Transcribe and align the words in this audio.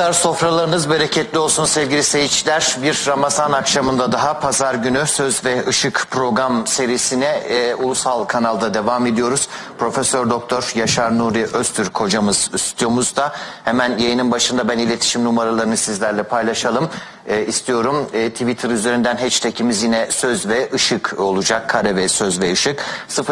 İftar 0.00 0.12
sofralarınız 0.12 0.90
bereketli 0.90 1.38
olsun 1.38 1.64
sevgili 1.64 2.02
seyirciler. 2.02 2.76
Bir 2.82 3.04
Ramazan 3.06 3.52
akşamında 3.52 4.12
daha 4.12 4.40
pazar 4.40 4.74
günü 4.74 5.06
Söz 5.06 5.44
ve 5.44 5.64
Işık 5.68 6.06
program 6.10 6.66
serisine 6.66 7.26
e, 7.26 7.74
ulusal 7.74 8.24
kanalda 8.24 8.74
devam 8.74 9.06
ediyoruz. 9.06 9.48
Profesör 9.78 10.30
Doktor 10.30 10.72
Yaşar 10.74 11.18
Nuri 11.18 11.46
Öztürk 11.52 12.00
hocamız 12.00 12.36
stüdyomuzda. 12.36 13.32
Hemen 13.64 13.98
yayının 13.98 14.30
başında 14.30 14.68
ben 14.68 14.78
iletişim 14.78 15.24
numaralarını 15.24 15.76
sizlerle 15.76 16.22
paylaşalım 16.22 16.88
e, 17.30 17.46
istiyorum. 17.46 18.06
E, 18.12 18.30
Twitter 18.30 18.70
üzerinden 18.70 19.16
hashtagimiz 19.16 19.82
yine 19.82 20.10
söz 20.10 20.48
ve 20.48 20.68
ışık 20.74 21.20
olacak. 21.20 21.68
Kare 21.68 21.96
ve 21.96 22.08
söz 22.08 22.40
ve 22.40 22.52
ışık. 22.52 22.84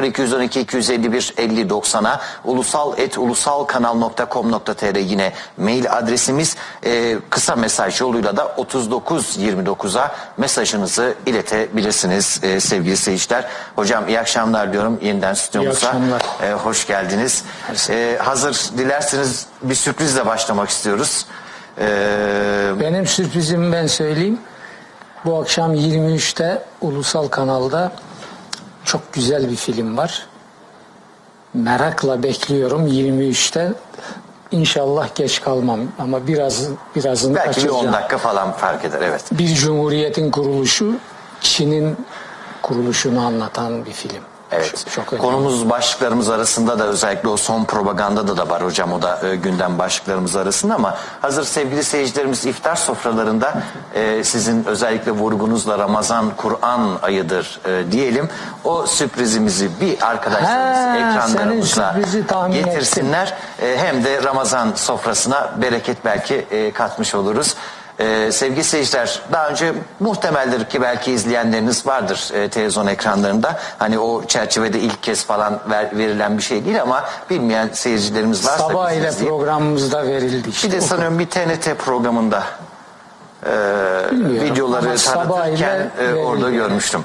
0212 0.03 0.61
251 0.61 1.35
50 1.37 1.61
90'a 1.61 2.21
ulusal 2.45 2.99
et 2.99 3.19
ulusalkanal.com.tr 3.19 4.97
yine 4.97 5.33
mail 5.57 5.93
adresimiz. 5.93 6.57
E, 6.85 7.19
kısa 7.31 7.57
mesaj 7.57 8.01
yoluyla 8.01 8.37
da 8.37 8.43
3929'a 8.43 10.17
mesajınızı 10.37 11.15
iletebilirsiniz 11.27 12.41
e, 12.43 12.61
sevgili 12.61 12.97
seyirciler. 12.97 13.49
Hocam 13.77 14.09
iyi 14.09 14.21
akşamlar 14.21 14.73
diyorum 14.73 14.99
yeniden 15.03 15.35
stüdyomuza. 15.35 15.87
İyi 15.87 15.89
akşamlar. 15.89 16.23
E, 16.43 16.53
hoş 16.53 16.87
geldiniz. 16.87 17.45
E, 17.91 18.19
hazır 18.23 18.71
dilerseniz 18.79 19.47
bir 19.63 19.75
sürprizle 19.75 20.27
başlamak 20.27 20.69
istiyoruz. 20.69 21.27
Ee, 21.81 22.73
Benim 22.81 23.07
sürprizimi 23.07 23.73
ben 23.73 23.87
söyleyeyim. 23.87 24.39
Bu 25.25 25.39
akşam 25.41 25.75
23'te 25.75 26.63
ulusal 26.81 27.29
kanalda 27.29 27.93
çok 28.85 29.13
güzel 29.13 29.51
bir 29.51 29.57
film 29.57 29.97
var. 29.97 30.27
Merakla 31.55 32.23
bekliyorum 32.23 32.87
23'te. 32.87 33.73
İnşallah 34.51 35.15
geç 35.15 35.41
kalmam 35.41 35.81
ama 35.99 36.27
biraz 36.27 36.69
birazını 36.97 37.35
Belki 37.35 37.49
bir 37.49 37.55
kaçıracağım. 37.55 37.87
10 37.87 37.93
dakika 37.93 38.19
falan 38.19 38.53
fark 38.53 38.85
eder 38.85 39.01
evet. 39.01 39.25
Bir 39.33 39.55
cumhuriyetin 39.55 40.31
kuruluşu 40.31 40.95
Çin'in 41.41 41.97
kuruluşunu 42.63 43.27
anlatan 43.27 43.85
bir 43.87 43.93
film. 43.93 44.23
Evet. 44.53 44.85
Çok, 44.85 44.93
çok 44.93 45.13
önemli. 45.13 45.27
Konumuz 45.27 45.71
başlıklarımız 45.71 46.31
arasında 46.31 46.79
da 46.79 46.85
özellikle 46.85 47.29
o 47.29 47.37
son 47.37 47.65
propaganda 47.65 48.37
da 48.37 48.49
var 48.49 48.65
hocam 48.65 48.93
o 48.93 49.03
da 49.03 49.29
e, 49.29 49.37
gündem 49.37 49.79
başlıklarımız 49.79 50.37
arasında 50.37 50.75
ama 50.75 50.97
hazır 51.23 51.45
sevgili 51.45 51.85
seyircilerimiz 51.85 52.47
iftar 52.47 52.77
sofralarında 52.77 53.63
e, 53.95 54.25
sizin 54.25 54.65
özellikle 54.65 55.13
vurgunuzla 55.13 55.79
Ramazan 55.79 56.31
Kur'an 56.37 56.99
ayıdır 57.03 57.61
e, 57.67 57.93
diyelim. 57.93 58.29
O 58.65 58.87
sürprizimizi 58.87 59.71
bir 59.81 60.07
arkadaşlarımız 60.07 61.71
sürprizi 61.95 62.27
tahmin 62.27 62.55
getirsinler. 62.55 63.35
E, 63.63 63.77
hem 63.79 64.05
de 64.05 64.23
Ramazan 64.23 64.73
sofrasına 64.75 65.51
bereket 65.63 66.05
belki 66.05 66.35
e, 66.35 66.71
katmış 66.71 67.15
oluruz. 67.15 67.55
Ee, 68.01 68.33
sevgili 68.33 68.65
seyirciler 68.65 69.21
daha 69.33 69.49
önce 69.49 69.73
muhtemeldir 70.01 70.65
ki 70.65 70.83
belki 70.83 71.13
izleyenleriniz 71.13 71.87
vardır 71.87 72.31
e, 72.35 72.49
televizyon 72.49 72.87
ekranlarında. 72.87 73.59
Hani 73.79 73.99
o 73.99 74.25
çerçevede 74.27 74.79
ilk 74.81 75.03
kez 75.03 75.25
falan 75.25 75.61
ver, 75.71 75.99
verilen 75.99 76.39
bir 76.39 76.43
şey 76.43 76.65
değil 76.65 76.83
ama 76.83 77.05
bilmeyen 77.31 77.71
seyircilerimiz 77.73 78.47
varsa 78.47 78.59
Sabah 78.69 78.93
ile 78.93 79.09
izleyip- 79.09 79.29
programımızda 79.29 80.07
verildi 80.07 80.49
işte. 80.49 80.69
Bir 80.69 80.73
de 80.73 80.81
sanıyorum 80.81 81.19
bir 81.19 81.27
TNT 81.27 81.79
programında 81.79 82.43
e, 83.47 83.51
Bilmiyorum 84.11 84.51
videoları 84.51 84.87
ama 84.89 84.97
tanıtırken 84.97 85.91
e, 86.01 86.15
orada 86.15 86.51
görmüştüm. 86.51 87.05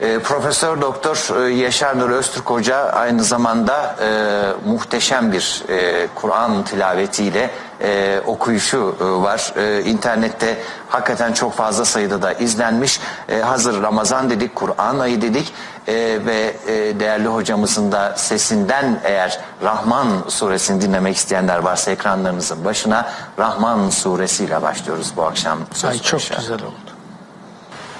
E, 0.00 0.18
Profesör 0.18 0.80
Doktor 0.80 1.46
e, 1.46 1.54
Yaşar 1.54 1.98
Nuri 1.98 2.14
Öztürk 2.14 2.50
Hoca 2.50 2.76
aynı 2.76 3.24
zamanda 3.24 3.96
e, 4.02 4.68
muhteşem 4.68 5.32
bir 5.32 5.62
e, 5.68 6.06
Kur'an 6.14 6.64
tilavetiyle 6.64 7.50
e, 7.80 8.20
okuyuşu 8.26 8.96
e, 9.00 9.04
var. 9.04 9.52
E, 9.56 9.82
internette 9.82 10.58
hakikaten 10.88 11.32
çok 11.32 11.54
fazla 11.54 11.84
sayıda 11.84 12.22
da 12.22 12.32
izlenmiş. 12.32 13.00
E, 13.28 13.38
hazır 13.38 13.82
Ramazan 13.82 14.30
dedik, 14.30 14.54
Kur'an 14.54 14.98
ayı 14.98 15.22
dedik 15.22 15.52
e, 15.88 15.94
ve 16.26 16.56
e, 16.66 17.00
değerli 17.00 17.28
hocamızın 17.28 17.92
da 17.92 18.16
sesinden 18.16 19.00
eğer 19.04 19.40
Rahman 19.62 20.08
suresini 20.28 20.80
dinlemek 20.80 21.16
isteyenler 21.16 21.58
varsa 21.58 21.90
ekranlarınızın 21.90 22.64
başına 22.64 23.08
Rahman 23.38 23.90
suresiyle 23.90 24.62
başlıyoruz 24.62 25.12
bu 25.16 25.22
akşam. 25.22 25.58
Söz 25.72 25.90
Ay 25.90 25.98
çok 25.98 26.20
güzel 26.20 26.62
oldu. 26.62 26.95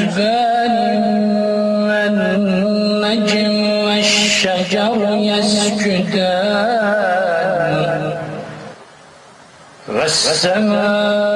بحسبان 0.00 0.74
والنجم 1.88 3.54
والشجر 3.84 4.98
يسجدان. 5.20 6.40
والسماء 9.88 11.29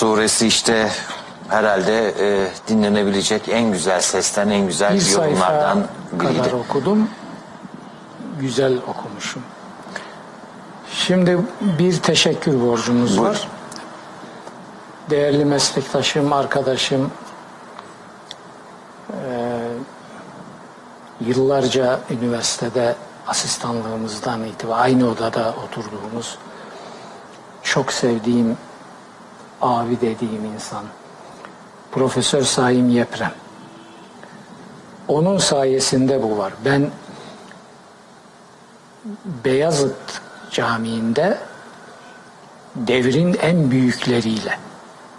suresi 0.00 0.46
işte 0.46 0.90
herhalde 1.48 2.08
e, 2.08 2.48
dinlenebilecek 2.68 3.48
en 3.48 3.72
güzel 3.72 4.00
sesten 4.00 4.48
en 4.48 4.66
güzel 4.66 4.94
Bir 4.94 5.10
yorumlardan 5.10 5.86
biriydi. 6.12 6.38
kadar 6.38 6.52
okudum. 6.52 7.08
Güzel 8.40 8.78
okumuşum. 8.88 9.42
Şimdi 10.92 11.38
bir 11.60 11.98
teşekkür 12.02 12.60
borcumuz 12.60 13.18
Buyur. 13.18 13.28
var. 13.30 13.48
Değerli 15.10 15.44
meslektaşım, 15.44 16.32
arkadaşım, 16.32 17.10
eee, 19.10 19.16
yıllarca 21.20 22.00
üniversitede 22.10 22.94
asistanlığımızdan 23.26 24.44
itibaren 24.44 24.82
aynı 24.82 25.08
odada 25.10 25.54
oturduğumuz 25.66 26.38
çok 27.62 27.92
sevdiğim 27.92 28.56
abi 29.62 30.00
dediğim 30.00 30.44
insan 30.54 30.84
Profesör 31.92 32.42
Saim 32.42 32.90
Yeprem. 32.90 33.32
Onun 35.08 35.38
sayesinde 35.38 36.22
bu 36.22 36.38
var. 36.38 36.52
Ben 36.64 36.90
Beyazıt 39.44 40.20
Camii'nde 40.50 41.38
devrin 42.76 43.38
en 43.42 43.70
büyükleriyle, 43.70 44.58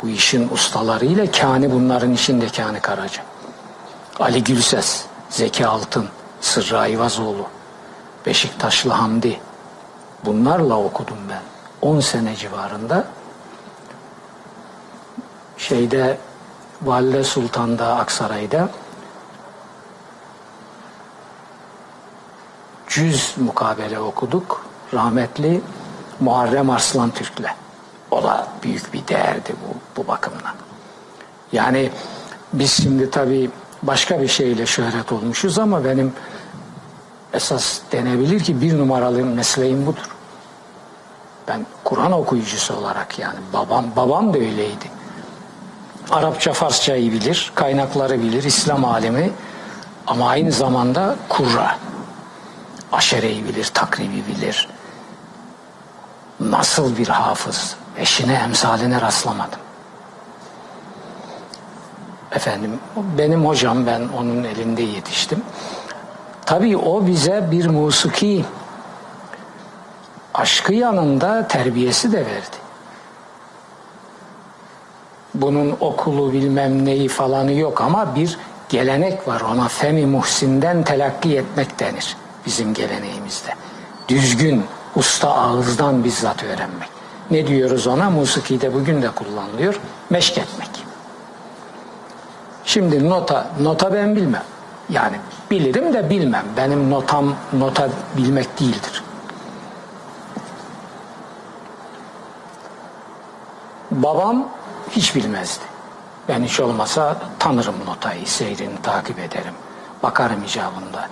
bu 0.03 0.09
işin 0.09 0.49
ustalarıyla 0.49 1.31
Kani 1.31 1.71
bunların 1.71 2.13
içinde 2.13 2.47
Kani 2.47 2.79
Karaca. 2.79 3.23
Ali 4.19 4.43
Gülses, 4.43 5.05
Zeki 5.29 5.67
Altın, 5.67 6.07
Sırrı 6.41 6.79
Ayvazoğlu, 6.79 7.47
Beşiktaşlı 8.25 8.91
Hamdi. 8.91 9.39
Bunlarla 10.25 10.77
okudum 10.77 11.17
ben. 11.29 11.41
10 11.81 11.99
sene 11.99 12.35
civarında. 12.35 13.07
Şeyde 15.67 16.17
Valide 16.81 17.23
Sultan'da 17.23 17.95
Aksaray'da 17.95 18.69
cüz 22.87 23.33
mukabele 23.37 23.99
okuduk. 23.99 24.65
Rahmetli 24.93 25.61
Muharrem 26.19 26.69
Arslan 26.69 27.11
Türk'le. 27.11 27.51
O 28.11 28.23
da 28.23 28.47
büyük 28.63 28.93
bir 28.93 29.07
değerdi 29.07 29.55
bu, 29.61 30.01
bu 30.01 30.07
bakımdan. 30.07 30.55
Yani 31.51 31.91
biz 32.53 32.83
şimdi 32.83 33.11
tabii 33.11 33.49
başka 33.83 34.21
bir 34.21 34.27
şeyle 34.27 34.65
şöhret 34.65 35.11
olmuşuz 35.11 35.59
ama 35.59 35.85
benim 35.85 36.13
esas 37.33 37.79
denebilir 37.91 38.39
ki 38.43 38.61
bir 38.61 38.77
numaralı 38.77 39.25
mesleğim 39.25 39.85
budur. 39.85 40.09
Ben 41.47 41.65
Kur'an 41.83 42.11
okuyucusu 42.11 42.75
olarak 42.75 43.19
yani 43.19 43.39
babam 43.53 43.85
babam 43.95 44.33
da 44.33 44.37
öyleydi. 44.37 44.96
Arapça 46.11 46.53
Farsçayı 46.53 47.11
bilir, 47.11 47.51
kaynakları 47.55 48.21
bilir, 48.21 48.43
İslam 48.43 48.85
alimi 48.85 49.31
ama 50.07 50.29
aynı 50.29 50.51
zamanda 50.51 51.15
kurra. 51.29 51.77
Aşereyi 52.91 53.45
bilir, 53.45 53.71
takribi 53.73 54.23
bilir. 54.27 54.67
Nasıl 56.39 56.97
bir 56.97 57.07
hafız? 57.07 57.75
Eşine 57.97 58.33
emsaline 58.33 59.01
rastlamadım. 59.01 59.59
Efendim 62.31 62.79
benim 63.17 63.45
hocam 63.45 63.87
ben 63.87 64.01
onun 64.17 64.43
elinde 64.43 64.81
yetiştim. 64.81 65.41
Tabii 66.45 66.77
o 66.77 67.07
bize 67.07 67.47
bir 67.51 67.67
musiki 67.67 68.45
aşkı 70.33 70.73
yanında 70.73 71.47
terbiyesi 71.47 72.11
de 72.11 72.25
verdi. 72.25 72.66
Bunun 75.41 75.77
okulu 75.79 76.33
bilmem 76.33 76.85
neyi 76.85 77.07
falanı 77.07 77.53
yok 77.53 77.81
ama 77.81 78.15
bir 78.15 78.37
gelenek 78.69 79.27
var 79.27 79.41
ona 79.41 79.67
Femi 79.67 80.05
Muhsin'den 80.05 80.83
telakki 80.83 81.37
etmek 81.37 81.79
denir 81.79 82.17
bizim 82.45 82.73
geleneğimizde. 82.73 83.49
Düzgün, 84.07 84.65
usta 84.95 85.33
ağızdan 85.33 86.03
bizzat 86.03 86.43
öğrenmek. 86.43 86.89
Ne 87.31 87.47
diyoruz 87.47 87.87
ona? 87.87 88.09
Musikide 88.09 88.73
bugün 88.73 89.01
de 89.01 89.09
kullanılıyor. 89.09 89.79
Meşk 90.09 90.37
etmek. 90.37 90.69
Şimdi 92.65 93.09
nota, 93.09 93.47
nota 93.61 93.93
ben 93.93 94.15
bilmem. 94.15 94.43
Yani 94.89 95.17
bilirim 95.51 95.93
de 95.93 96.09
bilmem. 96.09 96.45
Benim 96.57 96.89
notam 96.89 97.35
nota 97.53 97.89
bilmek 98.17 98.59
değildir. 98.59 99.03
Babam 103.91 104.47
hiç 104.91 105.15
bilmezdi. 105.15 105.63
Ben 106.29 106.43
hiç 106.43 106.59
olmasa 106.59 107.17
tanırım 107.39 107.85
notayı, 107.85 108.27
seyrini 108.27 108.81
takip 108.81 109.19
ederim. 109.19 109.53
Bakarım 110.03 110.43
icabında. 110.43 111.09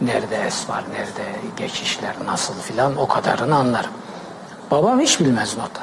Nerede 0.00 0.36
es 0.36 0.68
var, 0.68 0.84
nerede 0.92 1.40
geçişler, 1.56 2.14
nasıl 2.26 2.54
filan 2.54 2.96
o 2.96 3.08
kadarını 3.08 3.56
anlarım. 3.56 3.90
Babam 4.70 5.00
hiç 5.00 5.20
bilmez 5.20 5.56
nota. 5.56 5.82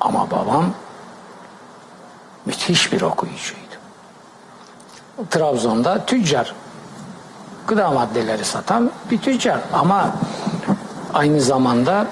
Ama 0.00 0.30
babam 0.30 0.64
müthiş 2.46 2.92
bir 2.92 3.02
okuyucuydu. 3.02 3.62
Trabzon'da 5.30 6.06
tüccar, 6.06 6.54
gıda 7.66 7.90
maddeleri 7.90 8.44
satan 8.44 8.90
bir 9.10 9.18
tüccar 9.18 9.58
ama 9.72 10.10
aynı 11.14 11.40
zamanda 11.40 12.06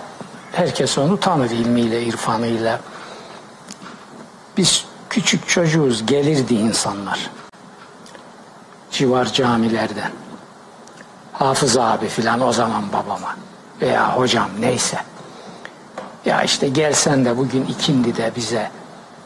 herkes 0.52 0.98
onu 0.98 1.20
tanır 1.20 1.50
ilmiyle, 1.50 2.02
irfanıyla. 2.02 2.80
Biz 4.56 4.84
küçük 5.10 5.48
çocuğuz, 5.48 6.06
gelirdi 6.06 6.54
insanlar. 6.54 7.30
Civar 8.90 9.32
camilerden. 9.32 10.12
Hafız 11.32 11.76
abi 11.76 12.08
filan 12.08 12.40
o 12.40 12.52
zaman 12.52 12.92
babama 12.92 13.36
veya 13.80 14.16
hocam 14.16 14.48
neyse. 14.60 14.98
Ya 16.24 16.42
işte 16.42 16.68
gelsen 16.68 17.24
de 17.24 17.36
bugün 17.36 17.64
ikindi 17.64 18.16
de 18.16 18.32
bize 18.36 18.70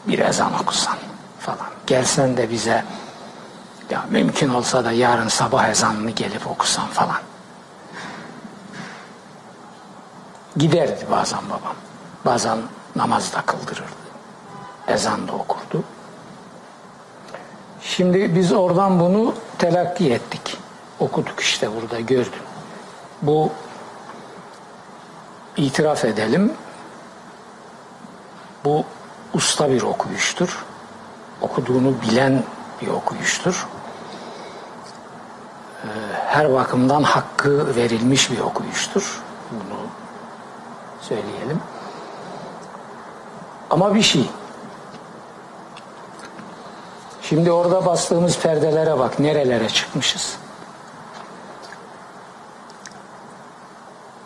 bir 0.07 0.19
ezan 0.19 0.53
okusan 0.61 0.97
falan. 1.39 1.67
Gelsen 1.87 2.37
de 2.37 2.49
bize 2.49 2.83
ya 3.89 4.05
mümkün 4.09 4.49
olsa 4.49 4.85
da 4.85 4.91
yarın 4.91 5.27
sabah 5.27 5.69
ezanını 5.69 6.11
gelip 6.11 6.47
okusan 6.47 6.87
falan. 6.87 7.21
Giderdi 10.57 11.05
bazen 11.11 11.49
babam. 11.49 11.75
Bazen 12.25 12.57
namaz 12.95 13.33
da 13.33 13.41
kıldırırdı. 13.41 14.04
Ezan 14.87 15.27
da 15.27 15.31
okurdu. 15.31 15.83
Şimdi 17.81 18.35
biz 18.35 18.51
oradan 18.51 18.99
bunu 18.99 19.33
telakki 19.57 20.13
ettik. 20.13 20.57
Okuduk 20.99 21.39
işte 21.39 21.69
burada 21.75 21.99
gördüm. 21.99 22.43
Bu 23.21 23.51
itiraf 25.57 26.05
edelim. 26.05 26.53
Bu 28.65 28.83
usta 29.33 29.69
bir 29.69 29.81
okuyuştur. 29.81 30.65
Okuduğunu 31.41 32.01
bilen 32.01 32.43
bir 32.81 32.87
okuyuştur. 32.87 33.67
Ee, 35.83 35.87
Her 36.25 36.53
bakımdan 36.53 37.03
hakkı 37.03 37.75
verilmiş 37.75 38.31
bir 38.31 38.39
okuyuştur. 38.39 39.21
Bunu 39.51 39.79
söyleyelim. 41.01 41.59
Ama 43.69 43.95
bir 43.95 44.01
şey. 44.01 44.29
Şimdi 47.29 47.51
orada 47.51 47.85
bastığımız 47.85 48.39
perdelere 48.39 48.99
bak 48.99 49.19
nerelere 49.19 49.69
çıkmışız. 49.69 50.37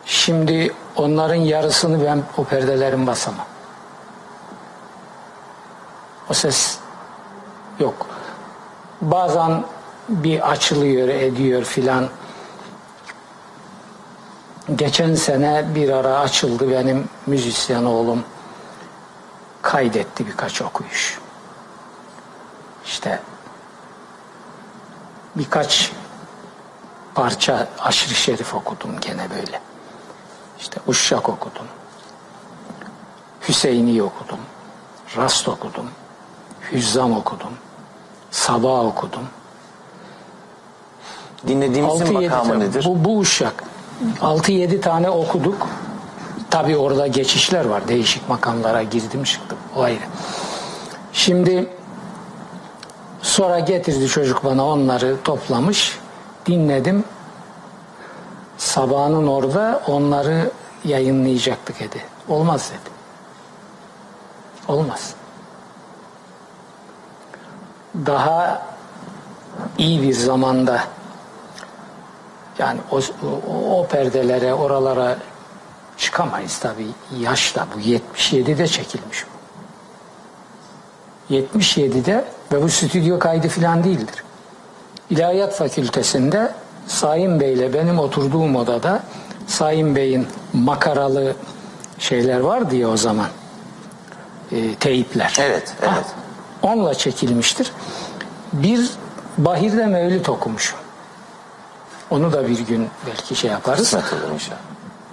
Şimdi 0.06 0.74
onların 0.96 1.36
yarısını 1.36 2.06
ben 2.06 2.24
o 2.38 2.44
perdelerin 2.44 3.08
basamam. 3.08 3.46
O 6.30 6.34
ses 6.34 6.78
yok. 7.80 8.08
Bazen 9.02 9.64
bir 10.10 10.52
açılıyor 10.52 11.08
ediyor 11.08 11.64
filan 11.64 12.10
geçen 14.76 15.16
sene 15.16 15.66
bir 15.76 15.90
ara 15.90 16.20
açıldı 16.20 16.72
benim 16.72 17.10
müzisyen 17.28 17.84
oğlum 17.84 18.24
kaydetti 19.62 20.28
birkaç 20.28 20.62
okuyuş. 20.62 21.19
İşte 22.90 23.20
birkaç 25.36 25.92
parça 27.16 27.68
aşırı 27.80 28.16
şerif 28.16 28.56
okudum 28.56 29.00
gene 29.02 29.30
böyle. 29.30 29.62
İşte 30.60 30.80
Uşşak 30.88 31.30
okudum. 31.30 31.66
Hüseyin'i 33.48 34.04
okudum. 34.04 34.40
Rast 35.18 35.48
okudum. 35.48 35.90
Hüzzam 36.72 37.18
okudum. 37.18 37.52
Sabah 38.32 38.86
okudum. 38.86 39.28
Dinlediğimizin 41.48 42.06
6-7 42.06 42.14
makamı 42.14 42.60
nedir? 42.60 42.86
Bu, 42.86 43.06
bu 43.06 43.18
uşak. 43.18 43.64
6-7 44.22 44.82
tane 44.82 45.10
okuduk. 45.10 45.68
Tabi 46.50 46.78
orada 46.78 47.08
geçişler 47.08 47.66
var. 47.66 47.88
Değişik 47.88 48.30
makamlara 48.30 48.84
girdim 48.84 49.24
çıktım. 49.24 49.58
O 49.76 49.82
ayrı. 49.82 50.00
Şimdi 51.14 51.79
sonra 53.22 53.60
getirdi 53.60 54.08
çocuk 54.08 54.44
bana 54.44 54.66
onları 54.66 55.24
toplamış. 55.24 56.00
Dinledim. 56.46 57.04
Sabahın 58.58 59.28
orada 59.28 59.82
onları 59.88 60.52
yayınlayacaktık 60.84 61.80
dedi. 61.80 62.04
Olmaz 62.28 62.72
dedi. 62.72 62.96
Olmaz. 64.68 65.14
Daha 68.06 68.68
iyi 69.78 70.02
bir 70.02 70.14
zamanda 70.14 70.84
yani 72.60 72.80
o, 72.92 72.98
o, 72.98 73.80
o 73.80 73.88
perdelere, 73.88 74.54
oralara 74.54 75.18
çıkamayız 75.98 76.60
tabii. 76.60 76.88
Yaş 77.20 77.56
da 77.56 77.68
bu 77.76 77.80
77'de 77.80 78.68
çekilmiş 78.68 79.26
bu. 79.26 79.40
77'de 81.34 82.26
ve 82.52 82.62
bu 82.62 82.70
stüdyo 82.70 83.20
kaydı 83.20 83.48
falan 83.48 83.84
değildir. 83.84 84.24
İlahiyat 85.10 85.56
Fakültesinde 85.56 86.52
Sayın 86.88 87.40
Bey'le 87.40 87.74
benim 87.74 88.00
oturduğum 88.00 88.56
odada 88.56 89.04
Sayın 89.48 89.96
Bey'in 89.96 90.28
makaralı 90.54 91.36
şeyler 92.00 92.40
vardı 92.40 92.76
ya 92.76 92.90
o 92.90 92.98
zaman. 92.98 93.28
E, 94.52 94.76
teyipler. 94.76 95.38
Evet, 95.40 95.74
evet. 95.82 95.92
Ha, 95.92 96.04
onunla 96.62 96.94
çekilmiştir. 96.94 97.72
Bir 98.54 98.90
Bahir'de 99.38 99.86
Mevlüt 99.86 100.30
okumuşum. 100.30 100.80
Onu 102.10 102.34
da 102.34 102.48
bir 102.48 102.60
gün 102.60 102.90
belki 103.08 103.36
şey 103.36 103.52
yaparız. 103.52 103.92
Kısmet 103.92 104.14
olur 104.14 104.34
inşallah. 104.34 104.60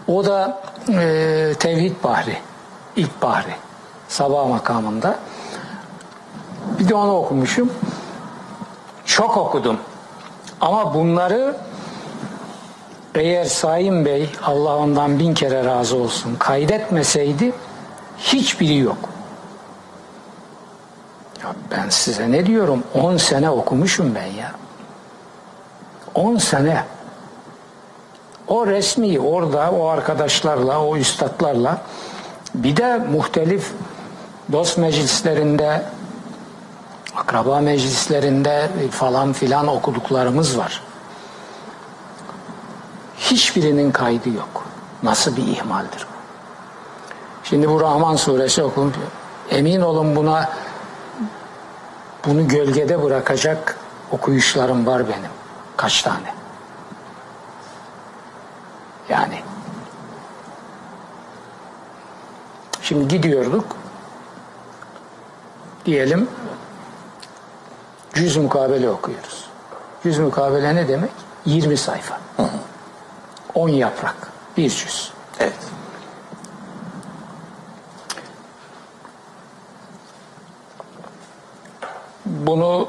O 0.09 0.25
da 0.25 0.63
e, 0.89 1.55
Tevhid 1.59 1.93
Bahri. 2.05 2.39
İlk 2.97 3.23
Bahri. 3.23 3.55
Sabah 4.09 4.49
makamında. 4.49 5.19
Bir 6.79 6.89
de 6.89 6.95
onu 6.95 7.17
okumuşum. 7.17 7.73
Çok 9.05 9.37
okudum. 9.37 9.79
Ama 10.61 10.95
bunları 10.95 11.57
eğer 13.15 13.45
Sayın 13.45 14.05
Bey 14.05 14.31
Allah 14.43 14.77
ondan 14.77 15.19
bin 15.19 15.35
kere 15.35 15.65
razı 15.65 15.97
olsun 15.97 16.37
kaydetmeseydi 16.39 17.53
hiçbiri 18.19 18.77
yok. 18.77 18.99
Ya 21.43 21.55
ben 21.71 21.89
size 21.89 22.33
ne 22.33 22.47
diyorum 22.47 22.85
10 22.95 23.17
sene 23.17 23.51
okumuşum 23.51 24.15
ben 24.15 24.27
ya. 24.27 24.53
10 26.15 26.37
sene. 26.37 26.85
O 28.49 28.67
resmi 28.67 29.21
orada 29.21 29.71
o 29.71 29.87
arkadaşlarla, 29.87 30.85
o 30.85 30.97
üstadlarla 30.97 31.79
bir 32.55 32.77
de 32.77 32.99
muhtelif 32.99 33.73
dost 34.53 34.79
meclislerinde, 34.79 35.83
akraba 37.17 37.61
meclislerinde 37.61 38.71
falan 38.91 39.33
filan 39.33 39.69
okuduklarımız 39.69 40.59
var. 40.59 40.83
Hiçbirinin 43.19 43.93
kaydı 43.93 44.29
yok. 44.29 44.65
Nasıl 45.03 45.37
bir 45.37 45.47
ihmaldir 45.47 46.07
bu? 46.11 46.17
Şimdi 47.45 47.69
bu 47.69 47.81
Rahman 47.81 48.17
suresi 48.17 48.63
okun. 48.63 48.95
Emin 49.51 49.81
olun 49.81 50.17
buna 50.17 50.51
bunu 52.27 52.49
gölgede 52.49 53.03
bırakacak 53.03 53.79
okuyuşlarım 54.11 54.87
var 54.87 55.09
benim. 55.09 55.31
Kaç 55.77 56.03
tane? 56.03 56.35
Yani 59.09 59.43
şimdi 62.83 63.09
gidiyorduk 63.09 63.77
diyelim 65.85 66.29
cüz 68.17 68.37
mukabele 68.37 68.91
okuyoruz. 68.91 69.45
Cüz 70.03 70.19
mukabele 70.19 70.75
ne 70.75 70.89
demek? 70.89 71.11
20 71.47 71.77
sayfa. 71.77 72.21
10 73.55 73.69
yaprak. 73.69 74.33
Bir 74.57 74.71
cüz. 74.71 75.13
Evet. 75.41 75.55
Bunu 82.27 82.89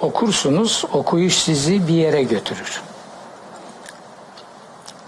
okursunuz, 0.00 0.84
okuyuş 0.92 1.34
sizi 1.34 1.88
bir 1.88 1.94
yere 1.94 2.22
götürür. 2.22 2.82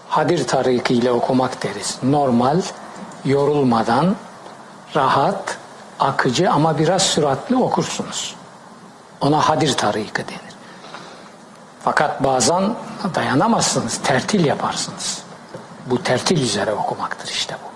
Hadir 0.08 0.46
ile 0.90 1.12
okumak 1.12 1.62
deriz. 1.62 1.98
Normal, 2.02 2.62
yorulmadan, 3.24 4.16
rahat, 4.96 5.58
akıcı 6.00 6.50
ama 6.50 6.78
biraz 6.78 7.02
süratli 7.02 7.56
okursunuz. 7.56 8.34
Ona 9.24 9.48
hadir 9.48 9.76
tarikı 9.76 10.28
denir. 10.28 10.54
Fakat 11.84 12.24
bazen 12.24 12.74
dayanamazsınız, 13.14 14.00
tertil 14.02 14.44
yaparsınız. 14.44 15.22
Bu 15.86 16.02
tertil 16.02 16.42
üzere 16.42 16.72
okumaktır 16.72 17.28
işte 17.28 17.56
bu. 17.64 17.68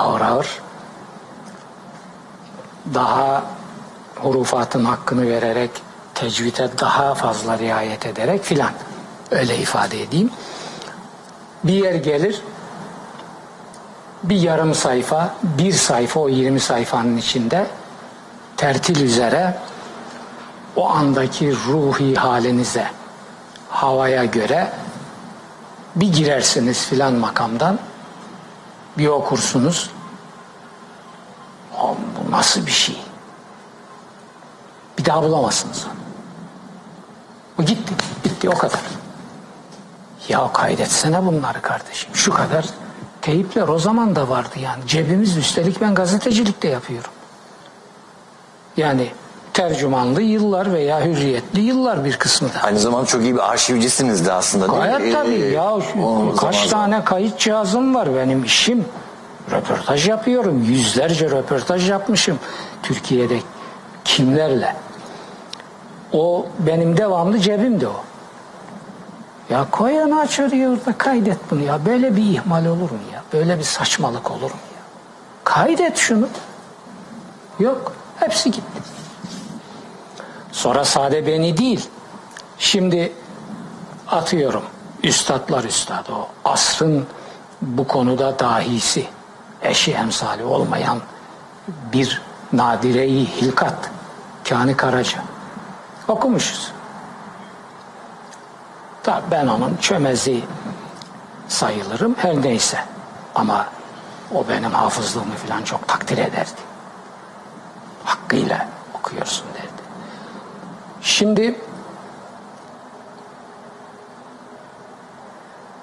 Ağır 0.00 0.20
ağır 0.20 0.60
daha 2.94 3.44
hurufatın 4.16 4.84
hakkını 4.84 5.28
vererek 5.28 5.70
tecvide 6.14 6.78
daha 6.80 7.14
fazla 7.14 7.58
riayet 7.58 8.06
ederek 8.06 8.44
filan 8.44 8.72
öyle 9.30 9.56
ifade 9.56 10.02
edeyim. 10.02 10.30
Bir 11.64 11.72
yer 11.72 11.94
gelir 11.94 12.42
bir 14.22 14.36
yarım 14.36 14.74
sayfa 14.74 15.34
bir 15.42 15.72
sayfa 15.72 16.20
o 16.20 16.28
20 16.28 16.60
sayfanın 16.60 17.16
içinde 17.16 17.66
tertil 18.60 19.00
üzere 19.00 19.58
o 20.76 20.90
andaki 20.90 21.52
ruhi 21.52 22.14
halinize 22.14 22.86
havaya 23.68 24.24
göre 24.24 24.72
bir 25.96 26.12
girersiniz 26.12 26.86
filan 26.86 27.12
makamdan 27.12 27.78
bir 28.98 29.06
okursunuz 29.06 29.90
bu 31.78 32.30
nasıl 32.30 32.66
bir 32.66 32.70
şey? 32.70 33.00
Bir 34.98 35.04
daha 35.04 35.22
bulamazsınız 35.22 35.84
onu. 35.84 36.00
Bu 37.58 37.62
gitti, 37.62 37.94
bitti 38.24 38.50
o 38.50 38.58
kadar. 38.58 38.80
Ya 40.28 40.52
kaydetsene 40.52 41.26
bunları 41.26 41.62
kardeşim. 41.62 42.10
Şu 42.14 42.34
kadar 42.34 42.64
teyipler 43.22 43.68
o 43.68 43.78
zaman 43.78 44.16
da 44.16 44.28
vardı 44.28 44.58
yani. 44.58 44.86
Cebimiz 44.86 45.36
üstelik 45.36 45.80
ben 45.80 45.94
gazetecilik 45.94 46.62
de 46.62 46.68
yapıyorum. 46.68 47.09
Yani 48.80 49.08
tercümanlı 49.52 50.22
yıllar 50.22 50.72
veya 50.72 51.04
hürriyetli 51.04 51.60
yıllar 51.60 52.04
bir 52.04 52.16
kısmı 52.16 52.48
da. 52.48 52.62
Aynı 52.62 52.78
zamanda 52.78 53.06
çok 53.06 53.22
iyi 53.22 53.34
bir 53.34 53.50
arşivcisiniz 53.50 54.26
de 54.26 54.32
aslında 54.32 54.68
değil 54.68 54.78
mi? 54.78 54.88
Gayet 54.88 55.14
tabii. 55.14 55.34
Ee, 55.34 55.48
ya 55.50 55.72
şu, 55.92 56.36
kaç 56.36 56.54
zaman- 56.54 56.90
tane 56.90 57.04
kayıt 57.04 57.38
cihazım 57.38 57.94
var 57.94 58.08
benim 58.16 58.44
işim. 58.44 58.84
Röportaj 59.50 60.08
yapıyorum. 60.08 60.62
Yüzlerce 60.62 61.30
röportaj 61.30 61.90
yapmışım. 61.90 62.38
Türkiye'de 62.82 63.38
kimlerle. 64.04 64.76
O 66.12 66.46
benim 66.58 66.96
devamlı 66.96 67.38
cebimde 67.38 67.88
o. 67.88 68.02
Ya 69.50 69.66
koy 69.70 70.02
onu 70.02 70.20
aç 70.20 70.40
oraya 70.40 70.70
orada 70.70 70.98
kaydet 70.98 71.38
bunu 71.50 71.62
ya. 71.62 71.86
Böyle 71.86 72.16
bir 72.16 72.22
ihmal 72.22 72.66
olur 72.66 72.90
mu 72.90 72.98
ya? 73.12 73.22
Böyle 73.32 73.58
bir 73.58 73.62
saçmalık 73.64 74.30
olur 74.30 74.50
mu 74.50 74.60
ya? 74.74 74.82
Kaydet 75.44 75.96
şunu. 75.96 76.28
Yok. 77.58 77.92
Hepsi 78.20 78.50
gitti. 78.50 78.82
Sonra 80.52 80.84
sade 80.84 81.26
beni 81.26 81.56
değil. 81.56 81.88
Şimdi 82.58 83.12
atıyorum. 84.08 84.62
Üstadlar 85.02 85.64
üstadı 85.64 86.12
o. 86.12 86.28
Asrın 86.44 87.06
bu 87.62 87.86
konuda 87.86 88.38
dahisi. 88.38 89.06
Eşi 89.62 89.92
emsali 89.92 90.44
olmayan 90.44 91.00
bir 91.92 92.22
nadireyi 92.52 93.26
hilkat. 93.26 93.90
Kani 94.48 94.76
Karaca. 94.76 95.18
Okumuşuz. 96.08 96.72
Tabii 99.02 99.30
ben 99.30 99.46
onun 99.46 99.76
çömezi 99.76 100.40
sayılırım 101.48 102.14
her 102.18 102.42
neyse. 102.42 102.78
Ama 103.34 103.66
o 104.34 104.48
benim 104.48 104.70
hafızlığımı 104.70 105.34
falan 105.34 105.62
çok 105.62 105.88
takdir 105.88 106.18
ederdi. 106.18 106.69
Hakkıyla 108.04 108.68
okuyorsun 108.94 109.46
derdi. 109.54 109.82
Şimdi 111.02 111.54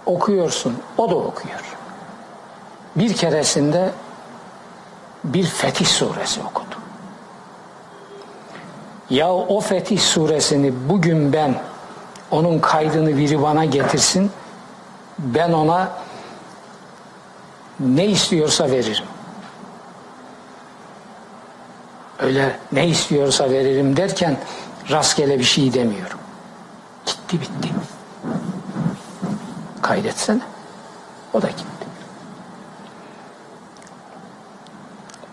okuyorsun, 0.05 0.77
o 0.97 1.09
da 1.09 1.15
okuyor. 1.15 1.77
Bir 2.95 3.15
keresinde 3.15 3.91
bir 5.23 5.43
Fetih 5.43 5.85
suresi 5.85 6.41
okudu. 6.43 6.75
Ya 9.09 9.33
o 9.33 9.59
Fetih 9.59 9.99
suresini 9.99 10.73
bugün 10.89 11.33
ben 11.33 11.55
onun 12.31 12.59
kaydını 12.59 13.17
biri 13.17 13.41
bana 13.41 13.65
getirsin 13.65 14.31
ben 15.19 15.53
ona 15.53 15.91
ne 17.79 18.05
istiyorsa 18.05 18.71
veririm. 18.71 19.05
Öyle 22.19 22.59
ne 22.71 22.87
istiyorsa 22.87 23.49
veririm 23.49 23.97
derken 23.97 24.37
rastgele 24.89 25.39
bir 25.39 25.43
şey 25.43 25.73
demiyorum. 25.73 26.19
Gitti 27.05 27.41
bitti. 27.41 27.69
Kaydetsene. 29.81 30.41
O 31.33 31.41
da 31.41 31.47
gitti. 31.47 31.87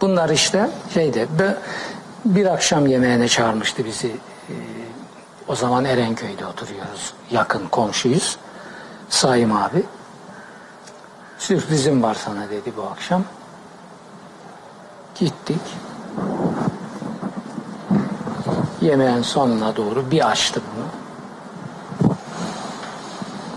Bunlar 0.00 0.30
işte 0.30 0.70
şeyde 0.94 1.28
bir, 2.24 2.46
akşam 2.46 2.86
yemeğine 2.86 3.28
çağırmıştı 3.28 3.84
bizi. 3.84 4.08
Ee, 4.08 4.52
o 5.48 5.54
zaman 5.54 5.84
Erenköy'de 5.84 6.46
oturuyoruz. 6.46 7.14
Yakın 7.30 7.68
komşuyuz. 7.68 8.38
Saim 9.08 9.56
abi. 9.56 9.82
Sürprizim 11.38 12.02
var 12.02 12.14
sana 12.14 12.50
dedi 12.50 12.72
bu 12.76 12.82
akşam. 12.82 13.24
Gittik. 15.14 15.60
Yemeğin 18.80 19.22
sonuna 19.22 19.76
doğru 19.76 20.10
bir 20.10 20.30
açtı 20.30 20.60
bunu. 20.76 20.84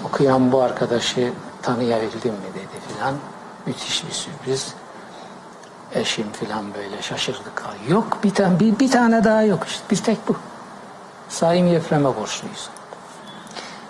Okuyan 0.05 0.51
bu 0.51 0.61
arkadaşı 0.61 1.33
tanıyabildim 1.61 2.33
mi 2.33 2.49
dedi 2.55 2.81
filan. 2.87 3.15
Müthiş 3.65 4.07
bir 4.07 4.11
sürpriz. 4.11 4.73
Eşim 5.93 6.31
filan 6.31 6.73
böyle 6.73 7.01
şaşırdık. 7.01 7.63
Yok 7.89 8.17
bir 8.23 8.33
tane 8.33 8.59
bir, 8.59 8.79
bir 8.79 8.91
tane 8.91 9.23
daha 9.23 9.41
yok 9.41 9.63
işte 9.67 9.83
bir 9.91 9.97
tek 9.97 10.27
bu. 10.27 10.35
Saim 11.29 11.67
Yefrem'e 11.67 12.15
borçluyuz. 12.15 12.69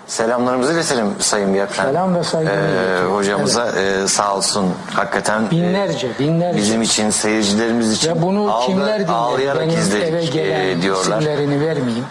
Selamlarımızı 0.08 0.72
iletelim 0.72 1.14
Sayın 1.20 1.54
Yeprem. 1.54 1.86
Selam 1.86 2.14
ve 2.14 2.24
saygımı 2.24 2.56
Ee, 2.56 3.02
hocamıza 3.04 3.66
e, 3.80 4.08
sağ 4.08 4.36
olsun 4.36 4.74
hakikaten 4.94 5.42
e, 5.46 5.50
Binlerce, 5.50 6.08
binlerce. 6.18 6.58
bizim 6.58 6.82
için, 6.82 7.10
seyircilerimiz 7.10 7.92
için 7.92 8.10
Ve 8.10 8.22
bunu 8.22 8.52
ağla- 8.54 8.66
kimler 8.66 9.00
dinler? 9.00 9.12
ağlayarak 9.14 9.60
Benim 9.62 9.70
eve 9.74 9.80
izledik 9.80 10.32
gelen 10.32 10.60
e, 10.66 10.82
diyorlar. 10.82 11.20
isimlerini 11.20 11.60
vermeyeyim. 11.66 12.04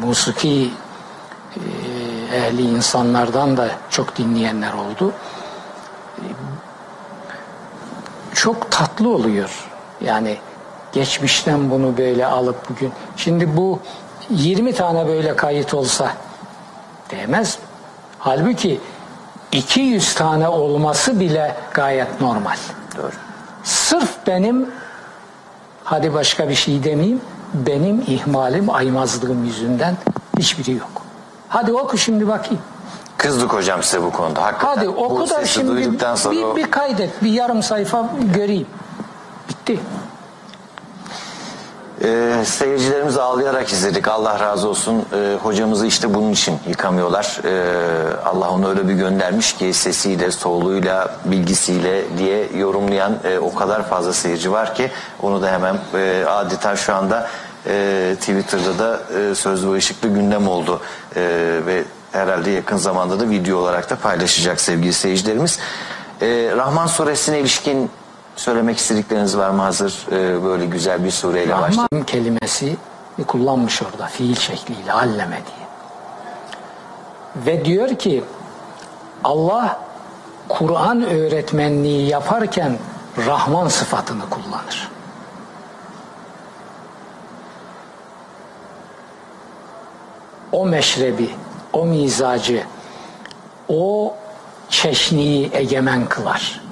Musiki 0.00 0.70
e, 1.56 2.36
ehli 2.36 2.62
insanlardan 2.62 3.56
da 3.56 3.68
çok 3.90 4.16
dinleyenler 4.18 4.72
oldu. 4.72 5.12
E, 6.18 6.24
Çok 8.34 8.70
tatlı 8.70 9.08
oluyor. 9.14 9.50
Yani 10.04 10.36
geçmişten 10.92 11.70
bunu 11.70 11.98
böyle 11.98 12.26
alıp 12.26 12.70
bugün. 12.70 12.92
Şimdi 13.16 13.56
bu 13.56 13.80
20 14.30 14.72
tane 14.74 15.06
böyle 15.08 15.36
kayıt 15.36 15.74
olsa 15.74 16.12
değmez. 17.10 17.58
Halbuki 18.18 18.80
200 19.52 20.14
tane 20.14 20.48
olması 20.48 21.20
bile 21.20 21.56
gayet 21.74 22.20
normal. 22.20 22.56
Doğru. 22.96 23.12
Sırf 23.64 24.26
benim 24.26 24.70
hadi 25.84 26.14
başka 26.14 26.48
bir 26.48 26.54
şey 26.54 26.84
demeyeyim 26.84 27.20
benim 27.54 28.04
ihmalim 28.06 28.70
aymazlığım 28.70 29.44
yüzünden 29.44 29.96
hiçbiri 30.38 30.72
yok. 30.72 31.02
Hadi 31.48 31.72
oku 31.72 31.98
şimdi 31.98 32.28
bakayım. 32.28 32.62
Kızdık 33.16 33.52
hocam 33.52 33.82
size 33.82 34.02
bu 34.02 34.10
konuda. 34.12 34.42
Hakikaten. 34.42 34.76
Hadi 34.76 34.88
oku 34.88 35.20
bu 35.20 35.30
da 35.30 35.46
şimdi 35.46 35.76
bir, 35.76 36.56
bir 36.56 36.70
kaydet 36.70 37.22
bir 37.22 37.30
yarım 37.30 37.62
sayfa 37.62 38.10
göreyim. 38.34 38.66
Bitti. 39.48 39.80
Ee, 42.04 42.44
seyircilerimiz 42.44 43.18
ağlayarak 43.18 43.72
izledik. 43.72 44.08
Allah 44.08 44.40
razı 44.40 44.68
olsun. 44.68 45.04
Ee, 45.12 45.36
hocamızı 45.42 45.86
işte 45.86 46.14
bunun 46.14 46.32
için 46.32 46.58
yıkamıyorlar. 46.68 47.40
Ee, 47.44 48.16
Allah 48.24 48.50
onu 48.50 48.68
öyle 48.68 48.88
bir 48.88 48.94
göndermiş 48.94 49.52
ki 49.52 49.72
sesiyle, 49.72 50.30
soluğuyla, 50.30 51.16
bilgisiyle 51.24 52.18
diye 52.18 52.48
yorumlayan 52.56 53.18
e, 53.24 53.38
o 53.38 53.54
kadar 53.54 53.88
fazla 53.88 54.12
seyirci 54.12 54.52
var 54.52 54.74
ki 54.74 54.90
onu 55.22 55.42
da 55.42 55.52
hemen 55.52 55.78
e, 55.94 56.24
adeta 56.28 56.76
şu 56.76 56.94
anda 56.94 57.28
e, 57.66 58.14
Twitter'da 58.20 58.78
da 58.78 59.00
e, 59.18 59.34
sözlü 59.34 59.72
ışıklı 59.72 60.08
gündem 60.08 60.48
oldu. 60.48 60.80
E, 61.16 61.20
ve 61.66 61.84
herhalde 62.12 62.50
yakın 62.50 62.76
zamanda 62.76 63.20
da 63.20 63.30
video 63.30 63.58
olarak 63.58 63.90
da 63.90 63.96
paylaşacak 63.96 64.60
sevgili 64.60 64.92
seyircilerimiz. 64.92 65.58
E, 66.20 66.26
Rahman 66.56 66.86
suresine 66.86 67.40
ilişkin 67.40 67.90
söylemek 68.36 68.78
istedikleriniz 68.78 69.36
var 69.36 69.50
mı 69.50 69.62
hazır 69.62 70.06
e, 70.12 70.44
böyle 70.44 70.66
güzel 70.66 71.04
bir 71.04 71.10
sureyle. 71.10 71.52
Rahman 71.52 72.04
kelimesi 72.06 72.76
kullanmış 73.26 73.82
orada 73.82 74.06
fiil 74.06 74.34
şekliyle 74.34 74.92
alleme 74.92 75.40
diye. 75.46 75.66
Ve 77.46 77.64
diyor 77.64 77.94
ki 77.94 78.24
Allah 79.24 79.80
Kur'an 80.48 81.02
öğretmenliği 81.02 82.08
yaparken 82.08 82.78
Rahman 83.26 83.68
sıfatını 83.68 84.30
kullanır. 84.30 84.90
O 90.52 90.66
meşrebi, 90.66 91.30
o 91.72 91.86
mizacı, 91.86 92.62
o 93.68 94.14
çeşniyi 94.68 95.50
egemen 95.52 96.06
kılar. 96.08 96.65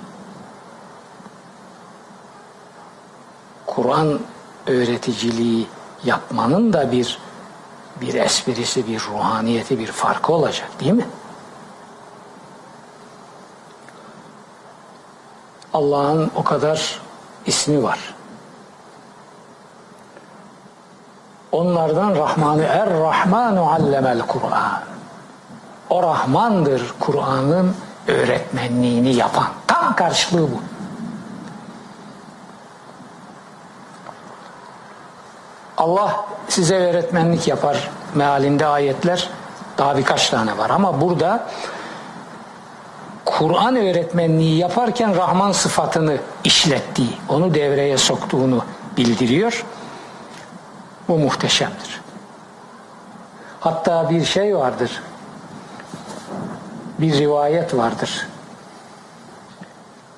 Kur'an 3.77 4.21
öğreticiliği 4.67 5.67
yapmanın 6.05 6.73
da 6.73 6.93
bir 6.93 7.19
bir 8.01 8.15
esprisi, 8.15 8.87
bir 8.87 9.01
ruhaniyeti, 9.01 9.79
bir 9.79 9.87
farkı 9.87 10.33
olacak 10.33 10.69
değil 10.81 10.93
mi? 10.93 11.07
Allah'ın 15.75 16.31
o 16.37 16.45
kadar 16.45 17.01
ismi 17.47 17.83
var. 17.83 18.15
Onlardan 21.53 22.15
Rahmanı 22.17 22.63
Er-Rahmanu 22.63 23.71
allemel 23.73 24.21
Kur'an. 24.21 24.83
O 25.91 26.03
Rahmandır 26.03 26.95
Kur'an'ın 27.01 27.77
öğretmenliğini 28.09 29.15
yapan. 29.15 29.47
Tam 29.67 29.97
karşılığı 29.97 30.43
bu. 30.43 30.74
Allah 35.77 36.27
size 36.49 36.77
öğretmenlik 36.77 37.49
yapar 37.49 37.91
mealinde 38.15 38.67
ayetler 38.67 39.31
daha 39.79 39.97
birkaç 39.97 40.31
tane 40.31 40.59
var 40.59 40.71
ama 40.71 41.01
burada 41.01 41.47
Kur'an 43.25 43.77
öğretmenliği 43.77 44.59
yaparken 44.59 45.17
Rahman 45.17 45.53
sıfatını 45.53 46.17
işlettiği, 46.45 47.19
onu 47.29 47.55
devreye 47.55 47.99
soktuğunu 47.99 48.65
bildiriyor. 48.97 49.65
Bu 51.09 51.19
muhteşemdir. 51.19 52.01
Hatta 53.61 54.11
bir 54.11 54.25
şey 54.25 54.57
vardır. 54.57 55.03
Bir 56.99 57.19
rivayet 57.19 57.77
vardır. 57.77 58.27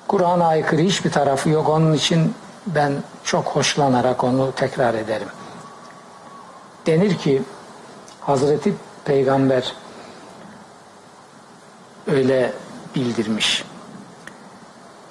Kur'an'a 0.07 0.47
aykırı 0.47 0.81
hiçbir 0.81 1.11
tarafı 1.11 1.49
yok. 1.49 1.69
Onun 1.69 1.93
için 1.93 2.33
ben 2.67 2.93
çok 3.23 3.45
hoşlanarak 3.45 4.23
onu 4.23 4.51
tekrar 4.51 4.93
ederim. 4.93 5.27
Denir 6.87 7.17
ki 7.17 7.41
Hazreti 8.21 8.73
Peygamber 9.05 9.73
öyle 12.07 12.53
bildirmiş. 12.95 13.63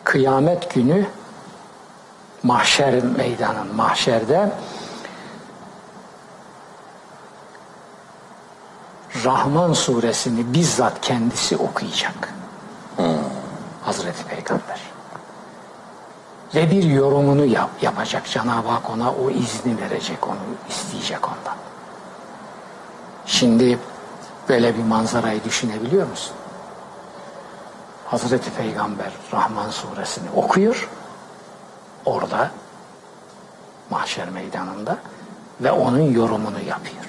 Kıyamet 0.04 0.74
günü 0.74 1.06
mahşer 2.42 3.04
meydanın 3.04 3.74
mahşerde 3.74 4.52
Rahman 9.24 9.72
suresini 9.72 10.54
bizzat 10.54 11.00
kendisi 11.00 11.56
okuyacak. 11.56 12.34
Hazreti 13.84 14.24
Peygamber. 14.24 14.95
Ve 16.54 16.70
bir 16.70 16.82
yorumunu 16.82 17.44
yap, 17.44 17.70
yapacak. 17.82 18.26
Cenab-ı 18.26 18.68
Hak 18.68 18.90
ona 18.90 19.10
o 19.12 19.30
izni 19.30 19.80
verecek, 19.80 20.26
onu 20.28 20.36
isteyecek 20.68 21.28
ondan. 21.28 21.56
Şimdi 23.26 23.78
Böyle 24.48 24.78
bir 24.78 24.82
manzarayı 24.84 25.44
düşünebiliyor 25.44 26.06
musun? 26.08 26.32
Hazreti 28.06 28.50
Peygamber 28.50 29.12
Rahman 29.32 29.70
suresini 29.70 30.30
okuyor. 30.36 30.88
Orada 32.04 32.50
mahşer 33.90 34.28
meydanında 34.28 34.98
ve 35.60 35.72
onun 35.72 36.12
yorumunu 36.12 36.58
yapıyor. 36.68 37.04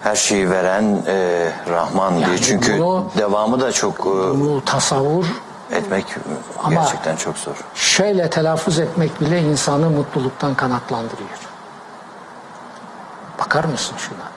Her 0.00 0.14
şeyi 0.16 0.50
veren 0.50 1.02
e, 1.06 1.48
Rahman 1.68 2.16
diye. 2.16 2.26
Yani 2.26 2.40
Çünkü 2.40 2.78
bunu- 2.78 3.10
devamı 3.18 3.60
da 3.60 3.72
çok 3.72 4.00
e, 4.00 4.04
Bunu 4.04 4.64
tasavvur 4.64 5.26
etmek 5.72 6.16
Ama- 6.62 6.74
gerçekten 6.74 7.16
çok 7.16 7.38
zor. 7.38 7.56
şöyle 7.74 8.30
telaffuz 8.30 8.78
etmek 8.78 9.20
bile 9.20 9.40
insanı 9.42 9.90
mutluluktan 9.90 10.54
kanatlandırıyor. 10.54 11.38
Bakar 13.38 13.64
mısın 13.64 13.96
şuna? 13.98 14.32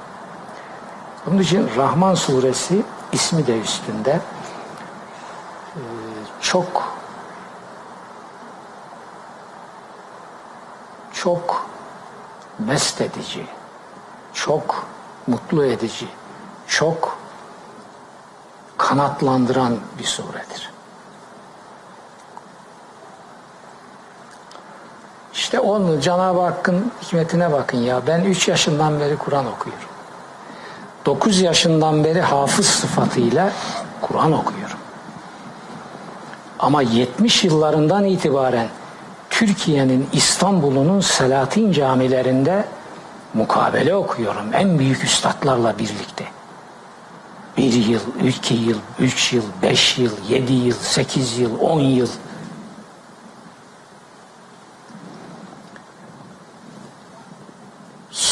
Bunun 1.25 1.41
için 1.41 1.69
Rahman 1.77 2.15
suresi 2.15 2.83
ismi 3.11 3.47
de 3.47 3.59
üstünde 3.59 4.19
Ee, 5.75 5.79
çok 6.41 6.83
çok 11.13 11.65
mest 12.59 13.01
edici, 13.01 13.45
çok 14.33 14.85
mutlu 15.27 15.65
edici, 15.65 16.07
çok 16.67 17.17
kanatlandıran 18.77 19.79
bir 19.99 20.03
suredir. 20.03 20.71
İşte 25.35 25.59
onu 25.59 26.01
Cenab-ı 26.01 26.41
Hakk'ın 26.41 26.91
hikmetine 27.01 27.51
bakın 27.51 27.77
ya. 27.77 28.01
Ben 28.07 28.21
3 28.21 28.47
yaşından 28.47 28.99
beri 28.99 29.17
Kur'an 29.17 29.45
okuyorum. 29.45 29.89
9 31.05 31.41
yaşından 31.41 32.03
beri 32.03 32.21
hafız 32.21 32.65
sıfatıyla 32.65 33.51
Kur'an 34.01 34.31
okuyorum. 34.31 34.77
Ama 36.59 36.81
70 36.81 37.43
yıllarından 37.43 38.05
itibaren 38.05 38.67
Türkiye'nin 39.29 40.09
İstanbul'unun 40.13 40.99
Selahattin 40.99 41.71
camilerinde 41.71 42.65
mukabele 43.33 43.95
okuyorum. 43.95 44.53
En 44.53 44.79
büyük 44.79 45.03
üstadlarla 45.03 45.77
birlikte. 45.77 46.25
Bir 47.57 47.73
yıl, 47.73 48.01
iki 48.27 48.53
yıl, 48.53 48.77
üç 48.99 49.33
yıl, 49.33 49.43
beş 49.61 49.97
yıl, 49.97 50.11
yedi 50.29 50.53
yıl, 50.53 50.75
sekiz 50.81 51.37
yıl, 51.37 51.59
on 51.59 51.79
yıl. 51.79 52.09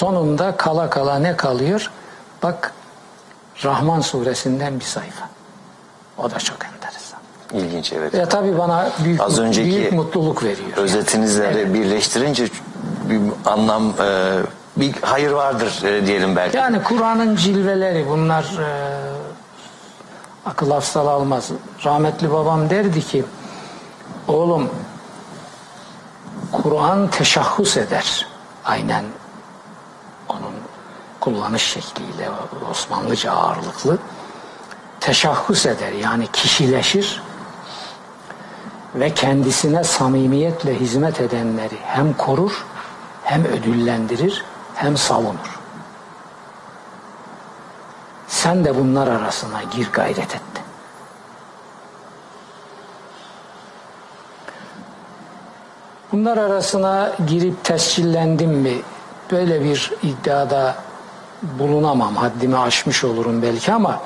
Sonunda 0.04 0.58
kala 0.58 0.90
kala 0.90 1.20
ne 1.20 1.38
kalıyor? 1.38 1.92
Bak 2.44 2.74
Rahman 3.64 4.02
suresinden 4.02 4.80
bir 4.80 4.86
sayfa. 4.86 5.30
O 6.18 6.32
da 6.32 6.40
çok 6.40 6.58
enteresan. 6.66 7.20
İlginç 7.54 7.94
evet. 7.94 8.14
Ve 8.14 8.30
tabii 8.30 8.58
bana 8.58 8.90
büyük, 9.04 9.22
Az 9.22 9.40
önceki 9.40 9.70
büyük 9.70 9.92
mutluluk 9.92 10.44
veriyor. 10.44 10.78
Özetinizle 10.78 11.74
birleştirince 11.74 12.48
bir 13.10 13.22
anlam 13.46 13.94
e, 14.02 14.40
bir 14.78 14.94
hayır 15.02 15.32
vardır 15.32 15.84
e, 15.84 16.08
diyelim 16.08 16.36
belki. 16.36 16.58
Yani 16.58 16.84
Kur'an'ın 16.84 17.36
cilveleri 17.36 18.06
bunlar 18.10 18.44
e, 18.44 18.70
akıl 20.46 20.72
hafsal 20.72 21.08
almaz. 21.08 21.50
Rahmetli 21.86 22.32
babam 22.32 22.70
derdi 22.70 23.02
ki 23.02 23.26
oğlum 24.28 24.70
Kur'an 26.52 27.08
teşahhus 27.08 27.78
eder. 27.78 28.28
Aynen 28.66 29.04
onun 30.34 30.56
kullanış 31.20 31.64
şekliyle 31.64 32.30
Osmanlıca 32.72 33.32
ağırlıklı 33.32 33.98
teşahhus 35.00 35.66
eder 35.66 35.92
yani 35.92 36.28
kişileşir 36.28 37.22
ve 38.96 39.14
kendisine 39.14 39.84
samimiyetle 39.84 40.80
hizmet 40.80 41.22
edenleri 41.22 41.78
hem 41.84 42.14
korur 42.14 42.66
hem 43.24 43.46
ödüllendirir 43.46 44.46
hem 44.76 44.98
savunur. 44.98 45.60
Sen 48.28 48.66
de 48.66 48.76
bunlar 48.76 49.08
arasına 49.08 49.64
gir 49.64 49.90
gayret 49.92 50.36
et. 50.36 50.42
Bunlar 56.12 56.38
arasına 56.38 57.12
girip 57.28 57.64
tescillendim 57.64 58.52
mi 58.52 58.82
böyle 59.34 59.64
bir 59.64 59.92
iddiada 60.04 60.76
bulunamam. 61.44 62.16
Haddimi 62.16 62.58
aşmış 62.58 63.04
olurum 63.04 63.42
belki 63.42 63.74
ama 63.74 64.02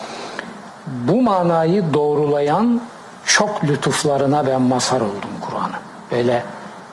bu 0.87 1.21
manayı 1.21 1.93
doğrulayan 1.93 2.81
çok 3.25 3.63
lütuflarına 3.63 4.47
ben 4.47 4.61
mazhar 4.61 5.01
oldum 5.01 5.29
Kur'an'ın. 5.41 5.71
Böyle 6.11 6.43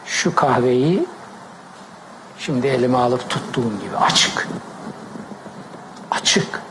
şu 0.07 0.35
kahveyi 0.35 1.07
şimdi 2.39 2.67
elime 2.67 2.99
alıp 2.99 3.31
tuttuğum 3.31 3.81
gibi 3.81 3.97
açık. 3.97 4.49
Açık. 6.11 6.63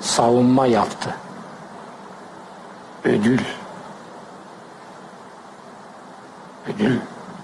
Savunma 0.00 0.66
yaptı. 0.66 1.14
Ödül. 3.04 3.40
Ödül 6.68 6.98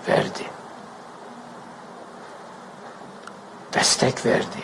verdi. 0.08 0.49
Destek 3.74 4.26
verdi. 4.26 4.62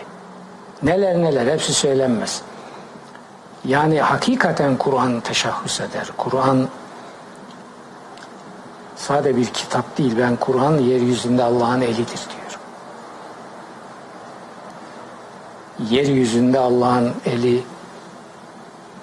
Neler 0.83 1.15
neler 1.23 1.53
hepsi 1.53 1.75
söylenmez. 1.75 2.43
Yani 3.65 4.01
hakikaten 4.01 4.77
Kur'an 4.77 5.21
teşahhüs 5.21 5.81
eder. 5.81 6.09
Kur'an 6.17 6.69
sade 8.97 9.37
bir 9.37 9.47
kitap 9.47 9.99
değil. 9.99 10.15
Ben 10.19 10.37
Kur'an 10.37 10.79
yeryüzünde 10.79 11.43
Allah'ın 11.43 11.81
elidir 11.81 12.21
diyorum. 12.31 12.61
Yeryüzünde 15.91 16.59
Allah'ın 16.59 17.15
eli 17.27 17.65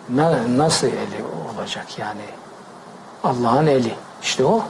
na- 0.10 0.58
nasıl 0.58 0.88
eli 0.88 1.24
olacak 1.58 2.00
yani? 2.00 2.26
Allah'ın 3.24 3.68
eli. 3.68 3.96
İşte 4.22 4.46
o. 4.46 4.64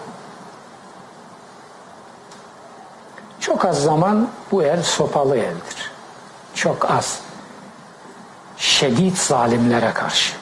Çok 3.53 3.65
az 3.65 3.83
zaman 3.83 4.29
bu 4.51 4.63
el 4.63 4.83
sopalı 4.83 5.37
eldir. 5.37 5.91
Çok 6.55 6.91
az. 6.91 7.21
Şiddet 8.57 9.17
zalimlere 9.17 9.93
karşı. 9.93 10.33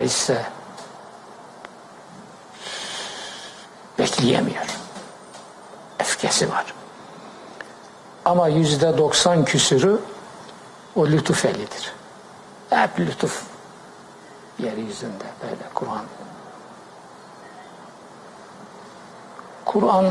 ise 0.00 0.46
bekleyemiyor. 3.98 4.66
Öfkesi 6.00 6.50
var. 6.50 6.74
Ama 8.24 8.48
yüzde 8.48 8.98
doksan 8.98 9.44
küsürü 9.44 10.00
o 10.96 11.06
lütuf 11.06 11.44
elidir. 11.44 11.92
Hep 12.70 13.00
lütuf 13.00 13.42
yeryüzünde 14.58 15.24
böyle 15.42 15.68
Kur'an. 15.74 16.04
Kur'an 19.68 20.06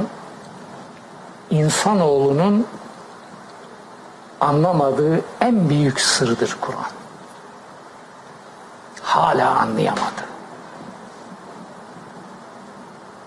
insanoğlunun 1.50 2.68
anlamadığı 4.42 5.22
en 5.42 5.70
büyük 5.70 6.00
sırdır 6.00 6.58
Kur'an 6.62 6.92
hala 9.18 9.60
anlayamadı. 9.60 10.24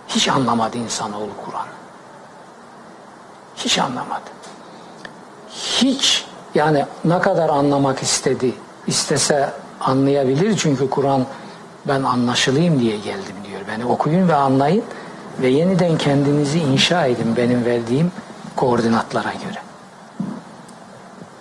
Hiç 0.08 0.28
anlamadı 0.28 0.78
insanoğlu 0.78 1.30
Kur'an. 1.44 1.66
Hiç 3.56 3.78
anlamadı. 3.78 4.30
Hiç 5.50 6.26
yani 6.54 6.86
ne 7.04 7.20
kadar 7.20 7.48
anlamak 7.48 8.02
istedi, 8.02 8.54
istese 8.86 9.52
anlayabilir 9.80 10.56
çünkü 10.56 10.90
Kur'an 10.90 11.26
ben 11.88 12.02
anlaşılayım 12.02 12.80
diye 12.80 12.96
geldim 12.96 13.36
diyor. 13.48 13.60
Beni 13.68 13.84
okuyun 13.84 14.28
ve 14.28 14.34
anlayın 14.34 14.84
ve 15.42 15.48
yeniden 15.48 15.98
kendinizi 15.98 16.58
inşa 16.58 17.06
edin 17.06 17.36
benim 17.36 17.64
verdiğim 17.64 18.12
koordinatlara 18.56 19.32
göre. 19.32 19.58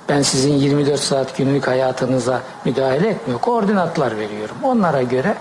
Ben 0.09 0.21
sizin 0.21 0.53
24 0.53 0.99
saat 0.99 1.37
günlük 1.37 1.67
hayatınıza 1.67 2.41
müdahale 2.65 3.07
etmiyor. 3.07 3.39
Koordinatlar 3.41 4.17
veriyorum. 4.17 4.55
Onlara 4.63 5.01
göre 5.01 5.35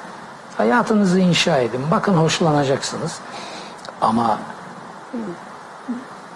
hayatınızı 0.57 1.21
inşa 1.21 1.59
edin. 1.59 1.81
Bakın 1.91 2.15
hoşlanacaksınız. 2.15 3.19
Ama 4.01 4.39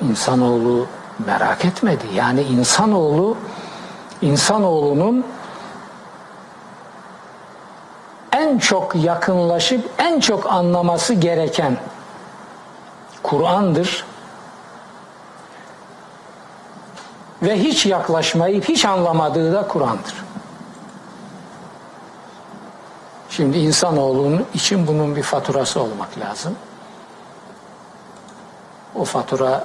insanoğlu 0.00 0.86
merak 1.26 1.64
etmedi. 1.64 2.04
Yani 2.14 2.42
insanoğlu 2.42 3.36
insanoğlunun 4.22 5.24
en 8.32 8.58
çok 8.58 8.96
yakınlaşıp 8.96 9.90
en 9.98 10.20
çok 10.20 10.52
anlaması 10.52 11.14
gereken 11.14 11.76
Kur'an'dır. 13.22 14.04
Ve 17.42 17.62
hiç 17.62 17.86
yaklaşmayıp 17.86 18.68
hiç 18.68 18.84
anlamadığı 18.84 19.52
da 19.52 19.68
Kur'an'dır. 19.68 20.14
Şimdi 23.30 23.58
insanoğlunun 23.58 24.46
için 24.54 24.86
bunun 24.86 25.16
bir 25.16 25.22
faturası 25.22 25.80
olmak 25.80 26.18
lazım. 26.18 26.56
O 28.94 29.04
fatura 29.04 29.64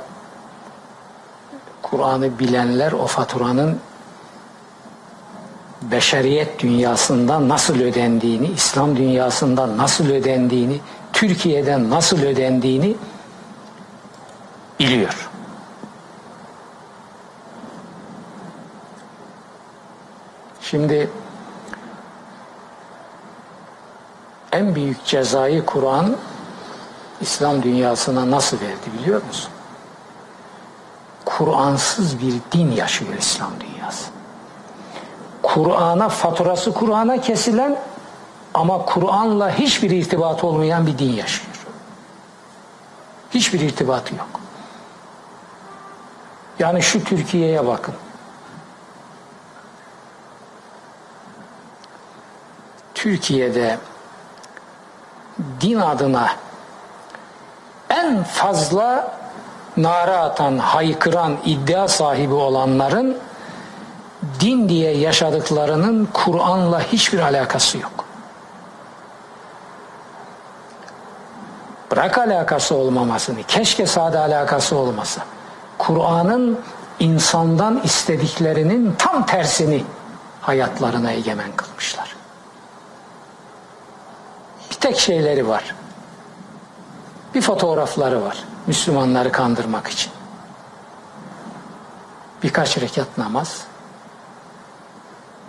Kur'an'ı 1.81 2.39
bilenler 2.39 2.91
o 2.91 3.07
faturanın 3.07 3.79
beşeriyet 5.81 6.59
dünyasında 6.59 7.49
nasıl 7.49 7.79
ödendiğini, 7.79 8.47
İslam 8.47 8.97
dünyasında 8.97 9.77
nasıl 9.77 10.09
ödendiğini, 10.09 10.79
Türkiye'den 11.13 11.89
nasıl 11.89 12.21
ödendiğini 12.21 12.95
biliyor. 14.79 15.29
Şimdi 20.61 21.09
en 24.51 24.75
büyük 24.75 25.05
cezayı 25.05 25.65
Kur'an 25.65 26.15
İslam 27.21 27.63
dünyasına 27.63 28.31
nasıl 28.31 28.57
verdi 28.61 28.99
biliyor 28.99 29.23
musun? 29.23 29.51
Kur'ansız 31.25 32.19
bir 32.19 32.33
din 32.51 32.71
yaşıyor 32.71 33.13
İslam 33.19 33.51
dünyası. 33.59 34.09
Kur'an'a 35.43 36.09
faturası 36.09 36.73
Kur'an'a 36.73 37.21
kesilen 37.21 37.79
ama 38.53 38.85
Kur'an'la 38.85 39.51
hiçbir 39.51 39.91
irtibatı 39.91 40.47
olmayan 40.47 40.87
bir 40.87 40.97
din 40.97 41.13
yaşıyor. 41.13 41.67
Hiçbir 43.33 43.59
irtibatı 43.59 44.15
yok. 44.15 44.46
Yani 46.59 46.81
şu 46.81 47.03
Türkiye'ye 47.03 47.67
bakın. 47.67 47.93
Türkiye'de 52.93 53.77
din 55.61 55.79
adına 55.79 56.29
en 57.89 58.23
fazla 58.23 59.17
nara 59.77 60.19
atan, 60.19 60.57
haykıran, 60.57 61.37
iddia 61.45 61.87
sahibi 61.87 62.33
olanların 62.33 63.17
din 64.39 64.69
diye 64.69 64.97
yaşadıklarının 64.97 66.09
Kur'an'la 66.13 66.79
hiçbir 66.79 67.19
alakası 67.19 67.77
yok. 67.77 68.05
Bırak 71.91 72.17
alakası 72.17 72.75
olmamasını, 72.75 73.43
keşke 73.43 73.85
sade 73.85 74.19
alakası 74.19 74.75
olmasa. 74.75 75.21
Kur'an'ın 75.77 76.59
insandan 76.99 77.81
istediklerinin 77.83 78.95
tam 78.97 79.25
tersini 79.25 79.85
hayatlarına 80.41 81.11
egemen 81.11 81.51
kılmışlar. 81.55 82.15
Bir 84.69 84.75
tek 84.75 84.99
şeyleri 84.99 85.47
var. 85.47 85.75
Bir 87.35 87.41
fotoğrafları 87.41 88.23
var. 88.23 88.43
Müslümanları 88.67 89.31
kandırmak 89.31 89.87
için. 89.87 90.11
Birkaç 92.43 92.77
rekat 92.77 93.17
namaz, 93.17 93.63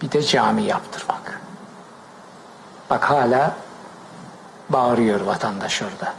bir 0.02 0.12
de 0.12 0.22
cami 0.22 0.62
yaptırmak. 0.62 1.40
Bak 2.90 3.10
hala 3.10 3.54
bağırıyor 4.68 5.20
vatandaş 5.20 5.82
orada. 5.82 6.14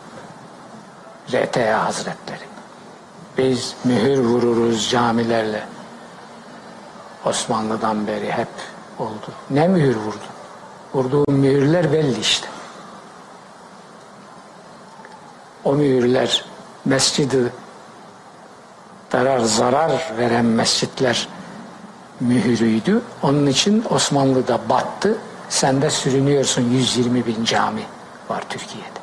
RTA 1.34 1.86
Hazretleri. 1.86 2.49
Biz 3.38 3.76
mühür 3.84 4.20
vururuz 4.20 4.90
camilerle. 4.90 5.64
Osmanlı'dan 7.26 8.08
beri 8.08 8.32
hep 8.32 8.48
oldu. 9.00 9.32
Ne 9.50 9.68
mühür 9.68 9.96
vurdu? 9.96 10.26
Vurduğum 10.94 11.36
mühürler 11.36 11.94
belli 11.94 12.20
işte. 12.20 12.48
O 15.64 15.74
mühürler 15.74 16.46
mescidi 16.86 17.52
zarar 19.12 19.40
zarar 19.40 19.92
veren 20.18 20.46
mescitler 20.46 21.28
mühürüydü. 22.20 23.02
Onun 23.24 23.48
için 23.48 23.86
Osmanlı'da 23.90 24.70
battı. 24.70 25.18
Sen 25.50 25.82
de 25.82 25.90
sürünüyorsun 25.90 26.62
120 26.62 27.26
bin 27.26 27.46
cami 27.46 27.84
var 28.30 28.44
Türkiye'de. 28.50 29.00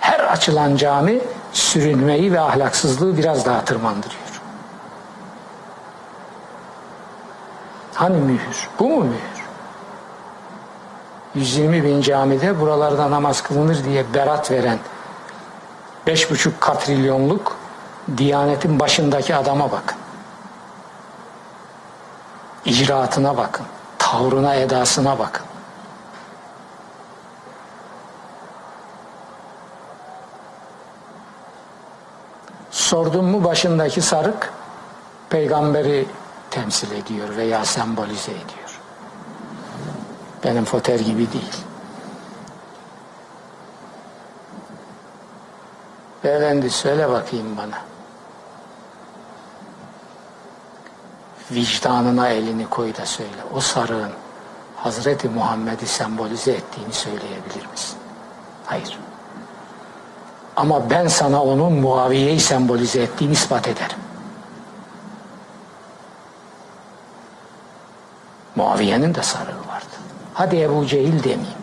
Her 0.00 0.20
açılan 0.20 0.76
cami 0.76 1.20
sürünmeyi 1.58 2.32
ve 2.32 2.40
ahlaksızlığı 2.40 3.16
biraz 3.16 3.46
daha 3.46 3.64
tırmandırıyor. 3.64 4.42
Hani 7.94 8.16
mühür? 8.16 8.68
Bu 8.78 8.88
mu 8.88 9.04
mühür? 9.04 9.38
120 11.34 11.84
bin 11.84 12.00
camide 12.00 12.60
buralarda 12.60 13.10
namaz 13.10 13.42
kılınır 13.42 13.84
diye 13.84 14.14
berat 14.14 14.50
veren 14.50 14.78
5,5 16.06 16.50
katrilyonluk 16.60 17.56
Diyanetin 18.16 18.80
başındaki 18.80 19.34
adama 19.34 19.72
bakın. 19.72 19.98
İcraatına 22.64 23.36
bakın. 23.36 23.66
Tavrına, 23.98 24.54
edasına 24.54 25.18
bakın. 25.18 25.46
Sordum 32.78 33.26
mu 33.26 33.44
başındaki 33.44 34.02
sarık 34.02 34.52
peygamberi 35.30 36.06
temsil 36.50 36.92
ediyor 36.92 37.36
veya 37.36 37.64
sembolize 37.64 38.30
ediyor. 38.30 38.80
Benim 40.44 40.64
foter 40.64 41.00
gibi 41.00 41.32
değil. 41.32 41.56
Beyefendi 46.24 46.70
söyle 46.70 47.08
bakayım 47.08 47.56
bana. 47.56 47.78
Vicdanına 51.50 52.28
elini 52.28 52.70
koy 52.70 52.96
da 52.96 53.06
söyle. 53.06 53.42
O 53.54 53.60
sarığın 53.60 54.12
Hazreti 54.76 55.28
Muhammed'i 55.28 55.86
sembolize 55.86 56.52
ettiğini 56.52 56.92
söyleyebilir 56.92 57.66
misin? 57.72 57.98
Hayır. 58.66 58.98
Ama 60.58 60.90
ben 60.90 61.08
sana 61.08 61.42
onun 61.42 61.72
Muaviye'yi 61.72 62.40
sembolize 62.40 63.02
ettiğini 63.02 63.32
ispat 63.32 63.68
ederim. 63.68 63.98
Muaviye'nin 68.56 69.14
de 69.14 69.22
sarığı 69.22 69.68
vardı. 69.68 69.96
Hadi 70.34 70.60
Ebu 70.60 70.86
Cehil 70.86 71.24
demeyeyim. 71.24 71.58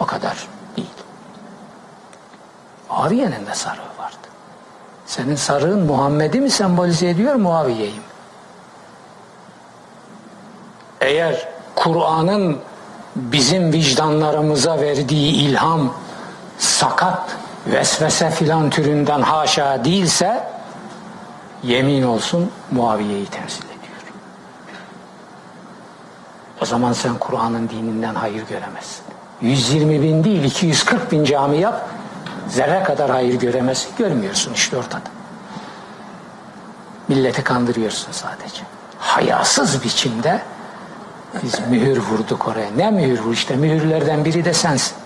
O 0.00 0.06
kadar 0.06 0.48
değil. 0.76 0.88
Muaviye'nin 2.90 3.46
de 3.46 3.54
sarığı 3.54 3.98
vardı. 3.98 4.28
Senin 5.06 5.36
sarığın 5.36 5.86
Muhammed'i 5.86 6.40
mi 6.40 6.50
sembolize 6.50 7.08
ediyor 7.08 7.34
Muaviye'yi 7.34 7.94
mi? 7.96 8.02
Eğer 11.00 11.48
Kur'an'ın 11.74 12.58
bizim 13.16 13.72
vicdanlarımıza 13.72 14.80
verdiği 14.80 15.32
ilham 15.32 15.94
sakat, 16.58 17.36
vesvese 17.68 18.30
filan 18.30 18.70
türünden 18.70 19.22
haşa 19.22 19.84
değilse 19.84 20.44
yemin 21.62 22.02
olsun 22.02 22.50
Muaviye'yi 22.70 23.26
temsil 23.26 23.64
ediyor. 23.64 23.78
O 26.62 26.64
zaman 26.64 26.92
sen 26.92 27.18
Kur'an'ın 27.18 27.68
dininden 27.68 28.14
hayır 28.14 28.46
göremezsin. 28.46 29.04
120 29.40 30.02
bin 30.02 30.24
değil 30.24 30.44
240 30.44 31.12
bin 31.12 31.24
cami 31.24 31.60
yap 31.60 31.88
zerre 32.48 32.82
kadar 32.82 33.10
hayır 33.10 33.34
göremezsin. 33.34 33.90
Görmüyorsun 33.98 34.52
işte 34.52 34.76
ortada. 34.76 35.10
Milleti 37.08 37.44
kandırıyorsun 37.44 38.12
sadece. 38.12 38.62
Hayasız 38.98 39.84
biçimde 39.84 40.42
biz 41.42 41.60
mühür 41.70 41.98
vurduk 41.98 42.48
oraya. 42.48 42.70
Ne 42.76 42.90
mühür 42.90 43.20
vur? 43.20 43.32
İşte 43.32 43.56
mühürlerden 43.56 44.24
biri 44.24 44.44
de 44.44 44.52
sensin. 44.52 44.97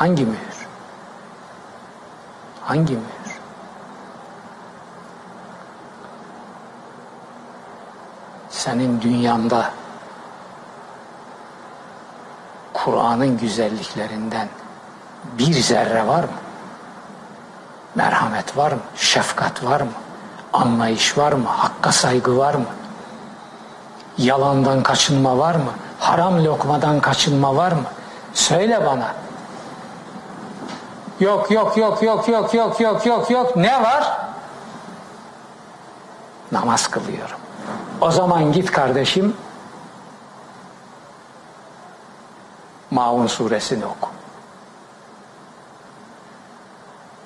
Hangi 0.00 0.24
mühür? 0.24 0.66
Hangi 2.60 2.92
mühür? 2.92 3.40
Senin 8.50 9.00
dünyanda 9.00 9.70
Kur'an'ın 12.72 13.38
güzelliklerinden 13.38 14.48
bir 15.38 15.52
zerre 15.52 16.06
var 16.06 16.24
mı? 16.24 16.40
Merhamet 17.94 18.56
var 18.56 18.72
mı? 18.72 18.80
Şefkat 18.96 19.64
var 19.64 19.80
mı? 19.80 19.92
Anlayış 20.52 21.18
var 21.18 21.32
mı? 21.32 21.48
Hakka 21.48 21.92
saygı 21.92 22.38
var 22.38 22.54
mı? 22.54 22.66
Yalandan 24.18 24.82
kaçınma 24.82 25.38
var 25.38 25.54
mı? 25.54 25.72
Haram 25.98 26.44
lokmadan 26.44 27.00
kaçınma 27.00 27.56
var 27.56 27.72
mı? 27.72 27.84
Söyle 28.34 28.86
bana. 28.86 29.29
Yok 31.20 31.50
yok 31.50 31.76
yok 31.76 32.02
yok 32.02 32.28
yok 32.28 32.54
yok 32.54 32.80
yok 32.80 33.06
yok 33.06 33.30
yok 33.30 33.56
ne 33.56 33.82
var? 33.82 34.18
Namaz 36.52 36.88
kılıyorum. 36.88 37.38
O 38.00 38.10
zaman 38.10 38.52
git 38.52 38.70
kardeşim 38.70 39.36
Maun 42.90 43.26
suresini 43.26 43.84
oku. 43.86 44.08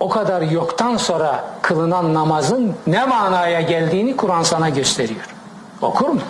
O 0.01 0.09
kadar 0.09 0.43
yoktan 0.43 0.97
sonra 0.97 1.45
kılınan 1.63 2.15
namazın 2.15 2.77
ne 2.87 3.05
manaya 3.07 3.61
geldiğini 3.61 4.17
Kur'an 4.17 4.43
sana 4.43 4.69
gösteriyor. 4.69 5.35
Okur 5.83 6.09
mu? 6.09 6.21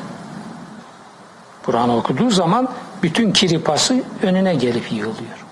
Kur'an 1.67 1.91
okuduğu 1.91 2.31
zaman 2.31 2.69
bütün 3.03 3.33
kiripası 3.33 4.03
önüne 4.23 4.55
gelip 4.55 4.93
yığılıyor. 4.93 5.44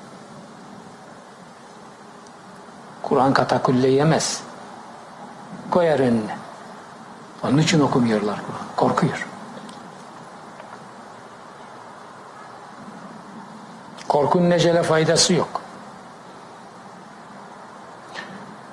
Kur'an 3.12 3.32
katakulle 3.34 3.88
yemez. 3.88 4.40
Koyar 5.70 5.98
önüne. 5.98 6.36
Onun 7.42 7.58
için 7.58 7.80
okumuyorlar 7.80 8.36
Kur'an. 8.36 8.66
Korkuyor. 8.76 9.26
Korkunun 14.08 14.50
necele 14.50 14.82
faydası 14.82 15.34
yok. 15.34 15.62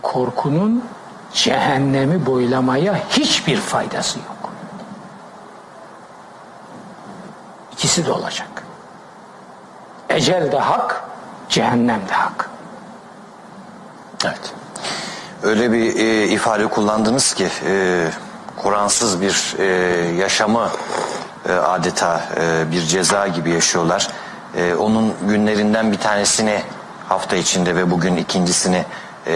Korkunun 0.01 0.85
cehennemi 1.33 2.25
boylamaya 2.25 2.95
hiçbir 3.09 3.57
faydası 3.57 4.19
yok. 4.19 4.53
İkisi 7.71 8.05
de 8.05 8.11
olacak. 8.11 8.63
Ecel 10.09 10.51
de 10.51 10.59
hak, 10.59 11.03
cehennem 11.49 12.01
de 12.09 12.13
hak. 12.13 12.58
Evet. 14.25 14.53
Öyle 15.43 15.71
bir 15.71 15.95
e, 15.95 16.27
ifade 16.27 16.67
kullandınız 16.67 17.33
ki 17.33 17.47
e, 17.67 18.05
Kur'ansız 18.57 19.21
bir 19.21 19.55
e, 19.59 19.65
yaşamı 20.15 20.69
e, 21.49 21.53
adeta 21.53 22.21
e, 22.41 22.71
bir 22.71 22.81
ceza 22.81 23.27
gibi 23.27 23.49
yaşıyorlar. 23.49 24.07
E, 24.57 24.73
onun 24.73 25.13
günlerinden 25.27 25.91
bir 25.91 25.97
tanesini 25.97 26.61
hafta 27.09 27.35
içinde 27.35 27.75
ve 27.75 27.91
bugün 27.91 28.15
ikincisini 28.15 28.85
e, 29.27 29.33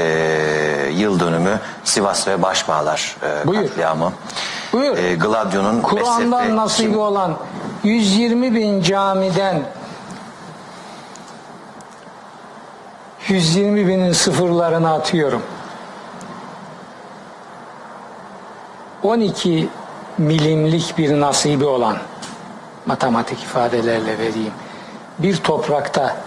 yıl 0.94 1.20
dönümü 1.20 1.60
Sivas 1.84 2.28
ve 2.28 2.42
Başbağlar 2.42 3.16
e, 3.24 3.48
Buyur. 3.48 3.68
katliamı. 3.68 4.14
Buyur. 4.74 4.98
E, 4.98 5.16
Gladio'nun 5.16 5.82
Kur'an'dan 5.82 6.56
nasibi 6.56 6.98
olan 6.98 7.38
120 7.84 8.56
bin 8.56 8.82
camiden 8.82 9.64
120 13.28 13.88
binin 13.88 14.12
sıfırlarını 14.12 14.94
atıyorum. 14.94 15.42
12 19.04 19.70
milimlik 20.18 20.98
bir 20.98 21.20
nasibi 21.22 21.66
olan 21.66 21.98
matematik 22.86 23.44
ifadelerle 23.44 24.20
vereyim. 24.20 24.54
Bir 25.20 25.38
toprakta 25.38 26.18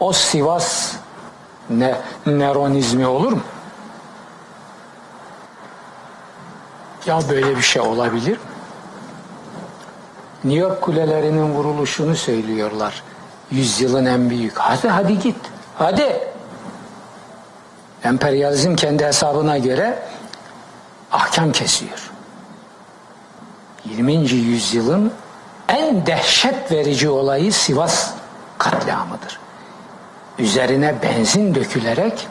o 0.00 0.12
Sivas 0.12 0.94
ne, 1.70 1.96
neronizmi 2.26 3.06
olur 3.06 3.32
mu? 3.32 3.42
Ya 7.06 7.20
böyle 7.30 7.56
bir 7.56 7.62
şey 7.62 7.82
olabilir 7.82 8.32
mi? 8.32 8.38
New 10.44 10.60
York 10.60 10.82
kulelerinin 10.82 11.54
vuruluşunu 11.54 12.16
söylüyorlar. 12.16 13.02
Yüzyılın 13.50 14.06
en 14.06 14.30
büyük. 14.30 14.58
Hadi 14.58 14.88
hadi 14.88 15.18
git. 15.18 15.36
Hadi. 15.74 16.28
Emperyalizm 18.04 18.76
kendi 18.76 19.04
hesabına 19.04 19.58
göre 19.58 20.02
ahkam 21.12 21.52
kesiyor. 21.52 22.10
20. 23.84 24.12
yüzyılın 24.14 25.12
en 25.68 26.06
dehşet 26.06 26.72
verici 26.72 27.08
olayı 27.08 27.52
Sivas 27.52 28.10
katliamıdır. 28.58 29.38
Üzerine 30.38 30.94
benzin 31.02 31.54
dökülerek 31.54 32.28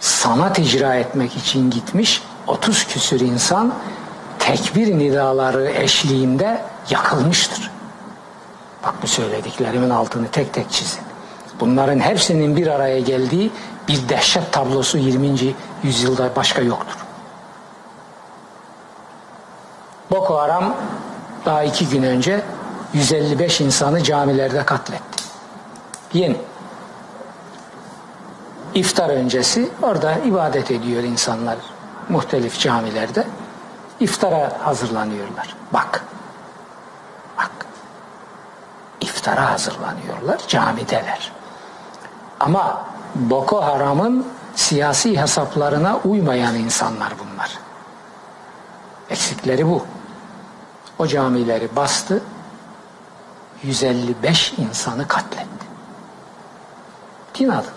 sanat 0.00 0.58
icra 0.58 0.94
etmek 0.94 1.36
için 1.36 1.70
gitmiş 1.70 2.22
30 2.46 2.86
küsür 2.86 3.20
insan 3.20 3.74
tekbir 4.38 4.98
nidaları 4.98 5.70
eşliğinde 5.70 6.62
yakılmıştır. 6.90 7.71
Bak 8.82 8.94
bu 9.02 9.06
söylediklerimin 9.06 9.90
altını 9.90 10.28
tek 10.28 10.52
tek 10.52 10.70
çizin. 10.70 11.02
Bunların 11.60 12.00
hepsinin 12.00 12.56
bir 12.56 12.66
araya 12.66 13.00
geldiği 13.00 13.50
bir 13.88 14.08
dehşet 14.08 14.52
tablosu 14.52 14.98
20. 14.98 15.54
yüzyılda 15.82 16.36
başka 16.36 16.62
yoktur. 16.62 16.96
Boko 20.10 20.38
Haram 20.38 20.76
daha 21.44 21.64
iki 21.64 21.88
gün 21.88 22.02
önce 22.02 22.42
155 22.94 23.60
insanı 23.60 24.02
camilerde 24.02 24.64
katletti. 24.64 25.24
Yeni. 26.12 26.36
İftar 28.74 29.10
öncesi 29.10 29.70
orada 29.82 30.12
ibadet 30.12 30.70
ediyor 30.70 31.02
insanlar 31.02 31.56
muhtelif 32.08 32.58
camilerde. 32.60 33.26
İftara 34.00 34.52
hazırlanıyorlar. 34.62 35.56
Bak. 35.72 36.04
İftara 39.22 39.50
hazırlanıyorlar. 39.50 40.40
Camideler. 40.48 41.32
Ama 42.40 42.84
Boko 43.14 43.62
Haram'ın 43.64 44.26
siyasi 44.54 45.20
hesaplarına 45.20 46.00
uymayan 46.04 46.54
insanlar 46.54 47.12
bunlar. 47.18 47.58
Eksikleri 49.10 49.66
bu. 49.66 49.86
O 50.98 51.06
camileri 51.06 51.76
bastı. 51.76 52.22
155 53.62 54.52
insanı 54.58 55.08
katletti. 55.08 55.66
Din 57.34 57.48
adına. 57.48 57.72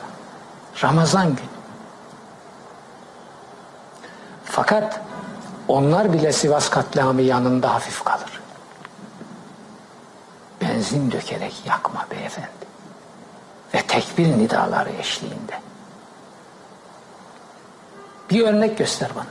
Ramazan 0.84 1.28
günü. 1.28 1.40
Fakat 4.46 5.02
onlar 5.68 6.14
bile 6.14 6.32
Sivas 6.32 6.70
katliamı 6.70 7.22
yanında 7.22 7.74
hafif 7.74 8.04
kalır. 8.04 8.35
Benzin 10.70 11.12
dökerek 11.12 11.54
yakma 11.66 12.06
beyefendi. 12.12 12.50
Ve 13.74 13.82
tekbir 13.82 14.38
nidaları 14.38 14.90
eşliğinde. 14.90 15.60
Bir 18.30 18.48
örnek 18.48 18.78
göster 18.78 19.10
bana. 19.16 19.26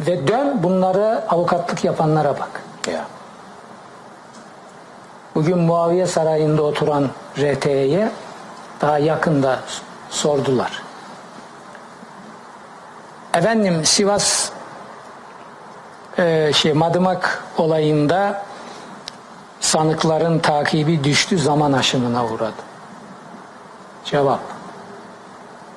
Ve 0.00 0.28
dön 0.28 0.62
bunları 0.62 1.24
avukatlık 1.28 1.84
yapanlara 1.84 2.38
bak. 2.38 2.62
Ya. 2.92 3.06
Bugün 5.34 5.58
Muaviye 5.58 6.06
Sarayı'nda 6.06 6.62
oturan 6.62 7.08
RT'ye 7.38 8.10
daha 8.80 8.98
yakında 8.98 9.60
sordular. 10.10 10.82
Efendim 13.34 13.84
Sivas 13.84 14.50
e, 16.18 16.52
şey 16.52 16.72
Madımak 16.72 17.44
olayında 17.58 18.44
sanıkların 19.60 20.38
takibi 20.38 21.04
düştü 21.04 21.38
zaman 21.38 21.72
aşımına 21.72 22.26
uğradı. 22.26 22.62
Cevap 24.04 24.40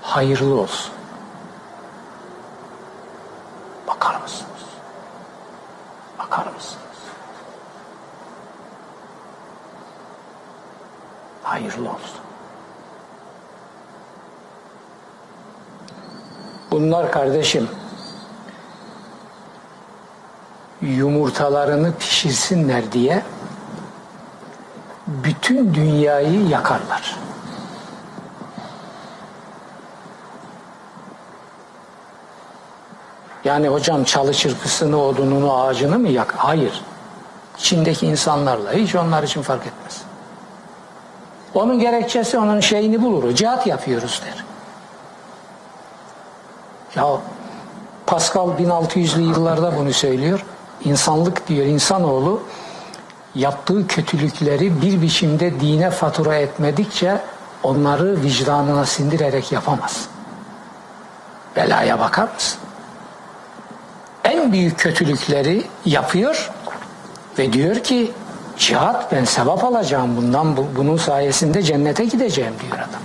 hayırlı 0.01 0.59
olsun. 0.59 0.93
Bakar 3.87 4.21
mısınız? 4.21 4.63
Bakar 6.19 6.45
mısınız? 6.45 6.83
Hayırlı 11.43 11.89
olsun. 11.89 12.23
Bunlar 16.71 17.11
kardeşim 17.11 17.69
yumurtalarını 20.83 21.93
pişirsinler 21.95 22.91
diye 22.91 23.23
bütün 25.07 25.73
dünyayı 25.73 26.47
yakarlar. 26.47 27.17
Yani 33.43 33.67
hocam 33.67 34.03
çalı 34.03 34.33
çırpısını, 34.33 35.03
odununu, 35.03 35.61
ağacını 35.61 35.99
mı 35.99 36.09
yak? 36.09 36.33
Hayır. 36.37 36.81
İçindeki 37.57 38.07
insanlarla 38.07 38.73
hiç 38.73 38.95
onlar 38.95 39.23
için 39.23 39.41
fark 39.41 39.67
etmez. 39.67 40.01
Onun 41.53 41.79
gerekçesi 41.79 42.37
onun 42.37 42.59
şeyini 42.59 43.01
bulur. 43.01 43.35
Cihat 43.35 43.67
yapıyoruz 43.67 44.21
der. 44.25 44.45
Ya 46.95 47.19
Pascal 48.05 48.49
1600'lü 48.49 49.21
yıllarda 49.21 49.77
bunu 49.77 49.93
söylüyor. 49.93 50.45
İnsanlık 50.85 51.47
diyor 51.47 51.65
insanoğlu 51.65 52.41
yaptığı 53.35 53.87
kötülükleri 53.87 54.81
bir 54.81 55.01
biçimde 55.01 55.59
dine 55.59 55.89
fatura 55.89 56.35
etmedikçe 56.35 57.17
onları 57.63 58.21
vicdanına 58.21 58.85
sindirerek 58.85 59.51
yapamaz. 59.51 60.05
Belaya 61.55 61.99
bakar 61.99 62.27
mısın? 62.33 62.59
En 64.23 64.51
büyük 64.51 64.79
kötülükleri 64.79 65.63
yapıyor 65.85 66.51
ve 67.39 67.53
diyor 67.53 67.75
ki 67.75 68.11
cihat 68.57 69.11
ben 69.11 69.25
sevap 69.25 69.63
alacağım 69.63 70.17
bundan 70.17 70.57
bu- 70.57 70.67
bunun 70.75 70.97
sayesinde 70.97 71.63
cennete 71.63 72.05
gideceğim 72.05 72.53
diyor 72.61 72.77
adam. 72.77 73.01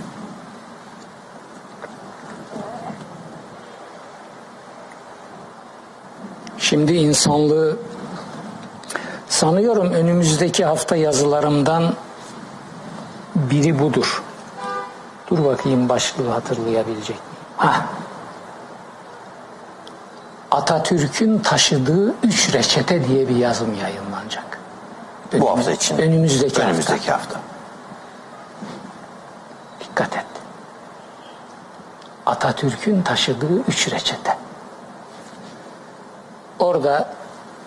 Şimdi 6.69 6.93
insanlığı 6.93 7.77
sanıyorum 9.29 9.91
önümüzdeki 9.91 10.65
hafta 10.65 10.95
yazılarımdan 10.95 11.93
biri 13.35 13.79
budur. 13.79 14.23
Dur 15.29 15.45
bakayım 15.45 15.89
başlığı 15.89 16.29
hatırlayabilecek 16.29 17.09
miyim? 17.09 17.43
Hah. 17.57 17.81
Atatürk'ün 20.51 21.39
taşıdığı 21.39 22.15
üç 22.23 22.53
reçete 22.53 23.07
diye 23.07 23.29
bir 23.29 23.35
yazım 23.35 23.73
yayınlanacak. 23.73 24.59
Bu 25.33 25.49
hafta 25.49 25.71
için. 25.71 25.97
Önümüzdeki, 25.97 26.53
hafta. 26.53 26.63
Önümüzdeki 26.63 27.11
hafta. 27.11 27.39
Dikkat 29.79 30.15
et. 30.17 30.25
Atatürk'ün 32.25 33.01
taşıdığı 33.01 33.59
üç 33.67 33.91
reçete. 33.91 34.38
Orada 36.59 37.13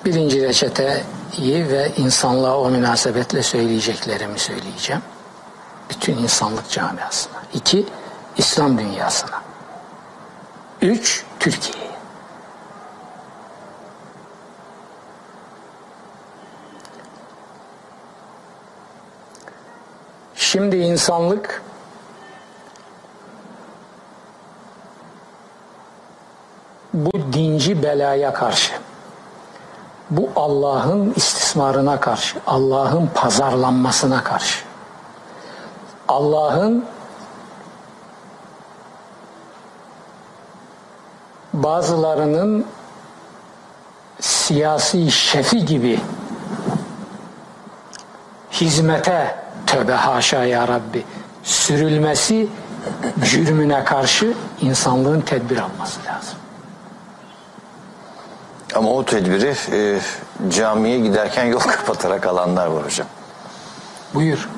birinci 0.04 0.42
reçeteyi 0.42 1.68
ve 1.68 1.92
insanlığa 1.96 2.58
o 2.58 2.70
münasebetle 2.70 3.42
söyleyeceklerimi 3.42 4.38
söyleyeceğim. 4.38 5.02
Bütün 5.90 6.16
insanlık 6.16 6.70
camiasına. 6.70 7.42
İki, 7.54 7.86
İslam 8.36 8.78
dünyasına. 8.78 9.42
Üç, 10.82 11.24
Türkiye'ye. 11.40 11.92
Şimdi 20.34 20.76
insanlık 20.76 21.62
bu 26.94 27.10
dinci 27.32 27.82
belaya 27.82 28.32
karşı, 28.32 28.72
bu 30.10 30.30
Allah'ın 30.36 31.12
istismarına 31.16 32.00
karşı, 32.00 32.38
Allah'ın 32.46 33.10
pazarlanmasına 33.14 34.24
karşı, 34.24 34.64
Allah'ın 36.08 36.84
bazılarının 41.52 42.66
siyasi 44.20 45.10
şefi 45.10 45.64
gibi 45.64 46.00
hizmete 48.52 49.36
tövbe 49.66 49.92
haşa 49.92 50.44
ya 50.44 50.68
Rabbi 50.68 51.04
sürülmesi 51.42 52.48
cürmüne 53.24 53.84
karşı 53.84 54.34
insanlığın 54.60 55.20
tedbir 55.20 55.58
alması 55.58 56.00
lazım. 56.06 56.38
Ama 58.74 58.90
o 58.90 59.04
tedbiri 59.04 59.54
e, 59.72 60.00
camiye 60.50 60.98
giderken 61.00 61.44
yol 61.44 61.58
kapatarak 61.74 62.26
alanlar 62.26 62.66
var 62.66 62.84
hocam. 62.84 63.06
Buyur. 64.14 64.48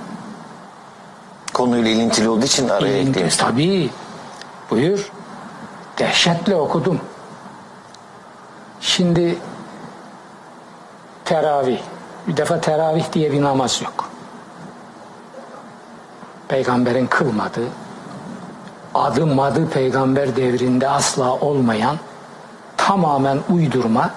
Konuyla 1.54 1.90
ilintili 1.90 2.28
olduğu 2.28 2.44
için 2.44 2.68
araya 2.68 2.98
İlin- 2.98 3.08
ekleyeyim. 3.10 3.34
Tabii. 3.38 3.90
Buyur. 4.70 5.10
Dehşetle 5.98 6.56
okudum. 6.56 7.00
Şimdi 8.80 9.38
teravih. 11.24 11.78
Bir 12.28 12.36
defa 12.36 12.60
teravih 12.60 13.12
diye 13.12 13.32
bir 13.32 13.42
namaz 13.42 13.80
yok. 13.84 14.10
Peygamberin 16.48 17.06
kılmadığı, 17.06 17.68
adı 18.94 19.26
madı 19.26 19.68
peygamber 19.70 20.36
devrinde 20.36 20.88
asla 20.88 21.32
olmayan 21.32 21.96
tamamen 22.86 23.38
uydurma 23.50 24.10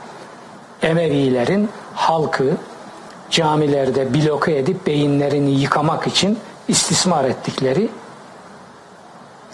Emevilerin 0.81 1.69
halkı 1.95 2.57
camilerde 3.29 4.13
bloke 4.13 4.57
edip 4.57 4.87
beyinlerini 4.87 5.51
yıkamak 5.51 6.07
için 6.07 6.39
istismar 6.67 7.23
ettikleri 7.23 7.89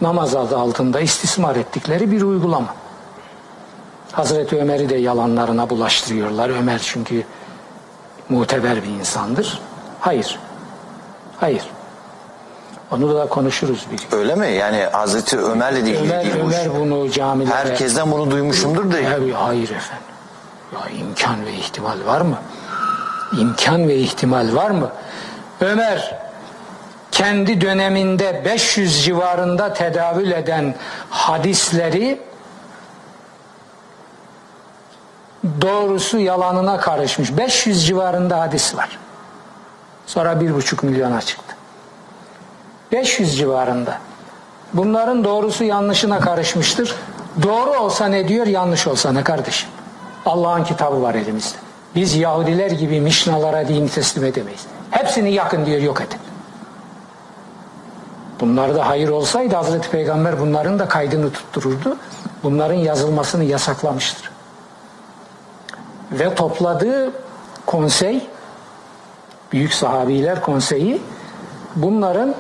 namaz 0.02 0.36
adı 0.36 0.58
altında 0.58 1.00
istismar 1.00 1.56
ettikleri 1.56 2.12
bir 2.12 2.22
uygulama. 2.22 2.76
Hazreti 4.12 4.58
Ömer'i 4.58 4.90
de 4.90 4.96
yalanlarına 4.96 5.70
bulaştırıyorlar. 5.70 6.50
Ömer 6.50 6.82
çünkü 6.84 7.24
muteber 8.30 8.84
bir 8.84 8.90
insandır. 8.90 9.62
Hayır. 10.00 10.40
Hayır. 11.40 11.64
Onu 12.94 13.16
da 13.16 13.26
konuşuruz 13.26 13.86
bir. 13.92 14.18
Öyle 14.18 14.36
mi? 14.36 14.52
Yani 14.52 14.84
Hazreti 14.92 15.40
Ömer'le 15.40 15.76
de 15.76 15.80
ilgili 15.80 16.14
Ömer, 16.14 16.24
değil 16.24 16.36
bu 16.44 16.52
iş. 16.52 16.58
Ömer 16.58 16.80
bunu 16.80 17.12
camilere... 17.12 17.56
Herkesten 17.56 18.12
bunu 18.12 18.32
duymuşumdur 18.32 18.92
da. 18.92 18.96
Hayır, 18.96 19.34
hayır 19.34 19.70
efendim. 19.70 20.06
Ya 20.74 21.00
imkan 21.00 21.46
ve 21.46 21.54
ihtimal 21.54 22.06
var 22.06 22.22
mı? 22.22 22.38
İmkan 23.40 23.88
ve 23.88 23.96
ihtimal 23.96 24.56
var 24.56 24.70
mı? 24.70 24.92
Ömer 25.62 26.20
kendi 27.12 27.62
döneminde 27.62 28.42
500 28.46 29.04
civarında 29.06 29.74
tedavül 29.74 30.32
eden 30.32 30.76
hadisleri 31.10 32.22
doğrusu 35.62 36.20
yalanına 36.20 36.78
karışmış. 36.78 37.38
500 37.38 37.86
civarında 37.86 38.40
hadis 38.40 38.76
var. 38.76 39.00
Sonra 40.06 40.42
bir 40.42 40.54
buçuk 40.56 40.84
milyona 40.84 41.22
çıktı. 41.22 41.53
500 42.94 43.38
civarında. 43.38 43.98
Bunların 44.74 45.24
doğrusu 45.24 45.64
yanlışına 45.64 46.20
karışmıştır. 46.20 46.96
Doğru 47.44 47.80
olsa 47.80 48.06
ne 48.06 48.28
diyor, 48.28 48.48
yanlış 48.48 48.88
olsa 48.88 49.12
ne 49.12 49.24
kardeşim? 49.24 49.70
Allah'ın 50.26 50.64
kitabı 50.64 51.02
var 51.02 51.16
elimizde. 51.16 51.58
Biz 51.96 52.16
Yahudiler 52.16 52.72
gibi 52.72 53.02
mişnalara 53.02 53.68
dini 53.68 53.90
teslim 53.90 54.26
edemeyiz. 54.26 54.66
Hepsini 54.92 55.34
yakın 55.34 55.66
diyor, 55.66 55.82
yok 55.82 56.02
edin. 56.02 56.20
Bunlar 58.40 58.76
da 58.76 58.88
hayır 58.88 59.10
olsaydı 59.10 59.56
Hazreti 59.56 59.90
Peygamber 59.90 60.40
bunların 60.40 60.80
da 60.80 60.88
kaydını 60.88 61.32
tuttururdu. 61.32 61.98
Bunların 62.44 62.76
yazılmasını 62.76 63.44
yasaklamıştır. 63.44 64.32
Ve 66.12 66.36
topladığı 66.36 67.12
konsey, 67.66 68.28
büyük 69.52 69.74
sahabiler 69.74 70.42
konseyi 70.42 71.02
bunların 71.76 72.36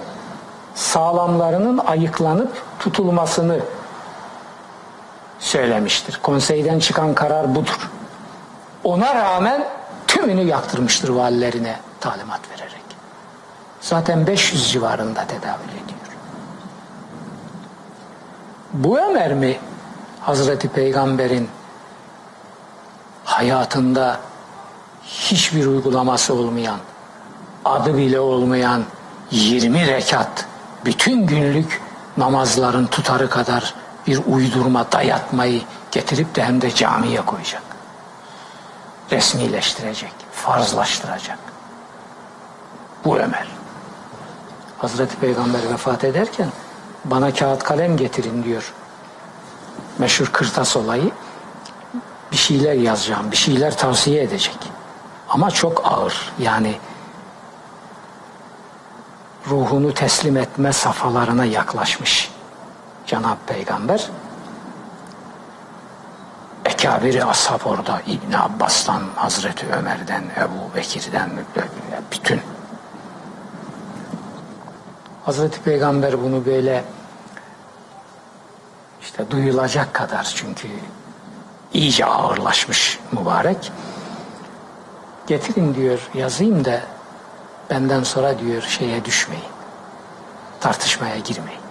sağlamlarının 0.76 1.78
ayıklanıp 1.78 2.63
tutulmasını 2.80 3.59
söylemiştir. 5.39 6.19
Konseyden 6.24 6.80
çıkan 6.80 7.13
karar 7.13 7.55
budur. 7.55 7.89
Ona 8.84 9.15
rağmen 9.15 9.67
tümünü 10.07 10.41
yaktırmıştır 10.41 11.09
valilerine 11.09 11.80
talimat 11.99 12.39
vererek. 12.51 12.84
Zaten 13.82 14.28
500 14.28 14.71
civarında 14.71 15.26
tedavül 15.28 15.69
ediyor. 15.69 15.99
Bu 18.74 18.99
Ömer 18.99 19.34
mi 19.34 19.57
Hazreti 20.21 20.67
Peygamber'in 20.67 21.49
hayatında 23.26 24.19
hiçbir 25.03 25.65
uygulaması 25.65 26.34
olmayan, 26.34 26.80
adı 27.65 27.97
bile 27.97 28.19
olmayan 28.19 28.84
20 29.32 29.88
rekat 29.88 30.45
bütün 30.86 31.27
günlük 31.27 31.81
namazların 32.17 32.86
tutarı 32.86 33.29
kadar 33.29 33.73
bir 34.07 34.19
uydurma 34.27 34.91
dayatmayı 34.91 35.61
getirip 35.91 36.36
de 36.36 36.43
hem 36.43 36.61
de 36.61 36.75
camiye 36.75 37.25
koyacak. 37.25 37.61
Resmileştirecek, 39.11 40.13
farzlaştıracak. 40.31 41.39
Bu 43.05 43.17
Ömer. 43.17 43.47
Hazreti 44.77 45.15
Peygamber 45.15 45.69
vefat 45.69 46.03
ederken 46.03 46.47
bana 47.05 47.34
kağıt 47.34 47.63
kalem 47.63 47.97
getirin 47.97 48.43
diyor. 48.43 48.73
Meşhur 49.97 50.25
kırtas 50.25 50.77
olayı. 50.77 51.11
Bir 52.31 52.38
şeyler 52.38 52.73
yazacağım, 52.73 53.31
bir 53.31 53.38
şeyler 53.38 53.77
tavsiye 53.77 54.23
edecek. 54.23 54.57
Ama 55.29 55.51
çok 55.51 55.81
ağır. 55.86 56.31
Yani 56.39 56.75
ruhunu 59.49 59.93
teslim 59.93 60.37
etme 60.37 60.73
safhalarına 60.73 61.45
yaklaşmış 61.45 62.31
Cenab-ı 63.07 63.45
Peygamber. 63.47 64.09
Ekabiri 66.65 67.25
ashab 67.25 67.59
orada 67.65 68.01
İbn 68.07 68.33
Abbas'tan, 68.33 69.01
Hazreti 69.15 69.67
Ömer'den, 69.67 70.23
Ebu 70.37 70.75
Bekir'den 70.75 71.29
bütün. 72.11 72.41
Hazreti 75.25 75.61
Peygamber 75.61 76.23
bunu 76.23 76.45
böyle 76.45 76.83
işte 79.01 79.31
duyulacak 79.31 79.93
kadar 79.93 80.33
çünkü 80.35 80.67
iyice 81.73 82.05
ağırlaşmış 82.05 82.99
mübarek. 83.11 83.71
Getirin 85.27 85.75
diyor 85.75 85.99
yazayım 86.13 86.65
da 86.65 86.81
benden 87.70 88.03
sonra 88.03 88.39
diyor 88.39 88.61
şeye 88.61 89.05
düşmeyin. 89.05 89.45
Tartışmaya 90.59 91.18
girmeyin. 91.18 91.61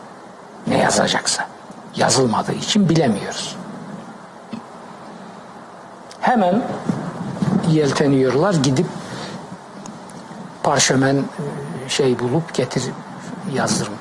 Ne 0.67 0.79
yazacaksa. 0.79 1.49
Yazılmadığı 1.97 2.53
için 2.53 2.89
bilemiyoruz. 2.89 3.57
Hemen 6.21 6.63
yelteniyorlar 7.69 8.55
gidip 8.55 8.87
parşömen 10.63 11.17
e, 11.17 11.89
şey 11.89 12.19
bulup 12.19 12.55
getir 12.55 12.85
yazdırın. 13.53 13.95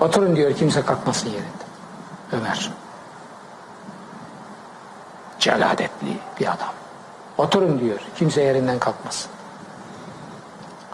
Oturun 0.00 0.36
diyor 0.36 0.52
kimse 0.54 0.82
kalkmasın 0.82 1.28
yerinde. 1.28 1.64
Ömer. 2.32 2.70
Celadetli 5.38 6.18
bir 6.40 6.46
adam. 6.46 6.72
Oturun 7.38 7.80
diyor 7.80 8.00
kimse 8.16 8.42
yerinden 8.42 8.78
kalkmasın. 8.78 9.30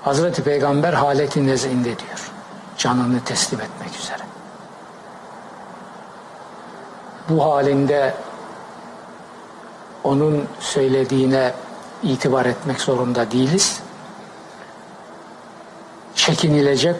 Hazreti 0.04 0.42
Peygamber 0.42 0.92
haleti 0.92 1.46
nezinde 1.46 1.84
diyor. 1.84 2.30
Canını 2.78 3.24
teslim 3.24 3.60
etmek 3.60 3.96
üzere. 3.98 4.22
Bu 7.28 7.44
halinde 7.44 8.14
onun 10.04 10.48
söylediğine 10.60 11.52
itibar 12.02 12.46
etmek 12.46 12.80
zorunda 12.80 13.30
değiliz. 13.30 13.80
Çekinilecek, 16.14 16.96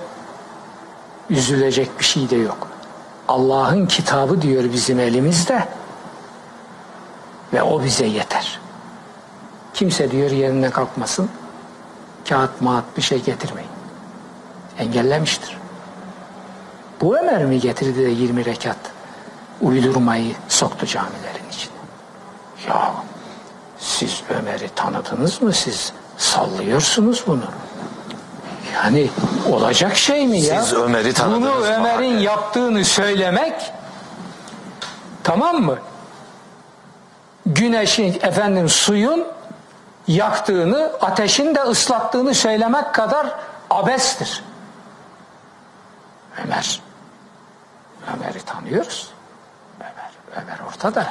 üzülecek 1.30 1.98
bir 1.98 2.04
şey 2.04 2.30
de 2.30 2.36
yok. 2.36 2.68
Allah'ın 3.28 3.86
kitabı 3.86 4.42
diyor 4.42 4.64
bizim 4.72 5.00
elimizde 5.00 5.68
ve 7.52 7.62
o 7.62 7.84
bize 7.84 8.06
yeter. 8.06 8.60
Kimse 9.74 10.10
diyor 10.10 10.30
yerinden 10.30 10.70
kalkmasın, 10.70 11.30
kağıt 12.28 12.60
mağat 12.60 12.84
bir 12.96 13.02
şey 13.02 13.22
getirmeyin. 13.22 13.70
Engellemiştir. 14.78 15.58
Bu 17.00 17.18
Ömer 17.18 17.44
mi 17.44 17.60
getirdi 17.60 18.06
de 18.06 18.10
20 18.10 18.44
rekat 18.44 18.76
uydurmayı 19.60 20.34
soktu 20.48 20.86
camilerin 20.86 21.48
içine? 21.52 21.72
Ya 22.68 22.94
siz 23.78 24.22
Ömer'i 24.30 24.68
tanıdınız 24.68 25.42
mı 25.42 25.52
siz? 25.52 25.92
Sallıyorsunuz 26.18 27.24
bunu. 27.26 27.44
Yani 28.74 29.10
olacak 29.50 29.96
şey 29.96 30.26
mi 30.26 30.40
ya? 30.40 30.62
Siz 30.62 30.72
Ömer'i 30.74 31.12
tanıdınız 31.12 31.44
Bunu? 31.44 31.64
Ömer'in 31.64 32.18
yaptığını 32.18 32.84
söylemek 32.84 33.72
tamam 35.22 35.56
mı? 35.56 35.78
Güneşin 37.46 38.18
efendim 38.22 38.68
suyun 38.68 39.24
yaktığını, 40.08 40.92
ateşin 41.00 41.54
de 41.54 41.60
ıslattığını 41.62 42.34
söylemek 42.34 42.94
kadar 42.94 43.26
abestir. 43.70 44.42
Ömer. 46.44 46.80
Ömer'i 48.16 48.42
tanıyoruz. 48.42 49.08
Ömer, 49.80 50.42
Ömer 50.44 50.58
ortada. 50.68 51.06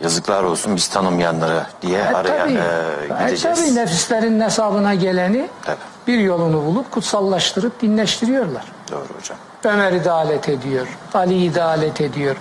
Yazıklar 0.00 0.42
olsun 0.42 0.76
biz 0.76 0.88
tanımayanlara 0.88 1.66
diye 1.82 1.98
E, 1.98 2.14
araya 2.14 2.38
tabii. 2.44 2.52
e, 2.52 3.22
E, 3.24 3.24
gideceğiz. 3.28 3.60
tabii 3.60 3.74
nefislerin 3.74 4.40
hesabına 4.40 4.94
geleni 4.94 5.48
Tabii. 5.64 5.76
bir 6.06 6.18
yolunu 6.18 6.64
bulup 6.66 6.90
kutsallaştırıp 6.92 7.80
dinleştiriyorlar. 7.82 8.64
Doğru 8.90 9.06
hocam. 9.18 9.38
Ömer'i 9.64 10.04
de 10.04 10.10
alet 10.10 10.48
ediyor. 10.48 10.86
Ali'yi 11.14 11.54
de 11.54 11.62
alet 11.62 12.00
ediyor. 12.00 12.36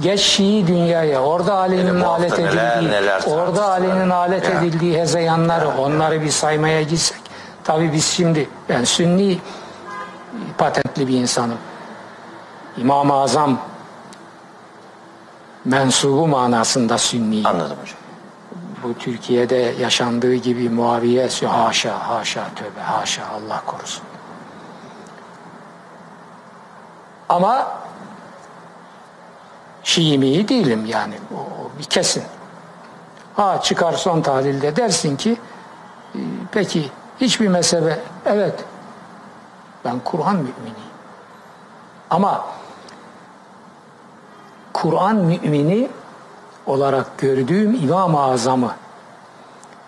Geç 0.00 0.20
Şii 0.20 0.66
dünyaya. 0.66 1.22
Orada 1.22 1.54
Ali'nin 1.54 2.00
alet 2.00 2.38
neler 2.38 2.76
edildiği, 2.76 2.92
neler 2.92 3.22
orada. 3.26 3.70
Ali'nin 3.70 4.10
alet 4.10 4.44
Ya. 4.44 4.50
edildiği 4.60 4.98
hezeyanları, 4.98 5.68
onları 5.68 6.22
bir 6.22 6.30
saymaya 6.30 6.82
gitsek. 6.82 7.20
Tabii 7.64 7.92
biz 7.92 8.04
şimdi, 8.06 8.48
ben 8.68 8.84
Sünni 8.84 9.38
patentli 10.58 11.08
bir 11.08 11.14
insanım. 11.20 11.58
İmam-ı 12.76 13.14
Azam 13.14 13.58
mensubu 15.64 16.26
manasında 16.26 16.98
Sünni. 16.98 17.48
Anladım 17.48 17.76
hocam. 17.82 17.98
Bu 18.82 18.94
Türkiye'de 18.98 19.56
yaşandığı 19.80 20.34
gibi 20.34 20.70
Muaviye 20.70 21.28
haşa 21.46 22.08
haşa 22.08 22.44
tövbe 22.56 22.80
haşa 22.80 23.22
Allah 23.26 23.62
korusun. 23.66 24.02
Ama 27.28 27.66
Şii 29.86 30.48
değilim 30.48 30.86
yani 30.86 31.14
o 31.34 31.38
bir 31.78 31.84
kesin. 31.84 32.22
Ha 33.36 33.60
çıkar 33.62 33.92
son 33.92 34.20
tahlilde 34.20 34.76
dersin 34.76 35.16
ki 35.16 35.36
e, 36.14 36.18
peki 36.52 36.90
hiçbir 37.20 37.48
mezhebe 37.48 37.98
evet 38.26 38.54
ben 39.84 39.98
Kur'an 40.04 40.36
müminiyim. 40.36 40.92
Ama 42.10 42.44
Kur'an 44.72 45.16
mümini 45.16 45.88
olarak 46.66 47.18
gördüğüm 47.18 47.74
İmam-ı 47.74 48.22
Azam'ı 48.22 48.74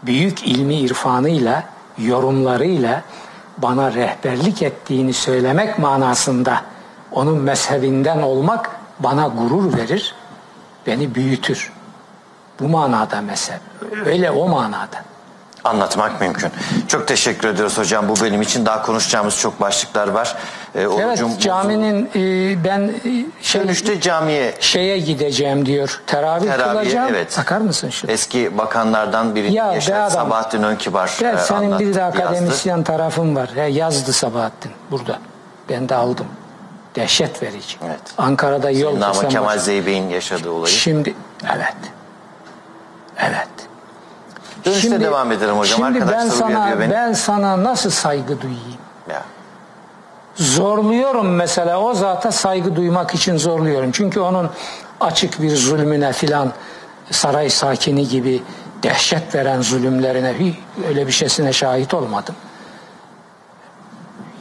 büyük 0.03 0.46
ilmi 0.46 0.74
irfanıyla, 0.74 1.64
yorumlarıyla 1.99 3.03
bana 3.59 3.92
rehberlik 3.92 4.62
ettiğini 4.62 5.12
söylemek 5.12 5.78
manasında 5.78 6.62
onun 7.12 7.38
mezhebinden 7.38 8.22
olmak 8.22 8.78
bana 9.01 9.26
gurur 9.28 9.76
verir, 9.76 10.14
beni 10.86 11.14
büyütür. 11.14 11.72
Bu 12.61 12.68
manada 12.68 13.20
mezhep. 13.20 13.61
Öyle 14.07 14.30
o 14.30 14.49
manada. 14.49 15.03
Anlatmak 15.64 16.20
mümkün. 16.20 16.51
Çok 16.88 17.09
teşekkür 17.09 17.49
ediyoruz 17.49 17.78
hocam. 17.78 18.09
Bu 18.09 18.14
benim 18.24 18.42
için 18.42 18.66
daha 18.66 18.82
konuşacağımız 18.82 19.38
çok 19.38 19.61
başlıklar 19.61 20.09
var. 20.09 20.36
Ee, 20.74 20.80
Evet 21.01 21.40
caminin 21.40 22.11
e, 22.16 22.64
ben 22.64 22.80
e, 22.80 23.24
şey, 23.42 23.62
dönüşte 23.62 24.01
camiye 24.01 24.55
şeye 24.61 24.99
gideceğim 24.99 25.66
diyor. 25.66 26.01
Teravih, 26.07 26.46
Teravih, 26.51 26.80
kılacağım. 26.80 27.09
evet. 27.11 27.32
Takar 27.32 27.61
mısın 27.61 27.90
şunu? 27.90 28.11
eski 28.11 28.59
bakanlardan 28.59 29.34
biri 29.34 29.53
Ya 29.53 29.70
be 29.70 29.74
Yaşar 29.74 29.94
adam. 30.01 30.11
Sabahattin 30.11 30.62
Önkibar 30.62 31.11
Ya 31.20 31.32
e, 31.32 31.36
senin 31.38 31.78
bir 31.78 31.94
de 31.94 32.01
yazdı. 32.01 32.22
akademisyen 32.22 32.82
tarafın 32.82 33.36
var. 33.36 33.49
Ya 33.57 33.66
yazdı 33.68 34.12
Sabahattin 34.12 34.72
burada. 34.90 35.18
Ben 35.68 35.88
de 35.88 35.94
aldım. 35.94 36.26
Dehşet 36.99 37.42
verici. 37.42 37.76
Evet. 37.86 38.01
Ankara'da 38.18 38.70
yol 38.70 38.90
Senin 38.90 39.01
ama 39.01 39.28
Kemal 39.28 39.59
Zeybek'in 39.59 40.09
yaşadığı 40.09 40.51
olayı. 40.51 40.74
Şimdi 40.74 41.14
evet. 41.55 41.74
Evet. 43.18 43.49
Dönüşte 44.64 45.01
devam 45.01 45.32
edelim 45.32 45.59
hocam. 45.59 45.78
Şimdi 45.78 45.94
ben 45.94 46.07
Arkadaşlar 46.07 46.30
sana 46.30 46.49
uyarıyor 46.49 46.80
beni. 46.80 46.90
ben 46.90 47.12
sana 47.12 47.64
nasıl 47.64 47.90
saygı 47.90 48.40
duyayım? 48.40 48.78
Ya. 49.11 49.22
Zorluyorum 50.34 51.34
mesela 51.34 51.80
o 51.80 51.94
zata 51.94 52.32
saygı 52.32 52.76
duymak 52.76 53.14
için 53.14 53.36
zorluyorum. 53.36 53.92
Çünkü 53.92 54.20
onun 54.20 54.51
açık 55.01 55.42
bir 55.42 55.57
zulmüne 55.57 56.12
filan 56.12 56.53
saray 57.11 57.51
sakini 57.51 58.09
gibi 58.09 58.42
dehşet 58.82 59.34
veren 59.34 59.62
zulümlerine 59.62 60.34
hiç 60.38 60.57
öyle 60.88 61.07
bir 61.07 61.12
şeysine 61.12 61.53
şahit 61.53 61.94
olmadım. 61.94 62.34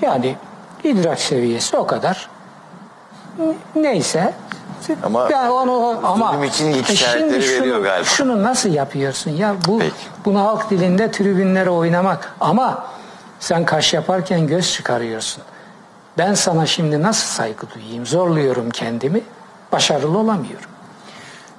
Yani 0.02 0.36
idrak 0.84 1.20
seviyesi 1.20 1.78
o 1.78 1.88
kadar. 1.88 2.30
Neyse. 3.76 4.34
Ama 5.04 5.30
ben 5.30 5.48
onu 5.50 6.00
ama 6.04 6.46
için 6.46 6.84
şimdi 6.84 7.42
şunu- 7.44 7.62
veriyor 7.62 7.80
galiba. 7.84 8.04
Şunu 8.04 8.44
nasıl 8.44 8.70
yapıyorsun 8.70 9.32
ya 9.32 9.56
bu 9.68 9.80
Peki. 9.80 9.94
bunu 10.26 10.40
halk 10.44 10.70
dilinde 10.70 11.12
tribünlere 11.12 11.70
oynamak 11.70 12.34
ama 12.40 12.86
sen 13.40 13.66
kaş 13.66 13.94
yaparken 13.94 14.48
göz 14.48 14.74
çıkarıyorsun. 14.74 15.44
Ben 16.18 16.34
sana 16.34 16.66
şimdi 16.66 17.02
nasıl 17.02 17.28
saygı 17.28 17.68
duyayım? 17.76 18.06
Zorluyorum 18.06 18.70
kendimi. 18.70 19.22
Başarılı 19.72 20.18
olamıyorum. 20.18 20.70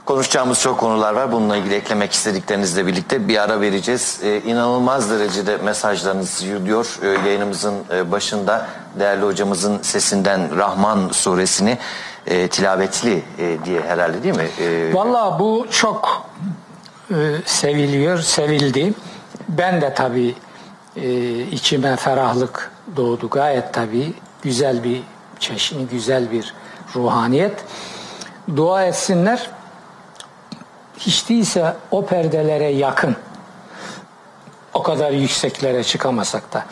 Konuşacağımız 0.09 0.61
çok 0.61 0.79
konular 0.81 1.13
var. 1.13 1.33
Bununla 1.33 1.57
ilgili 1.57 1.75
eklemek 1.75 2.13
istediklerinizle 2.13 2.87
birlikte 2.87 3.29
bir 3.29 3.43
ara 3.43 3.61
vereceğiz. 3.61 4.21
Ee, 4.23 4.41
inanılmaz 4.41 5.11
derecede 5.11 5.57
mesajlarınız 5.57 6.43
yürüyor. 6.43 6.99
Ee, 7.03 7.07
yayınımızın 7.07 7.75
e, 7.93 8.13
başında 8.13 8.69
değerli 8.99 9.25
hocamızın 9.25 9.83
sesinden 9.83 10.57
Rahman 10.57 11.09
suresini 11.09 11.79
e, 12.27 12.49
tilavetli 12.49 13.23
e, 13.39 13.65
diye 13.65 13.81
herhalde 13.81 14.23
değil 14.23 14.37
mi? 14.37 14.49
E, 14.61 14.95
Vallahi 14.95 15.39
bu 15.39 15.67
çok 15.71 16.27
e, 17.11 17.15
seviliyor, 17.47 18.19
sevildi. 18.19 18.95
Ben 19.49 19.81
de 19.81 19.95
tabii 19.95 20.35
e, 20.97 21.39
içime 21.43 21.97
ferahlık 21.97 22.71
doğdu. 22.97 23.31
Gayet 23.31 23.75
tabii 23.75 24.15
güzel 24.43 24.85
bir 24.85 25.03
çeşni, 25.41 25.87
güzel 25.87 26.31
bir 26.31 26.55
ruhaniyet. 26.97 27.65
Dua 28.57 28.85
etsinler. 28.85 29.58
Hiç 30.99 31.29
değilse 31.29 31.75
o 31.91 32.07
perdelere 32.07 32.69
yakın 32.69 33.17
o 34.75 34.83
kadar 34.83 35.11
yükseklere 35.11 35.85
çıkamasak 35.85 36.53
da 36.53 36.65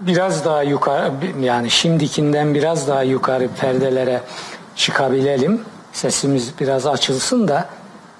biraz 0.00 0.44
daha 0.44 0.62
yukarı 0.62 1.12
yani 1.40 1.70
şimdikinden 1.70 2.54
biraz 2.54 2.88
daha 2.88 3.02
yukarı 3.02 3.48
perdelere 3.48 4.22
çıkabilelim. 4.76 5.64
Sesimiz 5.92 6.58
biraz 6.60 6.86
açılsın 6.86 7.48
da 7.48 7.68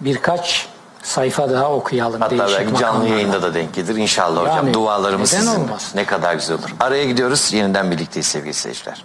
birkaç 0.00 0.68
sayfa 1.02 1.50
daha 1.50 1.72
okuyalım. 1.72 2.20
Hatta 2.20 2.48
belki 2.48 2.76
canlı 2.76 3.08
yayında 3.08 3.42
da 3.42 3.54
denk 3.54 3.74
gelir. 3.74 3.96
İnşallah 3.96 4.40
hocam. 4.42 4.56
Yani, 4.56 4.74
Dualarımız 4.74 5.32
neden 5.32 5.44
sizin. 5.44 5.60
olmasın? 5.60 5.98
Ne 5.98 6.04
kadar 6.04 6.34
güzel 6.34 6.58
olur. 6.58 6.74
Araya 6.80 7.04
gidiyoruz. 7.04 7.52
Yeniden 7.52 7.90
birlikteyiz 7.90 8.26
sevgili 8.26 8.54
seyirciler. 8.54 9.04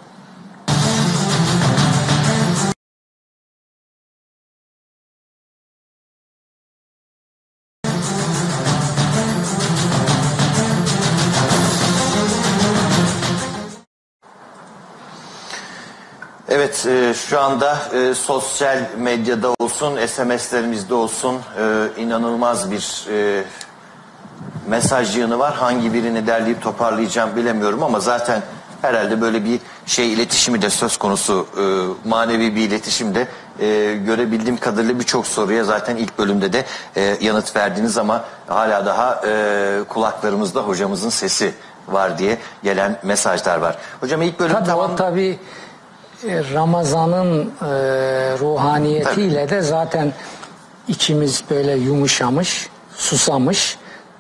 Evet 16.56 16.86
e, 16.86 17.14
şu 17.14 17.40
anda 17.42 17.78
e, 17.94 18.14
sosyal 18.14 18.78
medyada 18.98 19.48
olsun, 19.60 19.98
SMS'lerimizde 20.08 20.94
olsun 20.94 21.36
e, 21.36 22.02
inanılmaz 22.02 22.72
bir 22.72 23.08
e, 23.12 23.44
mesaj 24.68 25.18
yığını 25.18 25.40
var. 25.40 25.54
Hangi 25.56 25.94
birini 25.94 26.28
derleyip 26.28 26.62
toparlayacağım 26.62 27.36
bilemiyorum 27.36 27.84
ama 27.84 28.00
zaten 28.00 28.42
herhalde 28.82 29.22
böyle 29.22 29.46
bir 29.46 29.60
şey 29.86 30.14
iletişimi 30.14 30.62
de 30.62 30.70
söz 30.70 30.98
konusu 30.98 31.48
e, 31.58 31.64
manevi 32.10 32.56
bir 32.56 32.62
iletişim 32.62 33.16
de 33.16 33.28
e, 33.60 33.96
görebildiğim 33.96 34.58
kadarıyla 34.58 35.00
birçok 35.00 35.28
soruya 35.28 35.64
zaten 35.64 35.96
ilk 35.96 36.18
bölümde 36.18 36.54
de 36.54 36.66
e, 36.96 37.18
yanıt 37.22 37.56
verdiniz 37.56 37.98
ama 37.98 38.24
hala 38.48 38.86
daha 38.86 39.22
e, 39.28 39.84
kulaklarımızda 39.90 40.62
hocamızın 40.62 41.10
sesi 41.10 41.54
var 41.88 42.18
diye 42.18 42.38
gelen 42.64 43.00
mesajlar 43.04 43.58
var. 43.58 43.78
Hocam 44.00 44.22
ilk 44.22 44.40
bölüm 44.40 44.54
Tabii 44.56 44.66
tamam. 44.66 44.96
tabii 44.96 45.40
Ramazan'ın 46.24 47.42
e, 47.42 47.66
ruhaniyetiyle 48.40 49.50
de 49.50 49.62
zaten 49.62 50.14
içimiz 50.88 51.44
böyle 51.50 51.72
yumuşamış, 51.76 52.70
susamış, 52.96 53.78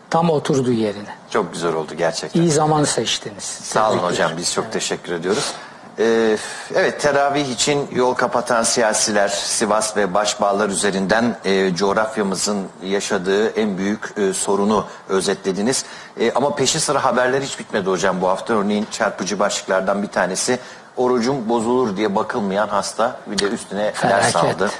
tam 0.09 0.29
oturdu 0.29 0.71
yerine. 0.71 1.15
Çok 1.29 1.53
güzel 1.53 1.73
oldu 1.73 1.93
gerçekten. 1.97 2.41
İyi 2.41 2.51
zaman 2.51 2.83
seçtiniz. 2.83 3.43
Sağ 3.43 3.91
olun 3.91 3.99
hocam 3.99 4.31
biz 4.37 4.53
çok 4.53 4.71
teşekkür 4.71 5.13
ediyoruz. 5.13 5.53
Ee, 5.99 6.37
evet 6.75 7.01
teravih 7.01 7.49
için 7.49 7.87
yol 7.91 8.13
kapatan 8.13 8.63
siyasiler 8.63 9.27
Sivas 9.27 9.97
ve 9.97 10.13
Başbağlar 10.13 10.69
üzerinden 10.69 11.37
e, 11.45 11.75
coğrafyamızın 11.75 12.67
yaşadığı 12.83 13.49
en 13.49 13.77
büyük 13.77 14.13
e, 14.17 14.33
sorunu 14.33 14.85
özetlediniz. 15.09 15.85
E, 16.19 16.31
ama 16.31 16.55
peşi 16.55 16.79
sıra 16.79 17.03
haberler 17.03 17.41
hiç 17.41 17.59
bitmedi 17.59 17.89
hocam 17.89 18.21
bu 18.21 18.27
hafta. 18.27 18.53
Örneğin 18.53 18.87
çarpıcı 18.91 19.39
başlıklardan 19.39 20.03
bir 20.03 20.07
tanesi 20.07 20.59
orucum 20.97 21.49
bozulur 21.49 21.97
diye 21.97 22.15
bakılmayan 22.15 22.67
hasta 22.67 23.19
bir 23.27 23.39
de 23.39 23.45
üstüne 23.45 23.83
ders 23.83 24.31
Felaket. 24.31 24.35
aldı. 24.35 24.71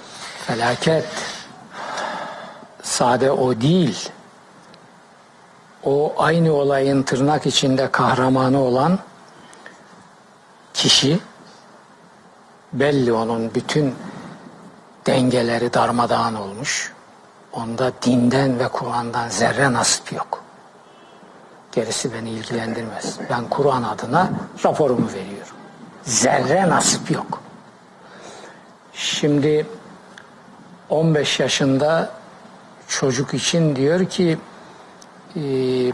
Felaket. 0.48 1.06
Sade 2.84 3.32
o 3.32 3.62
değil. 3.62 4.10
O 5.84 6.14
aynı 6.18 6.54
olayın 6.54 7.04
tırnak 7.04 7.46
içinde 7.46 7.92
kahramanı 7.92 8.62
olan 8.62 9.00
kişi 10.74 11.20
belli 12.74 13.14
onun 13.14 13.56
bütün 13.56 13.96
dengeleri 15.06 15.74
darmadağın 15.74 16.36
olmuş. 16.36 16.94
Onda 17.54 17.92
dinden 18.02 18.60
ve 18.60 18.68
Kur'an'dan 18.68 19.30
zerre 19.30 19.74
nasip 19.74 20.14
yok. 20.14 20.44
Gerisi 21.72 22.14
beni 22.14 22.30
ilgilendirmez. 22.30 23.20
Ben 23.30 23.50
Kur'an 23.50 23.84
adına 23.84 24.30
raporumu 24.66 25.08
veriyorum. 25.08 25.45
Zerre 26.06 26.70
nasip 26.70 27.12
yok. 27.12 27.42
Şimdi 28.94 29.66
15 30.90 31.40
yaşında 31.40 32.12
çocuk 32.88 33.34
için 33.34 33.76
diyor 33.76 34.06
ki 34.06 34.38
e, 35.36 35.42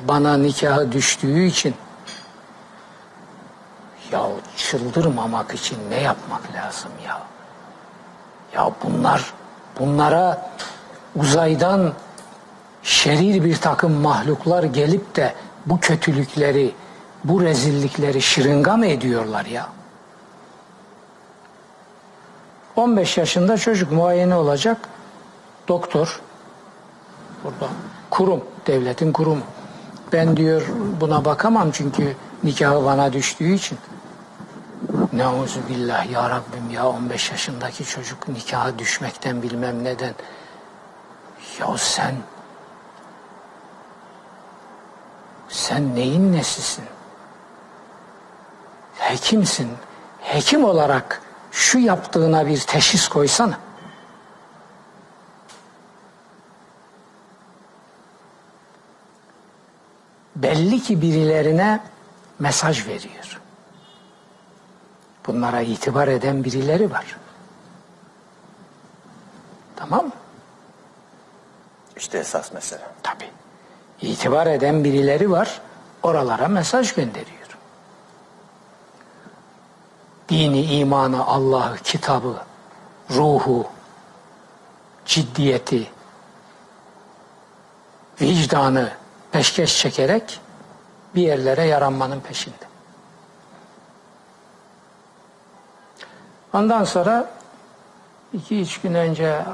bana 0.07 0.37
nikahı 0.37 0.91
düştüğü 0.91 1.43
için 1.43 1.75
ya 4.11 4.21
çıldırmamak 4.57 5.53
için 5.53 5.77
ne 5.89 6.01
yapmak 6.01 6.41
lazım 6.53 6.91
ya? 7.07 7.21
Ya 8.55 8.71
bunlar 8.83 9.33
bunlara 9.79 10.51
uzaydan 11.15 11.93
şerir 12.83 13.43
bir 13.43 13.55
takım 13.55 13.91
mahluklar 13.91 14.63
gelip 14.63 15.15
de 15.15 15.33
bu 15.65 15.79
kötülükleri, 15.79 16.75
bu 17.23 17.41
rezillikleri 17.41 18.21
şırınga 18.21 18.77
mı 18.77 18.85
ediyorlar 18.85 19.45
ya? 19.45 19.69
15 22.81 23.17
yaşında 23.17 23.57
çocuk 23.57 23.91
muayene 23.91 24.35
olacak. 24.35 24.77
Doktor 25.67 26.21
burada 27.43 27.67
kurum, 28.09 28.43
devletin 28.67 29.11
kurumu. 29.11 29.41
Ben 30.13 30.37
diyor 30.37 30.67
buna 31.01 31.25
bakamam 31.25 31.71
çünkü 31.71 32.15
nikahı 32.43 32.85
bana 32.85 33.13
düştüğü 33.13 33.53
için. 33.53 33.77
Nauzu 35.13 35.59
billah 35.69 36.11
ya 36.11 36.29
Rabbim 36.29 36.69
ya 36.73 36.87
15 36.87 37.31
yaşındaki 37.31 37.85
çocuk 37.85 38.27
nikaha 38.27 38.79
düşmekten 38.79 39.41
bilmem 39.41 39.83
neden. 39.83 40.13
Ya 41.59 41.77
sen 41.77 42.15
sen 45.49 45.95
neyin 45.95 46.33
nesisin? 46.33 46.85
Hekimsin. 48.97 49.69
Hekim 50.21 50.63
olarak 50.63 51.21
şu 51.51 51.79
yaptığına 51.79 52.47
bir 52.47 52.59
teşhis 52.59 53.07
koysana. 53.07 53.59
Belli 60.35 60.83
ki 60.83 61.01
birilerine 61.01 61.83
mesaj 62.39 62.87
veriyor. 62.87 63.41
Bunlara 65.27 65.61
itibar 65.61 66.07
eden 66.07 66.43
birileri 66.43 66.91
var. 66.91 67.17
Tamam 69.75 70.05
mı? 70.05 70.11
İşte 71.97 72.17
esas 72.17 72.53
mesele. 72.53 72.83
Tabii. 73.03 73.29
İtibar 74.01 74.47
eden 74.47 74.83
birileri 74.83 75.31
var. 75.31 75.61
Oralara 76.03 76.47
mesaj 76.47 76.93
gönderiyor. 76.93 77.40
Dini, 80.31 80.61
imanı, 80.61 81.25
Allah'ı, 81.25 81.77
kitabı, 81.77 82.35
ruhu, 83.09 83.67
ciddiyeti, 85.05 85.87
vicdanı 88.21 88.91
peşkeş 89.31 89.77
çekerek 89.77 90.39
bir 91.15 91.21
yerlere 91.21 91.63
yaranmanın 91.63 92.19
peşinde. 92.19 92.65
Ondan 96.53 96.83
sonra 96.83 97.29
iki 98.33 98.61
üç 98.61 98.81
gün 98.81 98.93
önce 98.93 99.45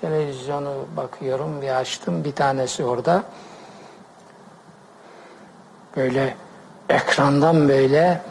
televizyonu 0.00 0.74
bakıyorum 0.96 1.62
bir 1.62 1.68
açtım 1.68 2.24
bir 2.24 2.32
tanesi 2.32 2.84
orada 2.84 3.22
böyle 5.96 6.36
ekrandan 6.88 7.68
böyle 7.68 8.22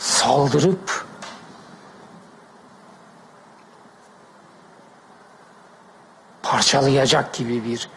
saldırıp 0.00 1.06
parçalayacak 6.42 7.34
gibi 7.34 7.64
bir 7.64 7.88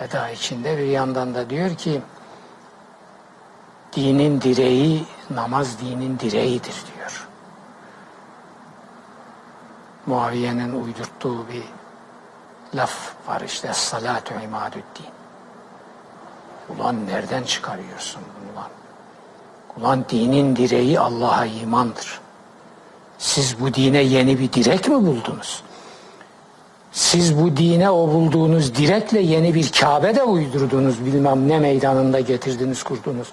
eda 0.00 0.30
içinde 0.30 0.78
bir 0.78 0.86
yandan 0.86 1.34
da 1.34 1.50
diyor 1.50 1.74
ki 1.74 2.02
dinin 3.92 4.40
direği 4.40 5.06
namaz 5.30 5.80
dinin 5.80 6.18
direğidir 6.18 6.74
diyor. 6.94 7.28
Muaviye'nin 10.06 10.84
uydurttuğu 10.84 11.48
bir 11.48 11.64
laf 12.74 13.14
var 13.28 13.40
işte 13.40 13.72
salatu 13.72 14.34
imadüddin. 14.34 15.14
Ulan 16.68 17.06
nereden 17.06 17.42
çıkarıyorsun 17.42 18.22
bunu 18.22 18.60
lan? 18.60 18.70
Ulan 19.80 20.04
dinin 20.10 20.56
direği 20.56 21.00
Allah'a 21.00 21.44
imandır. 21.44 22.20
Siz 23.18 23.60
bu 23.60 23.74
dine 23.74 24.02
yeni 24.02 24.38
bir 24.38 24.52
direk 24.52 24.88
mi 24.88 24.94
buldunuz? 24.94 25.62
Siz 26.92 27.38
bu 27.38 27.56
dine 27.56 27.90
o 27.90 28.08
bulduğunuz 28.08 28.74
direkle 28.74 29.20
yeni 29.20 29.54
bir 29.54 29.72
Kabe 29.72 30.16
de 30.16 30.22
uydurdunuz 30.22 31.04
bilmem 31.06 31.48
ne 31.48 31.58
meydanında 31.58 32.20
getirdiniz 32.20 32.82
kurdunuz. 32.82 33.28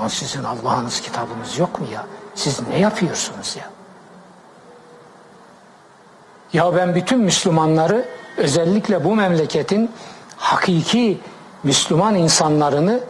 Lan 0.00 0.08
sizin 0.08 0.44
Allah'ınız 0.44 1.00
kitabınız 1.00 1.58
yok 1.58 1.80
mu 1.80 1.86
ya? 1.92 2.06
Siz 2.34 2.60
ne 2.68 2.78
yapıyorsunuz 2.78 3.56
ya? 3.56 3.70
Ya 6.52 6.76
ben 6.76 6.94
bütün 6.94 7.20
Müslümanları 7.20 8.08
özellikle 8.36 9.04
bu 9.04 9.16
memleketin 9.16 9.90
hakiki 10.36 11.20
Müslüman 11.62 12.14
insanlarını 12.14 13.00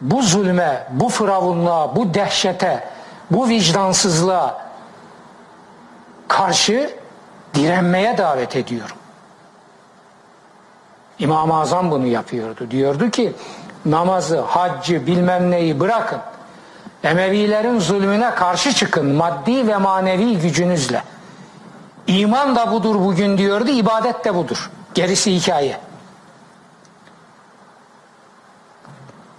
bu 0.00 0.22
zulme, 0.22 0.86
bu 0.90 1.08
firavunluğa, 1.08 1.96
bu 1.96 2.14
dehşete, 2.14 2.84
bu 3.30 3.48
vicdansızlığa 3.48 4.66
karşı 6.28 6.90
direnmeye 7.54 8.18
davet 8.18 8.56
ediyorum. 8.56 8.96
İmam-ı 11.18 11.60
Azam 11.60 11.90
bunu 11.90 12.06
yapıyordu. 12.06 12.70
Diyordu 12.70 13.10
ki 13.10 13.32
namazı, 13.84 14.40
haccı, 14.40 15.06
bilmem 15.06 15.50
neyi 15.50 15.80
bırakın. 15.80 16.18
Emevilerin 17.04 17.78
zulmüne 17.78 18.34
karşı 18.34 18.72
çıkın 18.72 19.06
maddi 19.06 19.68
ve 19.68 19.76
manevi 19.76 20.38
gücünüzle. 20.38 21.02
İman 22.06 22.56
da 22.56 22.72
budur 22.72 22.94
bugün 22.94 23.38
diyordu, 23.38 23.70
ibadet 23.70 24.24
de 24.24 24.34
budur. 24.34 24.70
Gerisi 24.94 25.34
hikaye. 25.34 25.78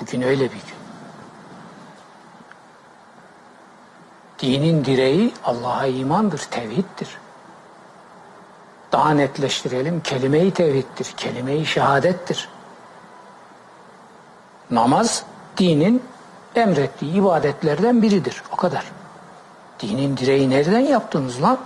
Bugün 0.08 0.22
öyle 0.22 0.44
bir 0.44 0.50
gün. 0.50 0.78
Dinin 4.40 4.86
direği 4.86 5.34
Allah'a 5.44 5.86
imandır, 5.86 6.40
tevhiddir. 6.40 7.18
Daha 8.92 9.10
netleştirelim, 9.10 10.02
kelime-i 10.02 10.52
tevhiddir, 10.52 11.14
kelime-i 11.18 11.66
şehadettir. 11.66 12.50
Namaz 14.72 15.24
dinin 15.58 16.04
emrettiği 16.56 17.14
ibadetlerden 17.14 18.02
biridir. 18.02 18.44
O 18.54 18.56
kadar. 18.56 18.92
Dinin 19.80 20.18
direği 20.18 20.50
nereden 20.50 20.80
yaptınız 20.80 21.42
lan? 21.42 21.58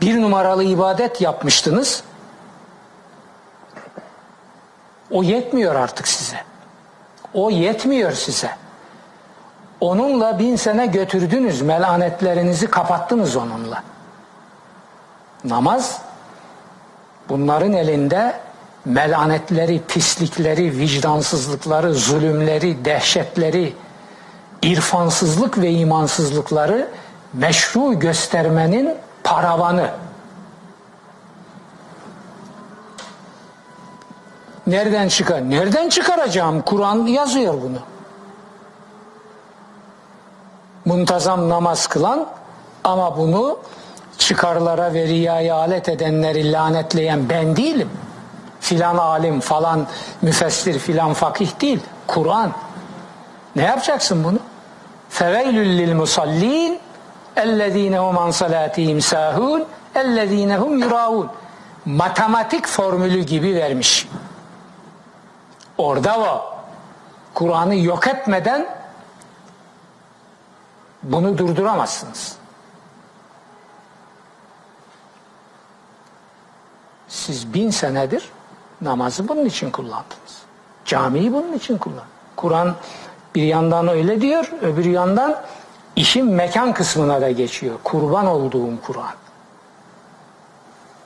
Bir 0.00 0.22
numaralı 0.22 0.64
ibadet 0.64 1.20
yapmıştınız. 1.20 2.04
O 5.10 5.22
yetmiyor 5.22 5.74
artık 5.74 6.08
size. 6.08 6.51
O 7.34 7.50
yetmiyor 7.50 8.12
size. 8.12 8.50
Onunla 9.80 10.38
bin 10.38 10.56
sene 10.56 10.86
götürdünüz, 10.86 11.62
melanetlerinizi 11.62 12.66
kapattınız 12.66 13.36
onunla. 13.36 13.82
Namaz, 15.44 15.98
bunların 17.28 17.72
elinde 17.72 18.34
melanetleri, 18.84 19.80
pislikleri, 19.88 20.78
vicdansızlıkları, 20.78 21.94
zulümleri, 21.94 22.84
dehşetleri, 22.84 23.74
irfansızlık 24.62 25.58
ve 25.58 25.70
imansızlıkları 25.70 26.88
meşru 27.32 27.98
göstermenin 27.98 28.94
paravanı. 29.24 29.90
Nereden 34.72 35.08
çıkar? 35.08 35.50
Nereden 35.50 35.88
çıkaracağım? 35.88 36.62
Kur'an 36.62 37.06
yazıyor 37.06 37.54
bunu. 37.54 37.78
Muntazam 40.84 41.48
namaz 41.48 41.86
kılan 41.86 42.26
ama 42.84 43.18
bunu 43.18 43.58
çıkarlara 44.18 44.94
ve 44.94 45.06
riyaya 45.06 45.54
alet 45.54 45.88
edenleri 45.88 46.52
lanetleyen 46.52 47.28
ben 47.28 47.56
değilim. 47.56 47.90
Filan 48.60 48.96
alim, 48.96 49.40
falan 49.40 49.86
müfessir, 50.22 50.78
filan 50.78 51.12
fakih 51.12 51.60
değil. 51.60 51.80
Kur'an. 52.06 52.52
Ne 53.56 53.62
yapacaksın 53.62 54.24
bunu? 54.24 54.38
Feveylül 55.08 55.78
lil 55.78 55.94
musallin 55.94 56.78
ellezine 57.36 57.98
hum 57.98 58.18
an 58.18 58.30
salatihim 58.30 59.00
sahun 59.00 59.64
ellezine 59.94 60.56
hum 60.56 60.78
yuraun. 60.78 61.28
Matematik 61.84 62.66
formülü 62.66 63.22
gibi 63.22 63.54
vermiş. 63.54 64.08
Orada 65.82 66.20
o. 66.20 66.54
Kur'an'ı 67.34 67.76
yok 67.76 68.06
etmeden 68.06 68.66
bunu 71.02 71.38
durduramazsınız. 71.38 72.36
Siz 77.08 77.54
bin 77.54 77.70
senedir 77.70 78.30
namazı 78.80 79.28
bunun 79.28 79.44
için 79.44 79.70
kullandınız. 79.70 80.42
Camiyi 80.84 81.32
bunun 81.32 81.52
için 81.52 81.78
kullan. 81.78 82.04
Kur'an 82.36 82.74
bir 83.34 83.42
yandan 83.42 83.88
öyle 83.88 84.20
diyor, 84.20 84.50
öbür 84.62 84.84
yandan 84.84 85.42
işin 85.96 86.26
mekan 86.26 86.72
kısmına 86.72 87.20
da 87.20 87.30
geçiyor. 87.30 87.76
Kurban 87.84 88.26
olduğum 88.26 88.80
Kur'an. 88.86 89.14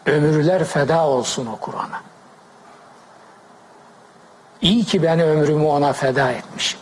Ömürler 0.07 0.65
feda 0.65 1.07
olsun 1.07 1.47
o 1.47 1.57
Kur'an'a. 1.57 2.16
İyi 4.61 4.85
ki 4.85 5.03
ben 5.03 5.21
ömrümü 5.21 5.65
ona 5.65 5.93
feda 5.93 6.31
etmişim. 6.31 6.81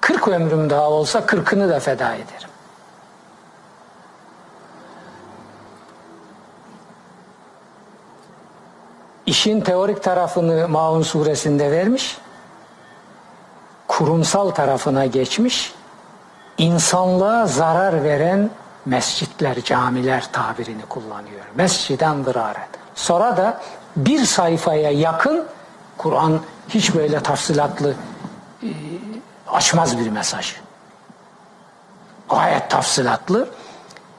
Kırk 0.00 0.28
ömrüm 0.28 0.70
daha 0.70 0.90
olsa 0.90 1.26
kırkını 1.26 1.68
da 1.68 1.80
feda 1.80 2.14
ederim. 2.14 2.48
İşin 9.26 9.60
teorik 9.60 10.02
tarafını 10.02 10.68
Maun 10.68 11.02
suresinde 11.02 11.70
vermiş. 11.70 12.18
Kurumsal 13.88 14.50
tarafına 14.50 15.06
geçmiş. 15.06 15.72
İnsanlığa 16.58 17.46
zarar 17.46 18.04
veren 18.04 18.50
mescitler, 18.86 19.60
camiler 19.64 20.28
tabirini 20.32 20.82
kullanıyor. 20.88 21.44
Mesciden 21.54 22.24
dıraren. 22.24 22.68
Sonra 22.94 23.36
da 23.36 23.60
bir 23.96 24.24
sayfaya 24.24 24.90
yakın 24.90 25.46
Kur'an 25.98 26.40
hiç 26.68 26.94
böyle 26.94 27.20
tafsilatlı 27.20 27.94
e, 28.62 28.68
açmaz 29.48 29.98
bir 29.98 30.08
mesaj. 30.08 30.56
Gayet 32.28 32.70
tafsilatlı. 32.70 33.48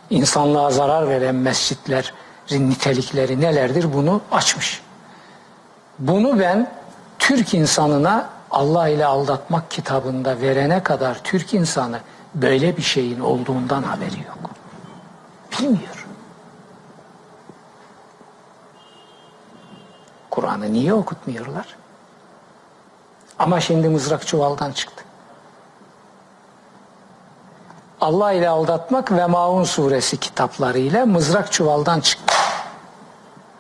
İnsanlığa 0.10 0.72
zarar 0.72 1.10
veren 1.10 1.36
mescitlerin 1.36 2.70
nitelikleri 2.70 3.42
nelerdir 3.42 3.94
bunu 3.94 4.22
açmış. 4.32 4.82
Bunu 6.00 6.40
ben 6.40 6.72
Türk 7.20 7.54
insanına 7.54 8.30
Allah 8.52 8.88
ile 8.88 9.06
aldatmak 9.06 9.72
kitabında 9.72 10.42
verene 10.42 10.84
kadar 10.84 11.24
Türk 11.24 11.54
insanı 11.54 12.00
böyle 12.36 12.78
bir 12.78 12.82
şeyin 12.82 13.20
olduğundan 13.20 13.84
haberi 13.84 14.20
yok. 14.28 14.50
Bilmiyor. 15.52 15.99
Kur'an'ı 20.40 20.74
niye 20.74 20.94
okutmuyorlar? 20.94 21.76
Ama 23.40 23.60
şimdi 23.60 23.90
mızrak 23.90 24.28
çuvaldan 24.28 24.72
çıktı. 24.72 25.04
Allah 28.02 28.32
ile 28.32 28.50
aldatmak 28.50 29.12
ve 29.12 29.26
Maun 29.26 29.64
suresi 29.64 30.18
kitaplarıyla 30.18 31.06
mızrak 31.06 31.52
çuvaldan 31.52 32.00
çıktı. 32.00 32.36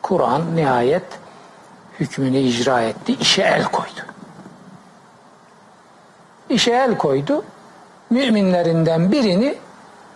Kur'an 0.01 0.55
nihayet 0.55 1.03
hükmünü 1.99 2.37
icra 2.37 2.81
etti, 2.81 3.13
işe 3.13 3.41
el 3.41 3.63
koydu. 3.63 4.01
İşe 6.49 6.71
el 6.71 6.97
koydu, 6.97 7.43
müminlerinden 8.09 9.11
birini 9.11 9.57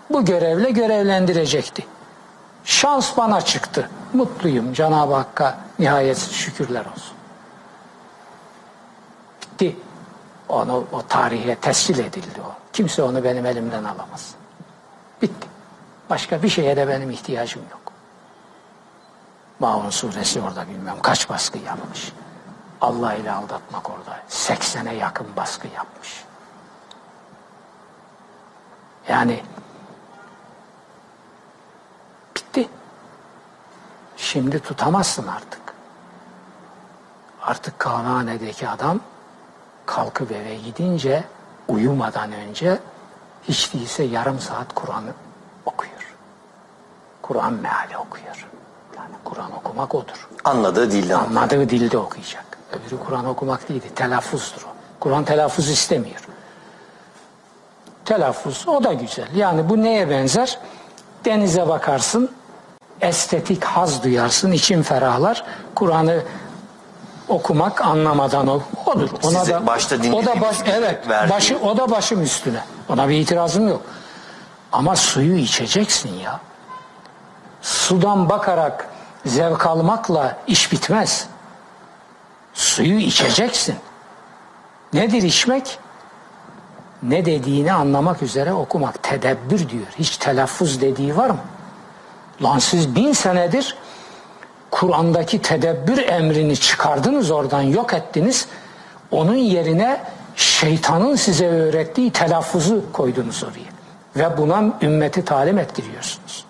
bu 0.09 0.25
görevle 0.25 0.69
görevlendirecekti. 0.71 1.85
Şans 2.63 3.17
bana 3.17 3.41
çıktı. 3.41 3.89
Mutluyum 4.13 4.73
Cenab-ı 4.73 5.13
Hakk'a 5.13 5.62
nihayet 5.79 6.17
şükürler 6.17 6.85
olsun. 6.85 7.17
Bitti. 9.41 9.75
Onu 10.49 10.87
o 10.91 11.01
tarihe 11.07 11.55
tescil 11.55 11.99
edildi 11.99 12.41
o. 12.41 12.55
Kimse 12.73 13.03
onu 13.03 13.23
benim 13.23 13.45
elimden 13.45 13.83
alamaz. 13.83 14.35
Bitti. 15.21 15.47
Başka 16.09 16.43
bir 16.43 16.49
şeye 16.49 16.77
de 16.77 16.87
benim 16.87 17.11
ihtiyacım 17.11 17.61
yok. 17.71 17.93
Maun 19.59 19.89
suresi 19.89 20.41
orada 20.41 20.67
bilmem 20.67 20.99
kaç 21.01 21.29
baskı 21.29 21.57
yapmış. 21.57 22.13
Allah 22.81 23.13
ile 23.13 23.31
aldatmak 23.31 23.89
orada 23.89 24.19
80'e 24.29 24.95
yakın 24.95 25.27
baskı 25.35 25.67
yapmış. 25.67 26.23
Yani 29.09 29.43
bitti. 32.35 32.69
Şimdi 34.33 34.59
tutamazsın 34.59 35.27
artık. 35.27 35.61
Artık 37.41 37.79
kahvehanedeki 37.79 38.69
adam 38.69 38.99
kalkıp 39.85 40.31
eve 40.31 40.55
gidince 40.55 41.23
uyumadan 41.67 42.31
önce 42.31 42.79
hiç 43.43 43.73
değilse 43.73 44.03
yarım 44.03 44.39
saat 44.39 44.75
Kur'an'ı 44.75 45.13
okuyor. 45.65 46.15
Kur'an 47.21 47.53
meali 47.53 47.97
okuyor. 47.97 48.47
Yani 48.97 49.15
Kur'an 49.23 49.51
okumak 49.51 49.95
odur. 49.95 50.29
Anladığı 50.43 50.91
dilden. 50.91 51.19
Anladığı 51.19 51.69
dilde 51.69 51.97
okuyacak. 51.97 52.45
Öbürü 52.71 52.99
Kur'an 52.99 53.25
okumak 53.25 53.69
değildi. 53.69 53.95
Telaffuzdur 53.95 54.61
o. 54.61 54.73
Kur'an 54.99 55.23
telaffuz 55.23 55.69
istemiyor. 55.69 56.27
Telaffuz 58.05 58.67
o 58.67 58.83
da 58.83 58.93
güzel. 58.93 59.35
Yani 59.35 59.69
bu 59.69 59.81
neye 59.81 60.09
benzer? 60.09 60.59
Denize 61.25 61.67
bakarsın, 61.67 62.31
estetik 63.03 63.63
haz 63.63 64.03
duyarsın, 64.03 64.51
için 64.51 64.81
ferahlar. 64.83 65.43
Kur'an'ı 65.75 66.23
okumak 67.27 67.81
anlamadan 67.81 68.47
ol- 68.47 68.61
olur. 68.85 69.09
Ona 69.23 69.39
Size 69.39 69.53
da 69.53 69.67
başta 69.67 69.95
o 70.13 70.25
da 70.25 70.41
baş, 70.41 70.57
evet 70.65 71.09
verdiği- 71.09 71.33
başı 71.35 71.57
o 71.59 71.77
da 71.77 71.91
başım 71.91 72.23
üstüne. 72.23 72.59
Ona 72.89 73.09
bir 73.09 73.15
itirazım 73.17 73.67
yok. 73.67 73.81
Ama 74.71 74.95
suyu 74.95 75.35
içeceksin 75.35 76.13
ya. 76.19 76.39
Sudan 77.61 78.29
bakarak 78.29 78.87
zevk 79.25 79.65
almakla 79.67 80.37
iş 80.47 80.71
bitmez. 80.71 81.27
Suyu 82.53 82.99
içeceksin. 82.99 83.75
Nedir 84.93 85.21
içmek? 85.23 85.79
Ne 87.03 87.25
dediğini 87.25 87.73
anlamak 87.73 88.21
üzere 88.21 88.53
okumak. 88.53 89.03
Tedebbür 89.03 89.69
diyor. 89.69 89.87
Hiç 89.99 90.17
telaffuz 90.17 90.81
dediği 90.81 91.17
var 91.17 91.29
mı? 91.29 91.37
Lan 92.41 92.59
siz 92.59 92.95
bin 92.95 93.13
senedir 93.13 93.77
Kur'an'daki 94.71 95.41
tedebbür 95.41 95.97
emrini 95.97 96.57
çıkardınız 96.57 97.31
oradan 97.31 97.61
yok 97.61 97.93
ettiniz. 97.93 98.47
Onun 99.11 99.35
yerine 99.35 100.03
şeytanın 100.35 101.15
size 101.15 101.47
öğrettiği 101.47 102.11
telaffuzu 102.11 102.91
koydunuz 102.93 103.43
oraya. 103.43 103.73
Ve 104.15 104.37
buna 104.37 104.63
ümmeti 104.81 105.25
talim 105.25 105.57
ettiriyorsunuz. 105.57 106.45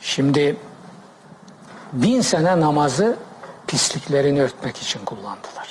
Şimdi 0.00 0.56
bin 1.92 2.20
sene 2.20 2.60
namazı 2.60 3.16
pisliklerini 3.66 4.42
örtmek 4.42 4.76
için 4.76 5.04
kullandılar. 5.04 5.68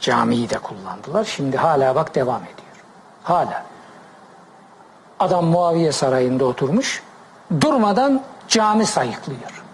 Camiyi 0.00 0.50
de 0.50 0.58
kullandılar. 0.58 1.24
Şimdi 1.24 1.56
hala 1.56 1.94
bak 1.94 2.14
devam 2.14 2.42
ediyor. 2.42 2.69
Hala. 3.30 3.64
Adam 5.20 5.44
Muaviye 5.44 5.92
Sarayı'nda 5.92 6.44
oturmuş. 6.44 7.02
Durmadan 7.60 8.22
cami 8.48 8.86
sayıklıyor. 8.86 9.64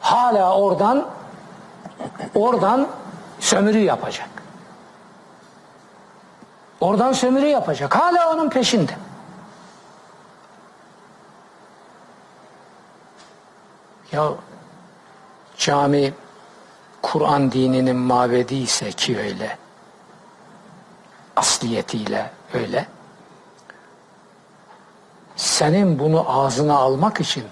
Hala 0.00 0.56
oradan 0.56 1.06
oradan 2.34 2.88
sömürü 3.40 3.78
yapacak. 3.78 4.28
Oradan 6.80 7.12
sömürü 7.12 7.46
yapacak. 7.46 7.96
Hala 7.96 8.32
onun 8.34 8.50
peşinde. 8.50 8.92
Ya 14.12 14.28
cami 15.58 16.14
Kur'an 17.02 17.52
dininin 17.52 17.96
mabedi 17.96 18.54
ise 18.54 18.92
ki 18.92 19.18
öyle 19.18 19.61
asliyetiyle 21.36 22.30
öyle 22.54 22.86
senin 25.36 25.98
bunu 25.98 26.24
ağzına 26.28 26.76
almak 26.76 27.20
için 27.20 27.44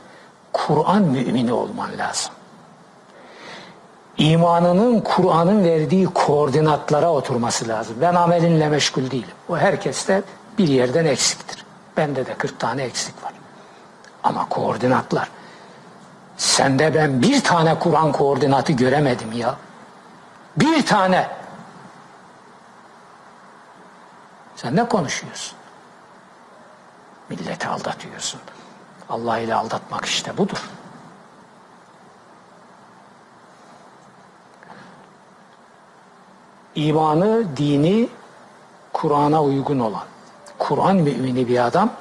Kur'an 0.52 1.02
mümini 1.02 1.52
olman 1.52 1.98
lazım. 1.98 2.32
İmanının 4.18 5.00
Kur'an'ın 5.00 5.64
verdiği 5.64 6.06
koordinatlara 6.06 7.10
oturması 7.12 7.68
lazım. 7.68 7.96
Ben 8.00 8.14
amelinle 8.14 8.68
meşgul 8.68 9.10
değilim. 9.10 9.28
O 9.48 9.56
herkeste 9.56 10.22
bir 10.58 10.68
yerden 10.68 11.04
eksiktir. 11.04 11.64
Bende 11.96 12.26
de 12.26 12.34
40 12.34 12.60
tane 12.60 12.82
eksik 12.82 13.24
var. 13.24 13.32
Ama 14.22 14.48
koordinatlar. 14.48 15.30
Sende 16.36 16.94
ben 16.94 17.22
bir 17.22 17.44
tane 17.44 17.78
Kur'an 17.78 18.12
koordinatı 18.12 18.72
göremedim 18.72 19.32
ya. 19.32 19.54
Bir 20.56 20.86
tane. 20.86 21.39
Sen 24.62 24.76
ne 24.76 24.88
konuşuyorsun? 24.88 25.58
Milleti 27.28 27.68
aldatıyorsun. 27.68 28.40
Allah 29.08 29.38
ile 29.38 29.54
aldatmak 29.54 30.04
işte 30.04 30.36
budur. 30.36 30.70
İmanı, 36.74 37.56
dini 37.56 38.08
Kur'an'a 38.92 39.42
uygun 39.42 39.78
olan, 39.78 40.04
Kur'an 40.58 40.96
mümini 40.96 41.48
bir 41.48 41.66
adam 41.66 41.92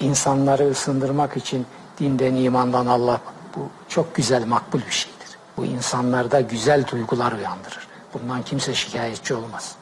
insanları 0.00 0.70
ısındırmak 0.70 1.36
için 1.36 1.66
dinden, 1.98 2.34
imandan 2.34 2.86
Allah 2.86 3.20
bu 3.56 3.68
çok 3.88 4.14
güzel, 4.14 4.46
makbul 4.46 4.80
bir 4.80 4.90
şeydir. 4.90 5.38
Bu 5.56 5.64
insanlarda 5.64 6.40
güzel 6.40 6.86
duygular 6.86 7.32
uyandırır. 7.32 7.88
Bundan 8.14 8.42
kimse 8.42 8.74
şikayetçi 8.74 9.34
olmaz. 9.34 9.79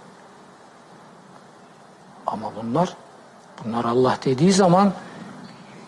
Ama 2.32 2.52
bunlar 2.62 2.96
bunlar 3.64 3.84
Allah 3.84 4.18
dediği 4.24 4.52
zaman 4.52 4.92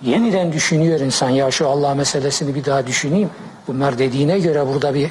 yeniden 0.02 0.52
düşünüyor 0.52 1.00
insan 1.00 1.30
ya 1.30 1.50
şu 1.50 1.68
Allah 1.68 1.94
meselesini 1.94 2.54
bir 2.54 2.64
daha 2.64 2.86
düşüneyim. 2.86 3.30
Bunlar 3.68 3.98
dediğine 3.98 4.38
göre 4.38 4.66
burada 4.66 4.94
bir 4.94 5.10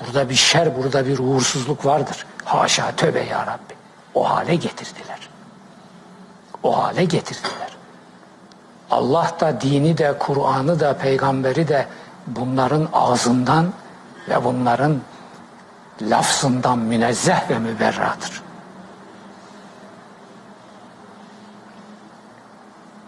burada 0.00 0.28
bir 0.28 0.34
şer, 0.34 0.76
burada 0.76 1.06
bir 1.06 1.18
uğursuzluk 1.18 1.86
vardır. 1.86 2.26
Haşa 2.44 2.96
tövbe 2.96 3.20
ya 3.20 3.46
Rabbi. 3.46 3.74
O 4.14 4.30
hale 4.30 4.54
getirdiler. 4.54 5.28
O 6.62 6.82
hale 6.82 7.04
getirdiler. 7.04 7.76
Allah 8.90 9.32
da 9.40 9.60
dini 9.60 9.98
de 9.98 10.18
Kur'an'ı 10.18 10.80
da 10.80 10.96
peygamberi 10.96 11.68
de 11.68 11.86
bunların 12.26 12.88
ağzından 12.92 13.72
ve 14.28 14.44
bunların 14.44 15.00
lafzından 16.02 16.78
münezzeh 16.78 17.50
ve 17.50 17.58
müberradır. 17.58 18.42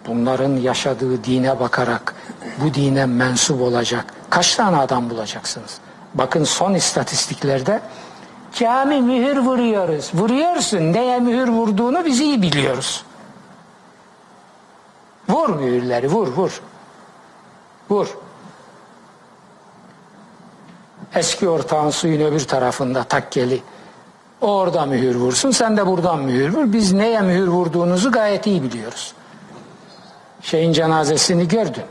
Bunların 0.06 0.56
yaşadığı 0.56 1.24
dine 1.24 1.60
bakarak 1.60 2.14
bu 2.60 2.74
dine 2.74 3.06
mensup 3.06 3.60
olacak 3.60 4.04
kaç 4.30 4.56
tane 4.56 4.76
adam 4.76 5.10
bulacaksınız? 5.10 5.78
Bakın 6.14 6.44
son 6.44 6.74
istatistiklerde 6.74 7.80
cami 8.52 9.00
mühür 9.00 9.36
vuruyoruz. 9.36 10.10
Vuruyorsun. 10.14 10.92
Neye 10.92 11.20
mühür 11.20 11.48
vurduğunu 11.48 12.04
biz 12.04 12.20
iyi 12.20 12.42
biliyoruz. 12.42 13.04
Vur 15.28 15.48
mühürleri 15.48 16.08
vur 16.08 16.28
vur. 16.28 16.62
Vur. 17.90 18.16
Eski 21.14 21.48
ortağın 21.48 21.90
suyun 21.90 22.20
öbür 22.20 22.44
tarafında 22.44 23.04
takkeli. 23.04 23.62
O 24.40 24.46
orada 24.46 24.86
mühür 24.86 25.14
vursun 25.14 25.50
sen 25.50 25.76
de 25.76 25.86
buradan 25.86 26.18
mühür 26.18 26.54
vur. 26.54 26.72
Biz 26.72 26.92
neye 26.92 27.20
mühür 27.20 27.48
vurduğunuzu 27.48 28.12
gayet 28.12 28.46
iyi 28.46 28.62
biliyoruz. 28.62 29.14
Şeyin 30.44 30.72
cenazesini 30.72 31.48
gördün. 31.48 31.84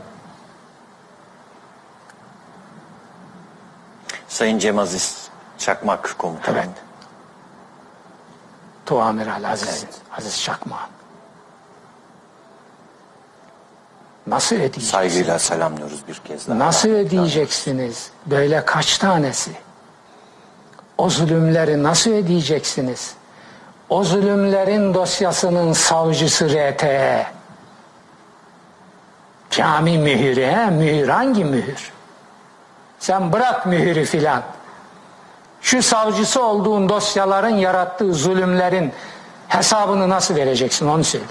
Sayın 4.28 4.58
Cem 4.58 4.78
Aziz 4.78 5.28
Çakmak 5.58 6.14
komutanım. 6.18 6.58
Evet. 6.58 6.68
Tuamiral 8.86 9.44
Aziz, 9.44 9.84
Aziz 10.18 10.42
Çakmak. 10.42 10.88
Nasıl 14.26 14.56
ödeyeceksiniz? 14.56 14.88
Saygıyla 14.88 15.38
selamlıyoruz 15.38 16.08
bir 16.08 16.14
kez 16.14 16.48
daha. 16.48 16.58
Nasıl 16.58 16.88
ödeyeceksiniz? 16.88 18.10
Böyle 18.26 18.64
kaç 18.64 18.98
tanesi? 18.98 19.50
O 20.98 21.10
zulümleri 21.10 21.82
nasıl 21.82 22.10
ödeyeceksiniz? 22.10 23.14
O 23.88 24.04
zulümlerin 24.04 24.94
dosyasının 24.94 25.72
savcısı 25.72 26.48
RTE. 26.48 27.26
Cami 29.56 29.98
mühürü 29.98 30.42
he? 30.42 30.70
Mühür 30.70 31.08
hangi 31.08 31.44
mühür? 31.44 31.92
Sen 32.98 33.32
bırak 33.32 33.66
mühürü 33.66 34.04
filan. 34.04 34.42
Şu 35.60 35.82
savcısı 35.82 36.42
olduğun 36.42 36.88
dosyaların 36.88 37.56
yarattığı 37.56 38.14
zulümlerin 38.14 38.92
hesabını 39.48 40.08
nasıl 40.08 40.36
vereceksin 40.36 40.88
onu 40.88 41.04
söyle. 41.04 41.24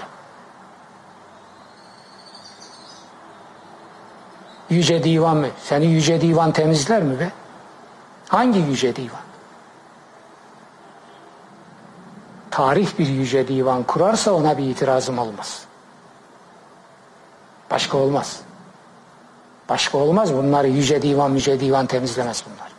Yüce 4.70 5.04
Divan 5.04 5.36
mı? 5.36 5.46
Seni 5.62 5.86
Yüce 5.86 6.20
Divan 6.20 6.52
temizler 6.52 7.02
mi 7.02 7.20
be? 7.20 7.32
Hangi 8.28 8.58
Yüce 8.58 8.96
Divan? 8.96 9.24
Tarih 12.50 12.98
bir 12.98 13.06
Yüce 13.06 13.48
Divan 13.48 13.82
kurarsa 13.82 14.32
ona 14.32 14.58
bir 14.58 14.64
itirazım 14.64 15.18
olmaz. 15.18 15.64
Başka 17.70 17.98
olmaz. 17.98 18.40
Başka 19.68 19.98
olmaz. 19.98 20.34
Bunları 20.34 20.68
Yüce 20.68 21.02
Divan, 21.02 21.30
Yüce 21.30 21.60
Divan 21.60 21.86
temizlemez 21.86 22.44
bunlar. 22.46 22.72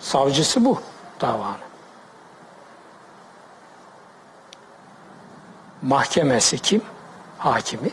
Savcısı 0.00 0.64
bu 0.64 0.80
davanın. 1.20 1.56
Mahkemesi 5.82 6.58
kim? 6.58 6.82
Hakimi. 7.38 7.90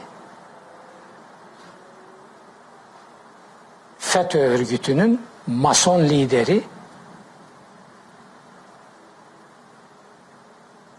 FETÖ 3.99 4.39
örgütünün 4.39 5.21
mason 5.47 5.99
lideri 5.99 6.63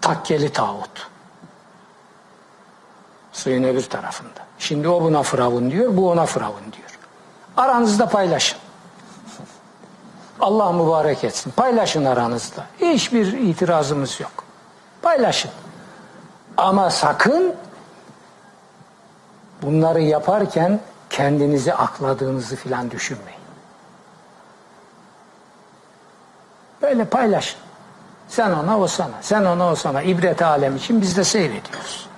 takkeli 0.06 0.52
tağut. 0.52 1.08
Suyun 3.32 3.62
öbür 3.64 3.82
tarafında. 3.82 4.40
Şimdi 4.58 4.88
o 4.88 5.02
buna 5.02 5.22
firavun 5.22 5.70
diyor, 5.70 5.96
bu 5.96 6.10
ona 6.10 6.26
firavun 6.26 6.72
diyor. 6.72 6.98
Aranızda 7.56 8.08
paylaşın. 8.08 8.58
Allah 10.40 10.72
mübarek 10.72 11.24
etsin. 11.24 11.50
Paylaşın 11.56 12.04
aranızda. 12.04 12.64
Hiçbir 12.80 13.32
itirazımız 13.32 14.20
yok. 14.20 14.44
Paylaşın. 15.02 15.50
Ama 16.56 16.90
sakın 16.90 17.54
bunları 19.62 20.00
yaparken 20.00 20.80
kendinizi 21.10 21.74
akladığınızı 21.74 22.56
filan 22.56 22.90
düşünmeyin. 22.90 23.40
Böyle 26.82 27.04
paylaşın. 27.04 27.60
Sen 28.28 28.52
ona 28.52 28.78
o 28.78 28.86
sana. 28.86 29.14
Sen 29.20 29.44
ona 29.44 29.70
o 29.70 29.74
sana. 29.74 30.02
İbret 30.02 30.42
alem 30.42 30.76
için 30.76 31.00
biz 31.02 31.16
de 31.16 31.24
seyrediyoruz. 31.24 32.08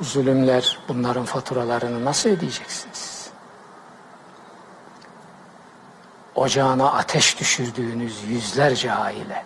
Bu 0.00 0.04
zulümler 0.04 0.78
bunların 0.88 1.24
faturalarını 1.24 2.04
nasıl 2.04 2.30
ödeyeceksiniz? 2.30 3.30
Ocağına 6.34 6.92
ateş 6.92 7.40
düşürdüğünüz 7.40 8.22
yüzlerce 8.28 8.92
aile. 8.92 9.44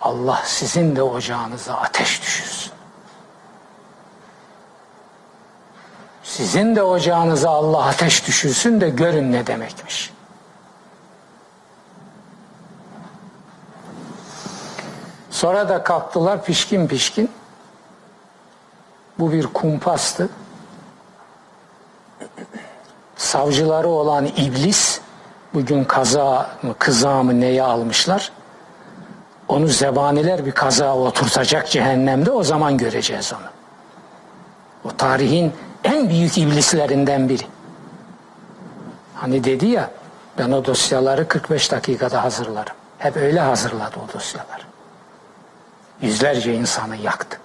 Allah 0.00 0.42
sizin 0.44 0.96
de 0.96 1.02
ocağınıza 1.02 1.74
ateş 1.74 2.22
düşürsün. 2.22 2.72
Sizin 6.22 6.76
de 6.76 6.82
ocağınıza 6.82 7.50
Allah 7.50 7.84
ateş 7.86 8.26
düşürsün 8.26 8.80
de 8.80 8.88
görün 8.88 9.32
ne 9.32 9.46
demekmiş. 9.46 10.12
Sonra 15.42 15.68
da 15.68 15.82
kalktılar 15.82 16.44
pişkin 16.44 16.86
pişkin. 16.86 17.30
Bu 19.18 19.32
bir 19.32 19.46
kumpastı. 19.46 20.28
Savcıları 23.16 23.88
olan 23.88 24.26
iblis 24.26 25.00
bugün 25.54 25.84
kaza 25.84 26.50
mı 26.62 26.74
kıza 26.78 27.22
mı 27.22 27.40
neye 27.40 27.62
almışlar. 27.62 28.32
Onu 29.48 29.66
zebaniler 29.66 30.46
bir 30.46 30.52
kaza 30.52 30.96
oturtacak 30.96 31.70
cehennemde 31.70 32.30
o 32.30 32.42
zaman 32.42 32.78
göreceğiz 32.78 33.32
onu. 33.32 33.50
O 34.92 34.96
tarihin 34.96 35.52
en 35.84 36.08
büyük 36.08 36.38
iblislerinden 36.38 37.28
biri. 37.28 37.44
Hani 39.14 39.44
dedi 39.44 39.66
ya 39.66 39.90
ben 40.38 40.50
o 40.52 40.64
dosyaları 40.64 41.28
45 41.28 41.72
dakikada 41.72 42.24
hazırlarım. 42.24 42.74
Hep 42.98 43.16
öyle 43.16 43.40
hazırladı 43.40 43.96
o 44.08 44.14
dosyaları. 44.14 44.71
Yüzlerce 46.02 46.54
insanı 46.54 46.96
yaktı. 46.96 47.38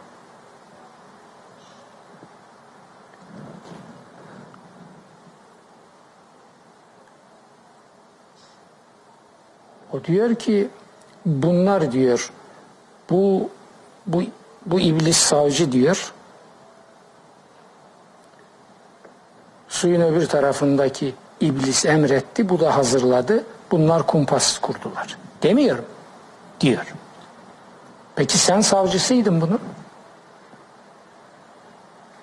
O 9.93 10.03
diyor 10.03 10.36
ki 10.36 10.70
bunlar 11.26 11.91
diyor 11.91 12.32
bu 13.10 13.49
bu 14.08 14.24
bu 14.66 14.80
iblis 14.80 15.18
savcı 15.18 15.72
diyor 15.72 16.14
suyun 19.68 20.01
öbür 20.01 20.28
tarafındaki 20.28 21.14
iblis 21.41 21.86
emretti 21.86 22.49
bu 22.49 22.60
da 22.60 22.76
hazırladı 22.78 23.43
bunlar 23.72 24.08
kumpas 24.08 24.60
kurdular 24.60 25.18
demiyorum 25.43 25.86
diyor 26.62 26.97
peki 28.18 28.38
sen 28.38 28.61
savcısıydın 28.61 29.41
bunun 29.41 29.59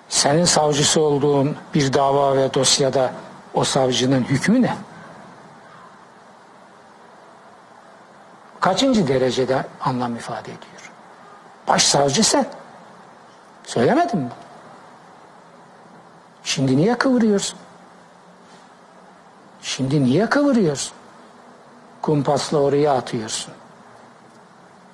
senin 0.09 0.45
savcısı 0.45 1.01
olduğun 1.01 1.57
bir 1.73 1.93
dava 1.93 2.37
ve 2.37 2.53
dosyada 2.53 3.11
o 3.53 3.63
savcının 3.63 4.23
hükmü 4.23 4.61
ne? 4.61 4.77
Kaçıncı 8.59 9.07
derecede 9.07 9.65
anlam 9.81 10.15
ifade 10.15 10.51
ediyor? 10.51 10.91
Başsavcı 11.67 12.23
sen. 12.23 12.45
Söylemedin 13.63 14.19
mi? 14.19 14.31
Şimdi 16.43 16.77
niye 16.77 16.97
kıvırıyorsun? 16.97 17.59
Şimdi 19.61 20.03
niye 20.03 20.29
kıvırıyorsun? 20.29 20.93
Kumpasla 22.01 22.57
oraya 22.57 22.93
atıyorsun. 22.93 23.53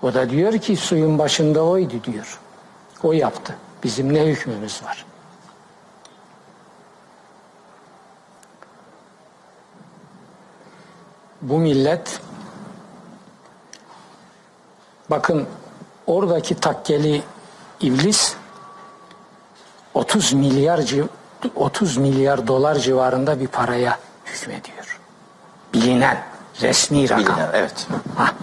O 0.01 0.13
da 0.13 0.29
diyor 0.29 0.57
ki 0.57 0.75
suyun 0.75 1.19
başında 1.19 1.63
oydu 1.63 1.93
diyor. 2.03 2.39
O 3.03 3.11
yaptı. 3.13 3.55
Bizim 3.83 4.13
ne 4.13 4.25
hükmümüz 4.25 4.83
var? 4.83 5.05
Bu 11.41 11.57
millet 11.59 12.19
bakın 15.09 15.47
oradaki 16.07 16.55
takkeli 16.55 17.23
iblis 17.81 18.35
30 19.93 20.33
milyar 20.33 20.77
civ- 20.77 21.07
30 21.55 21.97
milyar 21.97 22.47
dolar 22.47 22.75
civarında 22.75 23.39
bir 23.39 23.47
paraya 23.47 23.99
hükmediyor. 24.25 24.99
Bilinen 25.73 26.23
resmi 26.61 27.09
rakam. 27.09 27.25
Bilinen, 27.25 27.49
evet. 27.53 27.87
Ha. 28.17 28.33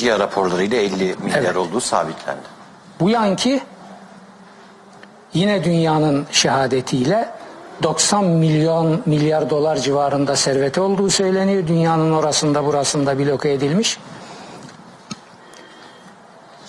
CIA 0.00 0.18
raporlarıyla 0.18 0.78
50 0.78 1.14
milyar 1.22 1.38
Evet. 1.42 1.56
olduğu 1.56 1.80
sabitlendi. 1.80 2.40
Bu 3.00 3.10
yanki 3.10 3.60
yine 5.34 5.64
dünyanın 5.64 6.26
şehadetiyle 6.30 7.28
90 7.82 8.24
milyon 8.24 9.02
milyar 9.06 9.50
dolar 9.50 9.76
civarında 9.76 10.36
serveti 10.36 10.80
olduğu 10.80 11.10
söyleniyor. 11.10 11.66
Dünyanın 11.66 12.12
orasında 12.12 12.64
burasında 12.66 13.18
bloke 13.18 13.52
edilmiş. 13.52 13.98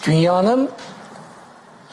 Dünyanın 0.05 0.69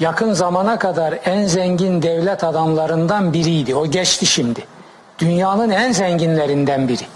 yakın 0.00 0.32
zamana 0.32 0.78
kadar 0.78 1.18
en 1.24 1.46
zengin 1.46 2.02
devlet 2.02 2.44
adamlarından 2.44 3.32
biriydi. 3.32 3.74
O 3.74 3.86
geçti 3.86 4.26
şimdi. 4.26 4.66
Dünyanın 5.18 5.70
en 5.70 5.92
zenginlerinden 5.92 6.88
biri. 6.88 7.06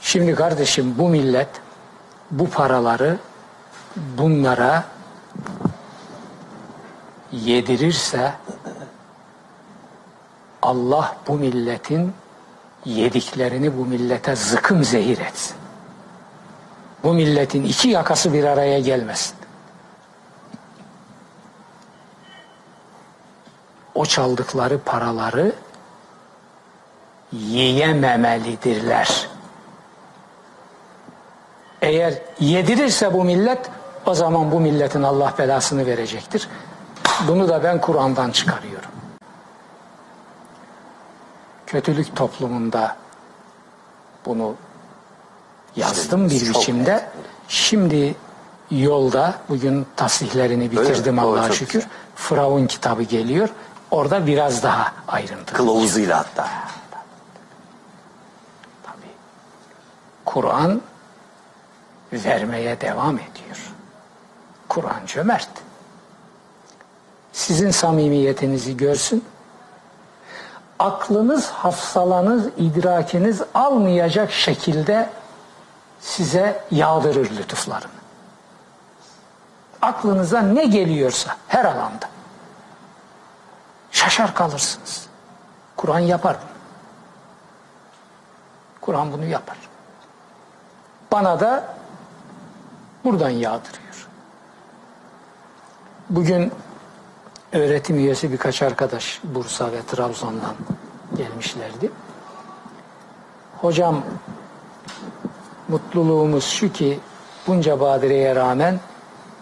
Şimdi 0.00 0.34
kardeşim 0.34 0.94
bu 0.98 1.08
millet 1.08 1.48
bu 2.30 2.50
paraları 2.50 3.18
bunlara 3.96 4.84
yedirirse 7.32 8.32
Allah 10.62 11.16
bu 11.28 11.34
milletin 11.34 12.14
yediklerini 12.84 13.78
bu 13.78 13.84
millete 13.86 14.36
zıkım 14.36 14.84
zehir 14.84 15.18
etsin. 15.18 15.56
Bu 17.04 17.14
milletin 17.14 17.64
iki 17.64 17.88
yakası 17.88 18.32
bir 18.32 18.44
araya 18.44 18.80
gelmesin. 18.80 19.34
O 23.94 24.06
çaldıkları 24.06 24.78
paraları 24.78 25.52
yiyememelidirler. 27.32 29.29
Eğer 31.82 32.14
yedirirse 32.40 33.12
bu 33.12 33.24
millet 33.24 33.70
o 34.06 34.14
zaman 34.14 34.52
bu 34.52 34.60
milletin 34.60 35.02
Allah 35.02 35.34
belasını 35.38 35.86
verecektir. 35.86 36.48
Bunu 37.28 37.48
da 37.48 37.64
ben 37.64 37.80
Kur'an'dan 37.80 38.30
çıkarıyorum. 38.30 38.90
Kötülük 41.66 42.16
toplumunda 42.16 42.96
bunu 44.26 44.54
yazdım 45.76 46.30
bir 46.30 46.48
biçimde. 46.48 47.08
Şimdi 47.48 48.14
yolda 48.70 49.34
bugün 49.48 49.86
tasihlerini 49.96 50.70
bitirdim 50.70 51.18
Allah'a 51.18 51.52
şükür. 51.52 51.86
Firavun 52.14 52.66
kitabı 52.66 53.02
geliyor. 53.02 53.48
Orada 53.90 54.26
biraz 54.26 54.62
daha 54.62 54.92
ayrıntı. 55.08 55.54
Kılavuzuyla 55.54 56.18
hatta. 56.18 56.48
Tabii. 58.82 59.12
Kur'an 60.24 60.80
vermeye 62.12 62.80
devam 62.80 63.18
ediyor. 63.18 63.72
Kur'an 64.68 65.06
cömert. 65.06 65.48
Sizin 67.32 67.70
samimiyetinizi 67.70 68.76
görsün. 68.76 69.24
Aklınız, 70.78 71.50
hafsalanız, 71.50 72.46
idrakiniz 72.56 73.42
almayacak 73.54 74.32
şekilde 74.32 75.10
size 76.00 76.64
yağdırır 76.70 77.30
lütuflarını. 77.30 78.00
Aklınıza 79.82 80.40
ne 80.40 80.64
geliyorsa 80.64 81.36
her 81.48 81.64
alanda. 81.64 82.08
Şaşar 83.90 84.34
kalırsınız. 84.34 85.06
Kur'an 85.76 85.98
yapar 85.98 86.36
bunu. 86.42 86.50
Kur'an 88.80 89.12
bunu 89.12 89.24
yapar. 89.24 89.56
Bana 91.12 91.40
da 91.40 91.79
buradan 93.04 93.30
yağdırıyor. 93.30 94.08
Bugün 96.10 96.52
öğretim 97.52 97.98
üyesi 97.98 98.32
birkaç 98.32 98.62
arkadaş 98.62 99.20
Bursa 99.24 99.72
ve 99.72 99.82
Trabzon'dan 99.82 100.54
gelmişlerdi. 101.16 101.90
Hocam 103.60 104.02
mutluluğumuz 105.68 106.44
şu 106.44 106.72
ki 106.72 107.00
bunca 107.46 107.80
badireye 107.80 108.34
rağmen 108.34 108.80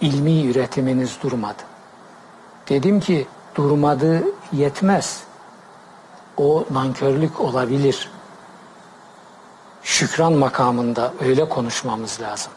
ilmi 0.00 0.46
üretiminiz 0.46 1.18
durmadı. 1.22 1.62
Dedim 2.68 3.00
ki 3.00 3.26
durmadı 3.54 4.22
yetmez. 4.52 5.22
O 6.36 6.64
nankörlük 6.70 7.40
olabilir. 7.40 8.10
Şükran 9.82 10.32
makamında 10.32 11.12
öyle 11.20 11.48
konuşmamız 11.48 12.20
lazım. 12.20 12.52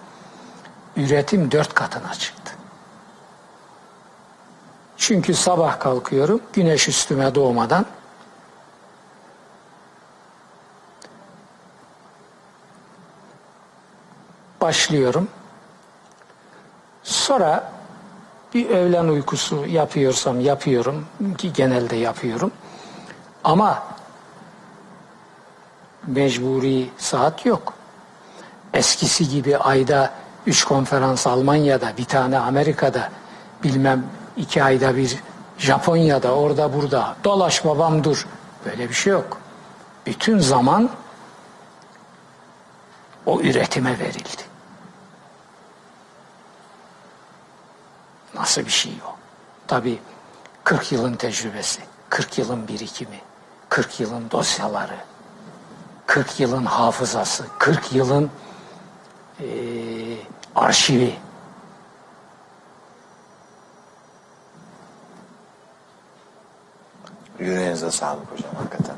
Üretim 0.96 1.52
dört 1.52 1.74
katına 1.74 2.14
çıktı. 2.14 2.54
Çünkü 4.98 5.34
sabah 5.34 5.80
kalkıyorum 5.80 6.42
güneş 6.54 6.88
üstüme 6.88 7.36
doğmadan 7.36 7.86
başlıyorum. 14.62 15.28
Sonra 17.04 17.72
bir 18.54 18.70
öğlen 18.70 19.08
uykusu 19.08 19.66
yapıyorsam 19.66 20.40
yapıyorum 20.40 21.06
ki 21.38 21.54
genelde 21.54 21.96
yapıyorum. 21.96 22.52
Ama 23.44 23.84
mecburi 26.08 26.90
saat 26.98 27.46
yok. 27.46 27.74
Eskisi 28.74 29.30
gibi 29.30 29.58
ayda 29.58 30.14
üç 30.46 30.64
konferans 30.64 31.28
Almanya'da, 31.28 31.98
bir 31.98 32.06
tane 32.06 32.40
Amerika'da, 32.40 33.10
bilmem 33.64 34.06
iki 34.38 34.64
ayda 34.64 34.98
bir 34.98 35.18
Japonya'da, 35.58 36.36
orada 36.36 36.74
burada, 36.74 37.16
dolaş 37.24 37.66
babam 37.66 38.04
dur. 38.04 38.28
Böyle 38.66 38.90
bir 38.90 38.94
şey 38.94 39.14
yok. 39.14 39.38
Bütün 40.06 40.40
zaman 40.40 40.90
o 43.26 43.42
üretime 43.42 44.00
verildi. 44.00 44.42
Nasıl 48.36 48.66
bir 48.66 48.72
şey 48.72 48.94
o? 49.08 49.16
Tabii 49.68 50.00
40 50.64 50.92
yılın 50.92 51.14
tecrübesi, 51.14 51.82
40 52.10 52.38
yılın 52.38 52.68
birikimi, 52.68 53.20
40 53.70 54.00
yılın 54.00 54.32
dosyaları, 54.32 54.98
40 56.08 56.40
yılın 56.40 56.66
hafızası, 56.66 57.46
40 57.60 57.94
yılın 57.94 58.32
eee, 59.42 60.18
arşivi. 60.56 61.14
Yüreğinize 67.40 67.92
sağlık 67.92 68.32
hocam 68.32 68.52
hakikaten. 68.58 68.96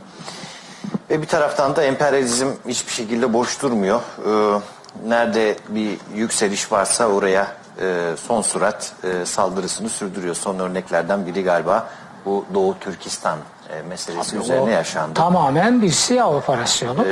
Ve 1.09 1.21
bir 1.21 1.27
taraftan 1.27 1.75
da 1.75 1.83
emperyalizm 1.83 2.47
hiçbir 2.67 2.91
şekilde 2.91 3.33
boş 3.33 3.61
durmuyor. 3.61 4.01
Ee, 4.27 4.61
nerede 5.07 5.55
bir 5.69 5.97
yükseliş 6.15 6.71
varsa 6.71 7.07
oraya 7.07 7.47
e, 7.81 8.15
son 8.27 8.41
surat 8.41 8.93
e, 9.03 9.25
saldırısını 9.25 9.89
sürdürüyor. 9.89 10.35
Son 10.35 10.59
örneklerden 10.59 11.25
biri 11.25 11.43
galiba 11.43 11.87
bu 12.25 12.45
Doğu 12.53 12.79
Türkistan 12.79 13.37
e, 13.69 13.81
meselesi 13.81 14.37
üzerine 14.37 14.61
O 14.61 14.67
yaşandı. 14.67 15.13
Tamamen 15.13 15.81
bir 15.81 15.91
siyah 15.91 16.35
operasyonu. 16.35 17.05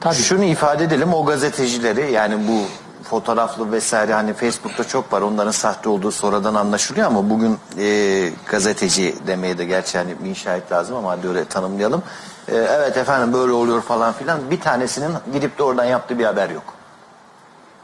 Tabii. 0.00 0.14
Şunu 0.14 0.44
ifade 0.44 0.84
edelim 0.84 1.14
o 1.14 1.24
gazetecileri 1.24 2.12
yani 2.12 2.48
bu 2.48 2.60
fotoğraflı 3.08 3.72
vesaire 3.72 4.14
hani 4.14 4.34
Facebook'ta 4.34 4.84
çok 4.84 5.12
var 5.12 5.20
onların 5.20 5.50
sahte 5.50 5.88
olduğu 5.88 6.10
sonradan 6.10 6.54
anlaşılıyor 6.54 7.06
ama 7.06 7.30
bugün 7.30 7.58
e, 7.78 8.30
gazeteci 8.46 9.14
demeye 9.26 9.58
de 9.58 9.64
gerçi 9.64 9.98
hani 9.98 10.24
bir 10.24 10.34
şahit 10.34 10.72
lazım 10.72 10.96
ama 10.96 11.10
hadi 11.10 11.28
öyle 11.28 11.44
tanımlayalım. 11.44 12.02
E, 12.48 12.56
evet 12.56 12.96
efendim 12.96 13.32
böyle 13.32 13.52
oluyor 13.52 13.82
falan 13.82 14.12
filan 14.12 14.50
bir 14.50 14.60
tanesinin 14.60 15.12
gidip 15.32 15.58
de 15.58 15.62
oradan 15.62 15.84
yaptığı 15.84 16.18
bir 16.18 16.24
haber 16.24 16.50
yok. 16.50 16.64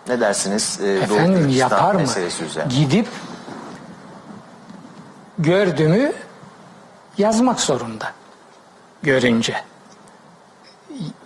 Ne 0.08 0.20
dersiniz? 0.20 0.78
E, 0.82 0.92
Efendim 0.92 1.48
yapar 1.48 1.94
mı? 1.94 2.02
üzerine. 2.02 2.74
Gidip 2.74 3.08
gördüğümü 5.38 6.12
yazmak 7.18 7.60
zorunda. 7.60 8.12
Görünce. 9.02 9.54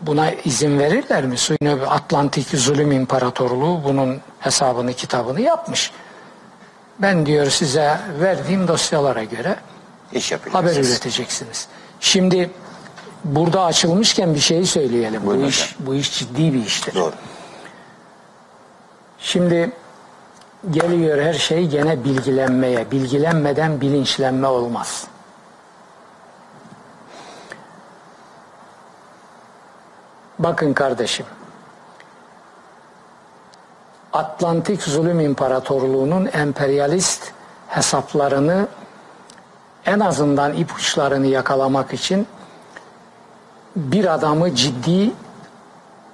Buna 0.01 0.31
izin 0.31 0.79
verirler 0.79 1.25
mi? 1.25 1.39
Suyunu 1.39 1.79
Atlantik 1.89 2.49
Zulüm 2.49 2.93
İmparatorluğu 2.93 3.85
bunun 3.85 4.21
hesabını 4.41 4.93
kitabını 4.93 5.41
yapmış. 5.41 5.93
Ben 6.99 7.27
diyor 7.27 7.47
size 7.47 7.99
verdiğim 8.21 8.69
dosyalara 8.69 9.25
göre 9.25 9.57
İş 10.13 10.33
haber 10.53 10.77
üreteceksiniz. 10.77 11.69
Şimdi 12.01 12.51
burada 13.25 13.65
açılmışken 13.65 14.35
bir 14.35 14.41
şey 14.41 14.65
söyleyelim. 14.65 15.27
Buyurun 15.27 15.45
bu 15.45 15.49
iş 15.49 15.77
bu 15.79 15.95
iş 15.95 16.19
ciddi 16.19 16.55
bir 16.55 16.67
iştir. 16.67 16.95
Doğru. 16.95 17.13
Şimdi 19.19 19.73
geliyor 20.71 21.23
her 21.23 21.35
şey 21.35 21.67
gene 21.67 22.05
bilgilenmeye. 22.05 22.91
Bilgilenmeden 22.91 23.81
bilinçlenme 23.81 24.47
olmaz. 24.47 25.07
Bakın 30.41 30.73
kardeşim. 30.73 31.27
Atlantik 34.13 34.83
Zulüm 34.83 35.21
İmparatorluğu'nun 35.21 36.31
emperyalist 36.33 37.33
hesaplarını 37.69 38.69
en 39.87 40.01
azından 40.01 40.53
ipuçlarını 40.53 41.27
yakalamak 41.27 41.93
için 41.93 42.27
bir 43.77 44.15
adamı 44.15 44.55
ciddi 44.55 45.13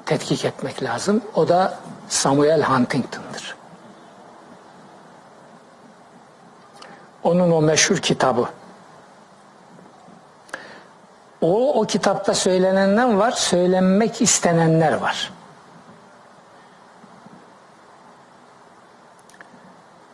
tetkik 0.07 0.45
etmek 0.45 0.83
lazım. 0.83 1.23
O 1.35 1.49
da 1.49 1.79
Samuel 2.09 2.63
Huntington'dır. 2.63 3.57
Onun 7.23 7.51
o 7.51 7.63
meşhur 7.63 7.97
kitabı. 7.97 8.49
O, 11.47 11.81
o 11.81 11.87
kitapta 11.87 12.35
söylenenler 12.35 13.15
var, 13.15 13.31
söylenmek 13.31 14.23
istenenler 14.23 14.93
var. 14.93 15.33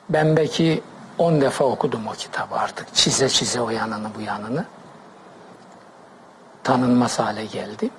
Ben 0.08 0.36
belki 0.36 0.82
on 1.18 1.40
defa 1.40 1.64
okudum 1.64 2.06
o 2.06 2.12
kitabı 2.12 2.54
artık. 2.54 2.94
Çize 2.94 3.28
çize 3.28 3.60
o 3.60 3.70
yanını 3.70 4.08
bu 4.18 4.20
yanını. 4.20 4.64
Tanınmaz 6.64 7.18
hale 7.18 7.44
geldi. 7.44 7.90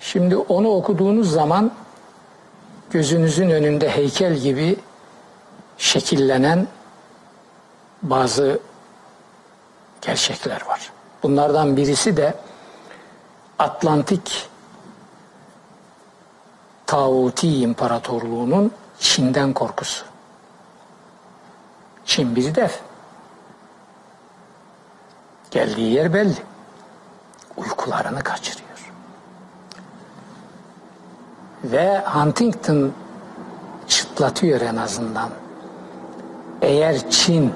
Şimdi 0.00 0.36
onu 0.36 0.68
okuduğunuz 0.68 1.32
zaman 1.32 1.72
gözünüzün 2.90 3.50
önünde 3.50 3.90
heykel 3.90 4.34
gibi 4.34 4.78
şekillenen 5.78 6.68
bazı 8.02 8.60
gerçekler 10.00 10.66
var. 10.66 10.97
Bunlardan 11.22 11.76
birisi 11.76 12.16
de 12.16 12.34
Atlantik 13.58 14.48
Tağuti 16.86 17.60
İmparatorluğu'nun 17.60 18.72
Çin'den 19.00 19.52
korkusu. 19.52 20.04
Çin 22.04 22.36
bir 22.36 22.54
dev. 22.54 22.68
Geldiği 25.50 25.92
yer 25.92 26.14
belli. 26.14 26.42
Uykularını 27.56 28.22
kaçırıyor. 28.22 28.92
Ve 31.64 31.98
Huntington 31.98 32.92
çıtlatıyor 33.88 34.60
en 34.60 34.76
azından. 34.76 35.30
Eğer 36.62 37.10
Çin 37.10 37.54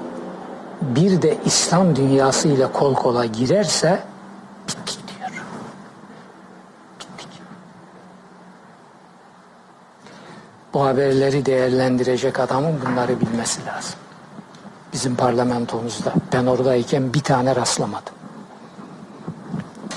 bir 0.83 1.21
de 1.21 1.37
İslam 1.45 1.95
dünyası 1.95 2.47
ile 2.47 2.71
kol 2.71 2.93
kola 2.93 3.25
girerse 3.25 4.03
bittik 4.67 4.99
diyor. 5.07 5.31
Bittik. 6.99 7.41
Bu 10.73 10.85
haberleri 10.85 11.45
değerlendirecek 11.45 12.39
adamın 12.39 12.81
bunları 12.85 13.21
bilmesi 13.21 13.65
lazım. 13.65 13.95
Bizim 14.93 15.15
parlamentomuzda 15.15 16.13
ben 16.33 16.45
oradayken 16.45 17.13
bir 17.13 17.21
tane 17.21 17.55
rastlamadım. 17.55 18.13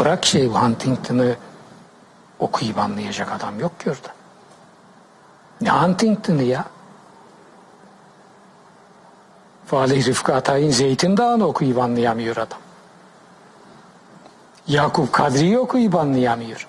Bırak 0.00 0.24
şey 0.26 0.46
Huntington'ı 0.46 1.36
okuyup 2.38 2.78
anlayacak 2.78 3.32
adam 3.32 3.60
yok 3.60 3.80
ki 3.80 3.90
orada. 3.90 4.08
Ne 5.60 5.70
Huntington'ı 5.70 6.42
ya? 6.42 6.64
Valih 9.72 10.08
Rıfkı 10.08 10.34
Atay'ın 10.34 10.70
Zeytin 10.70 11.16
Dağı'nı 11.16 11.46
okuyup 11.46 11.78
anlayamıyor 11.78 12.36
adam. 12.36 12.58
Yakup 14.66 15.12
Kadri'yi 15.12 15.58
okuyup 15.58 15.94
anlayamıyor. 15.94 16.66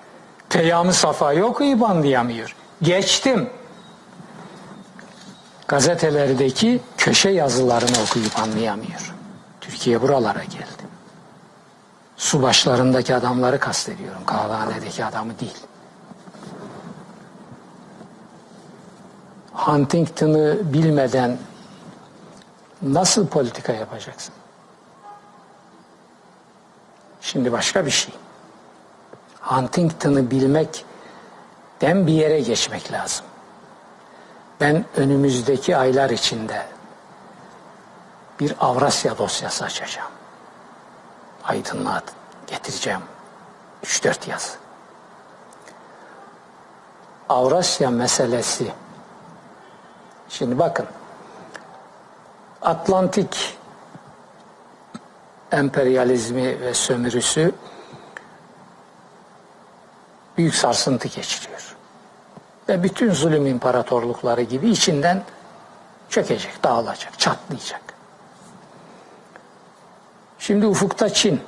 Peyam-ı 0.48 0.92
Safa'yı 0.92 1.44
okuyup 1.44 1.82
anlayamıyor. 1.82 2.56
Geçtim. 2.82 3.50
gazetelerdeki 5.68 6.80
köşe 6.96 7.30
yazılarını 7.30 8.02
okuyup 8.08 8.38
anlayamıyor. 8.38 9.14
Türkiye 9.60 10.02
buralara 10.02 10.44
geldi. 10.44 10.88
Su 12.16 12.42
başlarındaki 12.42 13.14
adamları 13.14 13.60
kastediyorum. 13.60 14.24
Kahvehanedeki 14.26 15.04
adamı 15.04 15.38
değil. 15.40 15.58
Huntington'ı 19.52 20.58
bilmeden 20.72 21.38
nasıl 22.82 23.26
politika 23.26 23.72
yapacaksın? 23.72 24.34
Şimdi 27.20 27.52
başka 27.52 27.86
bir 27.86 27.90
şey. 27.90 28.14
Huntington'ı 29.40 30.30
bilmekten 30.30 32.06
bir 32.06 32.12
yere 32.12 32.40
geçmek 32.40 32.92
lazım. 32.92 33.26
Ben 34.60 34.84
önümüzdeki 34.96 35.76
aylar 35.76 36.10
içinde 36.10 36.66
bir 38.40 38.54
Avrasya 38.60 39.18
dosyası 39.18 39.64
açacağım. 39.64 40.10
Aydınlığa 41.44 42.02
getireceğim. 42.46 43.00
3-4 43.84 44.30
yazı. 44.30 44.56
Avrasya 47.28 47.90
meselesi. 47.90 48.72
Şimdi 50.28 50.58
bakın. 50.58 50.86
Atlantik 52.68 53.58
emperyalizmi 55.52 56.60
ve 56.60 56.74
sömürüsü 56.74 57.52
büyük 60.36 60.54
sarsıntı 60.54 61.08
geçiriyor. 61.08 61.76
Ve 62.68 62.82
bütün 62.82 63.10
zulüm 63.10 63.46
imparatorlukları 63.46 64.42
gibi 64.42 64.70
içinden 64.70 65.24
çökecek, 66.08 66.64
dağılacak, 66.64 67.18
çatlayacak. 67.18 67.80
Şimdi 70.38 70.66
ufukta 70.66 71.08
Çin. 71.08 71.40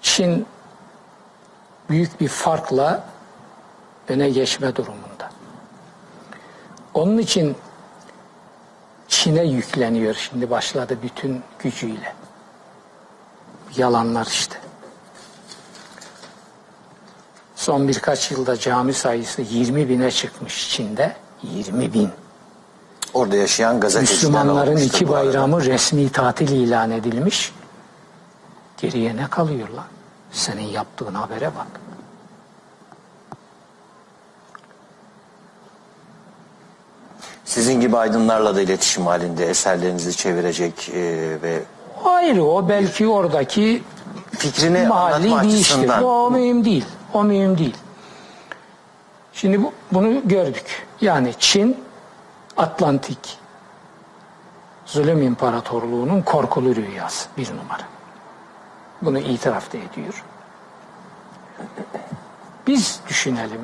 Çin 0.00 0.46
büyük 1.90 2.20
bir 2.20 2.28
farkla 2.28 3.04
öne 4.08 4.30
geçme 4.30 4.76
durumunda. 4.76 5.30
Onun 6.94 7.18
için 7.18 7.56
Çin'e 9.08 9.44
yükleniyor 9.44 10.14
şimdi 10.14 10.50
başladı 10.50 10.98
bütün 11.02 11.42
gücüyle. 11.58 12.14
Yalanlar 13.76 14.26
işte. 14.26 14.56
Son 17.56 17.88
birkaç 17.88 18.30
yılda 18.30 18.56
cami 18.56 18.94
sayısı 18.94 19.42
20 19.42 19.88
bine 19.88 20.10
çıkmış 20.10 20.70
Çin'de. 20.70 21.16
20 21.42 21.94
bin. 21.94 22.10
Orada 23.14 23.36
yaşayan 23.36 23.80
gazeteciler 23.80 24.16
Müslümanların 24.16 24.76
iki 24.76 25.08
bayramı 25.08 25.64
resmi 25.64 26.12
tatil 26.12 26.48
ilan 26.48 26.90
edilmiş. 26.90 27.52
Geriye 28.76 29.16
ne 29.16 29.26
kalıyor 29.30 29.68
lan? 29.68 29.86
Senin 30.32 30.62
yaptığın 30.62 31.14
habere 31.14 31.46
bak. 31.56 31.80
Sizin 37.58 37.80
gibi 37.80 37.96
aydınlarla 37.96 38.56
da 38.56 38.60
iletişim 38.60 39.06
halinde 39.06 39.46
eserlerinizi 39.46 40.16
çevirecek 40.16 40.88
e, 40.88 41.02
ve 41.42 41.62
Hayır 42.02 42.38
o 42.38 42.68
belki 42.68 43.08
oradaki 43.08 43.82
fikrini 44.30 44.86
mahalli 44.86 45.14
anlatma 45.14 45.42
değiştir. 45.42 45.74
açısından. 45.74 46.04
O 46.04 46.30
mühim 46.30 46.64
değil. 46.64 46.84
O 47.14 47.24
mühim 47.24 47.58
değil. 47.58 47.76
Şimdi 49.32 49.62
bu, 49.62 49.72
bunu 49.92 50.28
gördük. 50.28 50.86
Yani 51.00 51.34
Çin 51.38 51.76
Atlantik 52.56 53.38
zulüm 54.86 55.22
imparatorluğunun 55.22 56.22
korkulu 56.22 56.76
rüyası 56.76 57.28
bir 57.38 57.48
numara. 57.50 57.82
Bunu 59.02 59.18
itiraf 59.18 59.72
da 59.72 59.78
ediyor. 59.78 60.24
Biz 62.66 63.00
düşünelim. 63.08 63.60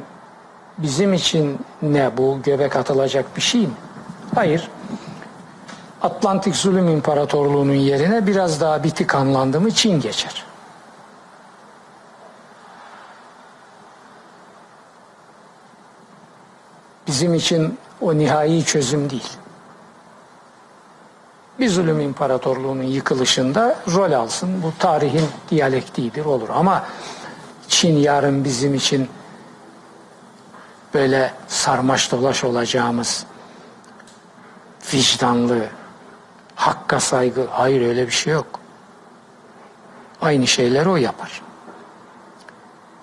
Bizim 0.79 1.13
için 1.13 1.59
ne 1.83 2.17
bu 2.17 2.39
göbek 2.43 2.77
atılacak 2.77 3.37
bir 3.37 3.43
şey 3.43 3.61
mi? 3.61 3.75
Hayır. 4.35 4.71
Atlantik 6.03 6.57
zulüm 6.57 6.89
imparatorluğunun 6.89 7.75
yerine 7.75 8.27
biraz 8.27 8.61
daha 8.61 8.85
bitik 8.85 9.15
anlandı 9.15 9.61
mı 9.61 9.71
Çin 9.71 10.01
geçer. 10.01 10.45
Bizim 17.07 17.35
için 17.35 17.79
o 18.01 18.19
nihai 18.19 18.65
çözüm 18.65 19.11
değil. 19.11 19.33
Bir 21.59 21.69
zulüm 21.69 22.01
imparatorluğunun 22.01 22.83
yıkılışında 22.83 23.77
rol 23.95 24.13
alsın. 24.13 24.63
Bu 24.63 24.73
tarihin 24.79 25.25
diyalektiğidir 25.51 26.25
olur. 26.25 26.49
Ama 26.49 26.85
Çin 27.69 27.97
yarın 27.97 28.45
bizim 28.45 28.75
için 28.75 29.09
böyle 30.95 31.35
sarmaş 31.49 32.13
dolaş 32.13 32.45
olacağımız 32.45 33.27
vicdanlı, 34.95 35.67
hakka 36.55 37.01
saygı. 37.01 37.47
Hayır 37.51 37.89
öyle 37.89 38.07
bir 38.07 38.13
şey 38.13 38.33
yok. 38.33 38.61
Aynı 40.23 40.47
şeyleri 40.47 40.89
o 40.89 40.97
yapar. 40.97 41.43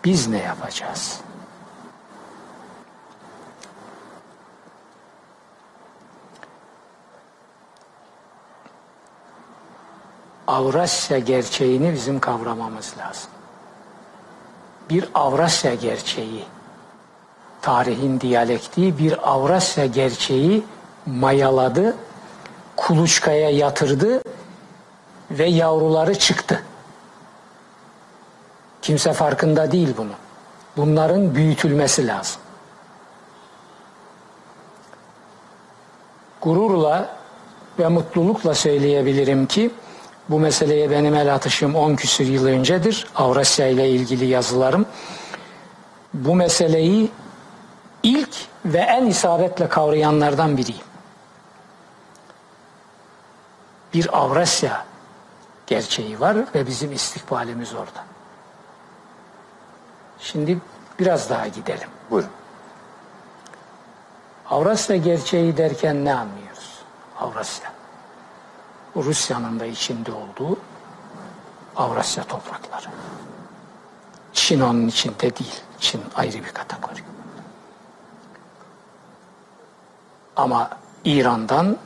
Biz 0.06 0.28
ne 0.28 0.38
yapacağız? 0.38 1.20
Avrasya 10.48 11.20
gerçeğini 11.20 11.94
bizim 11.94 12.20
kavramamız 12.20 12.94
lazım. 12.98 13.32
Bir 14.90 15.10
Avrasya 15.14 15.76
gerçeği, 15.76 16.46
tarihin 17.62 18.22
diyalektiği 18.22 18.98
bir 18.98 19.32
Avrasya 19.32 19.86
gerçeği 19.86 20.64
mayaladı, 21.06 21.96
kuluçkaya 22.76 23.50
yatırdı 23.50 24.22
ve 25.32 25.46
yavruları 25.46 26.20
çıktı. 26.20 26.64
Kimse 28.82 29.14
farkında 29.14 29.72
değil 29.72 29.94
bunu. 29.98 30.12
Bunların 30.78 31.36
büyütülmesi 31.36 32.08
lazım. 32.08 32.42
Gururla 36.42 37.10
ve 37.80 37.88
mutlulukla 37.88 38.54
söyleyebilirim 38.54 39.46
ki 39.46 39.72
bu 40.30 40.40
meseleye 40.40 40.92
benim 40.92 41.16
el 41.16 41.36
atışım 41.36 41.76
10 41.76 41.96
küsür 41.96 42.28
yıl 42.28 42.46
öncedir. 42.46 43.08
Avrasya 43.16 43.68
ile 43.68 43.90
ilgili 43.90 44.26
yazılarım. 44.26 44.86
Bu 46.14 46.36
meseleyi 46.36 47.12
ilk 48.04 48.36
ve 48.66 48.78
en 48.78 49.06
isabetle 49.06 49.70
kavrayanlardan 49.70 50.58
biriyim. 50.58 50.86
Bir 53.94 54.18
Avrasya 54.18 54.86
gerçeği 55.68 56.20
var 56.20 56.38
ve 56.56 56.68
bizim 56.68 56.92
istikbalimiz 56.92 57.74
orada. 57.74 58.04
Şimdi 60.20 60.60
biraz 61.00 61.30
daha 61.30 61.48
gidelim. 61.48 61.90
Buyurun. 62.10 62.30
Avrasya 64.50 64.96
gerçeği 64.98 65.58
derken 65.58 66.06
ne 66.06 66.14
anlıyoruz? 66.14 66.80
Avrasya. 67.20 67.72
Rusya'nın 68.96 69.60
da 69.60 69.66
içinde 69.66 70.12
olduğu 70.12 70.58
Avrasya 71.76 72.24
toprakları. 72.24 72.88
Çin 74.34 74.62
onun 74.62 74.88
içinde 74.88 75.38
değil. 75.38 75.62
Çin 75.80 76.02
ayrı 76.16 76.34
bir 76.34 76.52
kategori. 76.52 77.11
Ama 80.42 80.70
İran'dan 81.06 81.78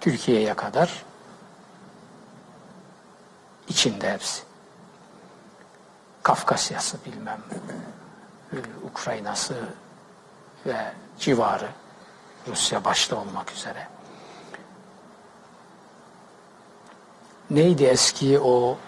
Türkiye'ye 0.00 0.54
kadar 0.54 1.04
içinde 3.68 4.12
hepsi. 4.12 4.42
Kafkasya'sı 6.22 6.98
bilmem, 7.06 7.40
e, 8.52 8.56
Ukrayna'sı 8.90 9.54
ve 10.66 10.92
civarı 11.18 11.68
Rusya 12.48 12.84
başta 12.84 13.16
olmak 13.16 13.52
üzere. 13.52 13.88
Neydi 17.50 17.84
eski 17.84 18.40
o 18.40 18.78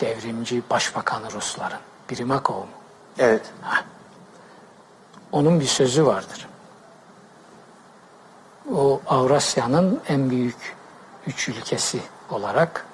devrimci 0.00 0.62
başbakanı 0.70 1.32
Rusların? 1.32 1.80
Primakov 2.08 2.60
mu? 2.60 2.66
Evet. 3.18 3.52
Onun 5.32 5.60
bir 5.60 5.66
sözü 5.66 6.06
vardır. 6.06 6.48
O 8.74 9.00
Avrasya'nın 9.06 10.00
en 10.08 10.30
büyük 10.30 10.76
üç 11.26 11.48
ülkesi 11.48 12.00
olarak 12.30 12.86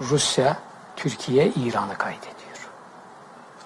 Rusya, 0.00 0.56
Türkiye, 0.96 1.48
İran'ı 1.48 1.98
kaydediyor. 1.98 2.70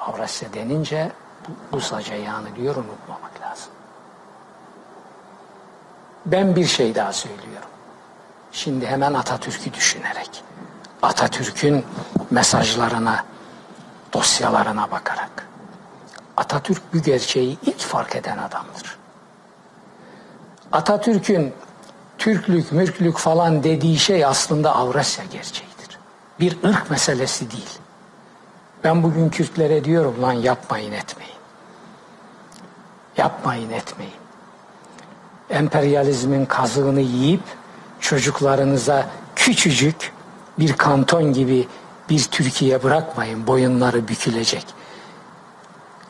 Avrasya 0.01 0.53
denince 0.53 1.13
bu, 1.49 1.77
bu 1.77 1.81
saca 1.81 2.15
yani 2.15 2.57
diyor 2.57 2.77
unutmamak 2.77 3.41
lazım. 3.41 3.73
Ben 6.27 6.57
bir 6.57 6.67
şey 6.67 6.95
daha 6.95 7.13
söylüyorum. 7.13 7.69
Şimdi 8.53 8.87
hemen 8.87 9.15
Atatürk'ü 9.15 9.75
düşünerek, 9.75 10.45
Atatürk'ün 11.03 11.85
mesajlarına, 12.31 13.25
dosyalarına 14.13 14.91
bakarak. 14.91 15.49
Atatürk 16.37 16.95
bu 16.95 16.99
gerçeği 16.99 17.59
ilk 17.67 17.79
fark 17.79 18.17
eden 18.17 18.39
adamdır. 18.39 18.99
Atatürk'ün 20.73 21.53
Türklük, 22.19 22.73
mürklük 22.73 23.19
falan 23.19 23.65
dediği 23.65 23.99
şey 23.99 24.25
aslında 24.25 24.77
Avrasya 24.77 25.25
gerçeğidir. 25.25 25.99
Bir 26.41 26.57
ırk 26.65 26.91
meselesi 26.91 27.51
değil. 27.51 27.79
Ben 28.85 29.03
bugün 29.03 29.29
Kürtlere 29.29 29.85
diyorum 29.85 30.23
lan 30.23 30.33
yapmayın 30.33 30.93
etmeyin. 30.93 31.33
Yapmayın 33.17 33.71
etmeyin. 33.71 34.13
Emperyalizmin 35.51 36.47
kazığını 36.47 37.01
yiyip 37.01 37.43
çocuklarınıza 38.01 39.07
küçücük 39.37 40.13
bir 40.59 40.73
kanton 40.73 41.33
gibi 41.33 41.69
bir 42.11 42.25
Türkiye 42.25 42.83
bırakmayın. 42.83 43.47
Boyunları 43.47 44.09
bükülecek. 44.09 44.67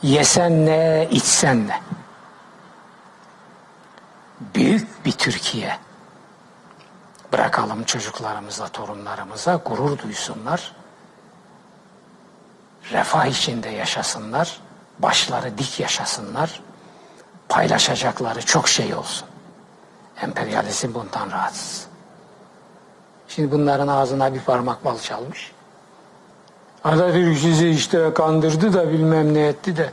Yesen 0.03 0.67
ne, 0.67 1.09
içsen 1.11 1.69
ne. 1.69 1.81
Büyük 4.41 5.05
bir 5.07 5.13
Türkiye. 5.13 5.79
Bırakalım 7.33 7.85
çocuklarımıza, 7.85 8.69
torunlarımıza 8.69 9.61
gurur 9.65 9.99
duysunlar. 9.99 10.73
Refah 12.93 13.27
içinde 13.27 13.69
yaşasınlar. 13.69 14.61
Başları 14.99 15.59
dik 15.59 15.81
yaşasınlar. 15.81 16.61
Paylaşacakları 17.49 18.43
çok 18.43 18.69
şey 18.69 18.95
olsun. 18.95 19.29
Emperyalizm 20.23 20.95
bundan 20.95 21.31
rahatsız. 21.31 21.87
Şimdi 23.29 23.53
bunların 23.53 23.89
ağzına 23.89 24.35
bir 24.35 24.41
parmak 24.41 24.85
bal 24.85 24.99
çalmış. 24.99 25.53
Atatürk 26.85 27.39
sizi 27.39 27.69
işte 27.69 28.15
kandırdı 28.15 28.73
da 28.73 28.91
bilmem 28.91 29.35
ne 29.35 29.47
etti 29.47 29.77
de. 29.77 29.93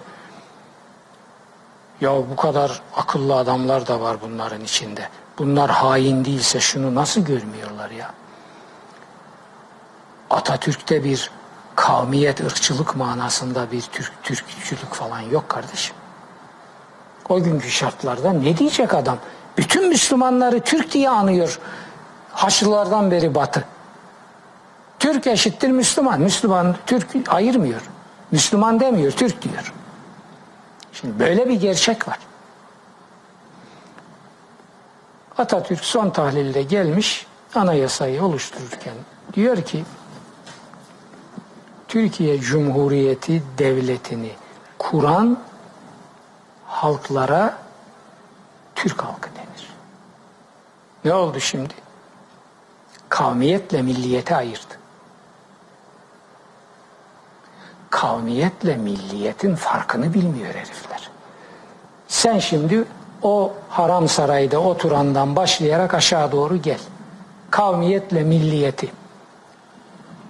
Ya 2.05 2.11
bu 2.31 2.35
kadar 2.35 2.81
akıllı 2.95 3.35
adamlar 3.35 3.87
da 3.87 4.01
var 4.01 4.17
bunların 4.21 4.63
içinde. 4.63 5.09
Bunlar 5.37 5.69
hain 5.69 6.25
değilse 6.25 6.59
şunu 6.59 6.95
nasıl 6.95 7.21
görmüyorlar 7.21 7.89
ya? 7.89 8.11
Atatürk'te 10.29 11.03
bir 11.03 11.31
kavmiyet, 11.75 12.41
ırkçılık 12.41 12.95
manasında 12.95 13.71
bir 13.71 13.81
Türk, 13.81 14.11
Türkçülük 14.23 14.93
falan 14.93 15.19
yok 15.19 15.49
kardeşim. 15.49 15.95
O 17.29 17.43
günkü 17.43 17.69
şartlarda 17.69 18.33
ne 18.33 18.57
diyecek 18.57 18.93
adam? 18.93 19.17
Bütün 19.57 19.89
Müslümanları 19.89 20.59
Türk 20.59 20.91
diye 20.91 21.09
anıyor. 21.09 21.59
Haçlılardan 22.31 23.11
beri 23.11 23.35
batı. 23.35 23.65
Türk 24.99 25.27
eşittir 25.27 25.69
Müslüman. 25.69 26.21
Müslüman 26.21 26.75
Türk 26.85 27.07
ayırmıyor. 27.27 27.81
Müslüman 28.31 28.79
demiyor, 28.79 29.11
Türk 29.11 29.41
diyor. 29.41 29.73
Şimdi 31.01 31.19
böyle 31.19 31.49
bir 31.49 31.59
gerçek 31.59 32.07
var. 32.07 32.19
Atatürk 35.37 35.85
son 35.85 36.09
tahlilde 36.09 36.61
gelmiş 36.61 37.27
anayasayı 37.55 38.23
oluştururken 38.23 38.93
diyor 39.33 39.61
ki 39.61 39.85
Türkiye 41.87 42.39
Cumhuriyeti 42.39 43.43
devletini 43.57 44.31
kuran 44.77 45.39
halklara 46.65 47.57
Türk 48.75 49.03
halkı 49.03 49.29
denir. 49.35 49.69
Ne 51.05 51.13
oldu 51.13 51.39
şimdi? 51.39 51.73
Kavmiyetle 53.09 53.81
milliyete 53.81 54.35
ayırdı. 54.35 54.74
Kavmiyetle 57.95 58.77
milliyetin 58.77 59.55
farkını 59.55 60.13
bilmiyor 60.13 60.55
herifler. 60.55 61.09
Sen 62.07 62.39
şimdi 62.39 62.83
o 63.21 63.53
haram 63.69 64.07
sarayda 64.07 64.59
oturandan 64.59 65.35
başlayarak 65.35 65.93
aşağı 65.93 66.31
doğru 66.31 66.57
gel. 66.57 66.79
Kavmiyetle 67.51 68.23
milliyeti. 68.23 68.91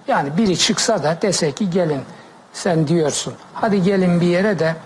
Yani 0.08 0.36
biri 0.36 0.58
çıksa 0.58 1.02
da 1.02 1.18
dese 1.22 1.52
ki 1.52 1.70
gelin 1.70 2.00
sen 2.52 2.88
diyorsun. 2.88 3.34
Hadi 3.54 3.82
gelin 3.82 4.20
bir 4.20 4.26
yere 4.26 4.58
de 4.58 4.76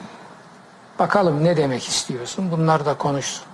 bakalım 0.99 1.45
ne 1.45 1.57
demek 1.57 1.89
istiyorsun. 1.89 2.51
Bunlar 2.51 2.87
da 2.87 2.95
konuşsun. 2.95 3.45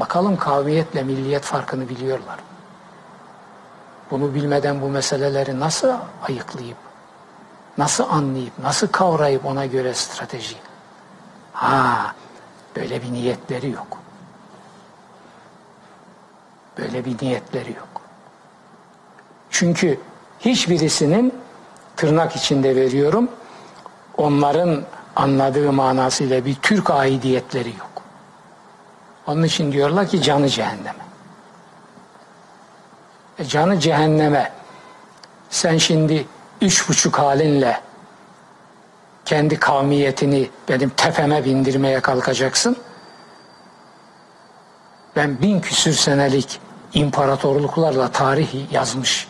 Bakalım 0.00 0.36
kavmiyetle 0.36 1.02
milliyet 1.02 1.42
farkını 1.42 1.88
biliyorlar. 1.88 2.38
Bunu 4.10 4.34
bilmeden 4.34 4.82
bu 4.82 4.88
meseleleri 4.88 5.60
nasıl 5.60 5.92
ayıklayıp, 6.22 6.76
nasıl 7.78 8.04
anlayıp, 8.10 8.58
nasıl 8.58 8.88
kavrayıp 8.88 9.46
ona 9.46 9.66
göre 9.66 9.94
strateji. 9.94 10.56
Ha, 11.52 12.14
böyle 12.76 13.02
bir 13.02 13.12
niyetleri 13.12 13.70
yok. 13.70 13.98
Böyle 16.78 17.04
bir 17.04 17.16
niyetleri 17.22 17.72
yok. 17.72 17.88
Çünkü 19.50 20.00
hiçbirisinin 20.40 21.34
tırnak 21.96 22.36
içinde 22.36 22.76
veriyorum, 22.76 23.28
onların 24.16 24.82
anladığı 25.16 25.72
manasıyla 25.72 26.44
bir 26.44 26.54
Türk 26.54 26.90
aidiyetleri 26.90 27.68
yok. 27.68 28.02
Onun 29.26 29.42
için 29.42 29.72
diyorlar 29.72 30.08
ki 30.08 30.22
canı 30.22 30.48
cehenneme. 30.48 31.05
E 33.38 33.44
canı 33.44 33.80
cehenneme. 33.80 34.52
Sen 35.50 35.78
şimdi 35.78 36.26
üç 36.60 36.88
buçuk 36.88 37.18
halinle 37.18 37.80
kendi 39.24 39.58
kavmiyetini 39.58 40.50
benim 40.68 40.90
tepeme 40.90 41.44
bindirmeye 41.44 42.00
kalkacaksın. 42.00 42.76
Ben 45.16 45.42
bin 45.42 45.60
küsür 45.60 45.92
senelik 45.92 46.60
imparatorluklarla 46.94 48.12
tarih 48.12 48.72
yazmış 48.72 49.28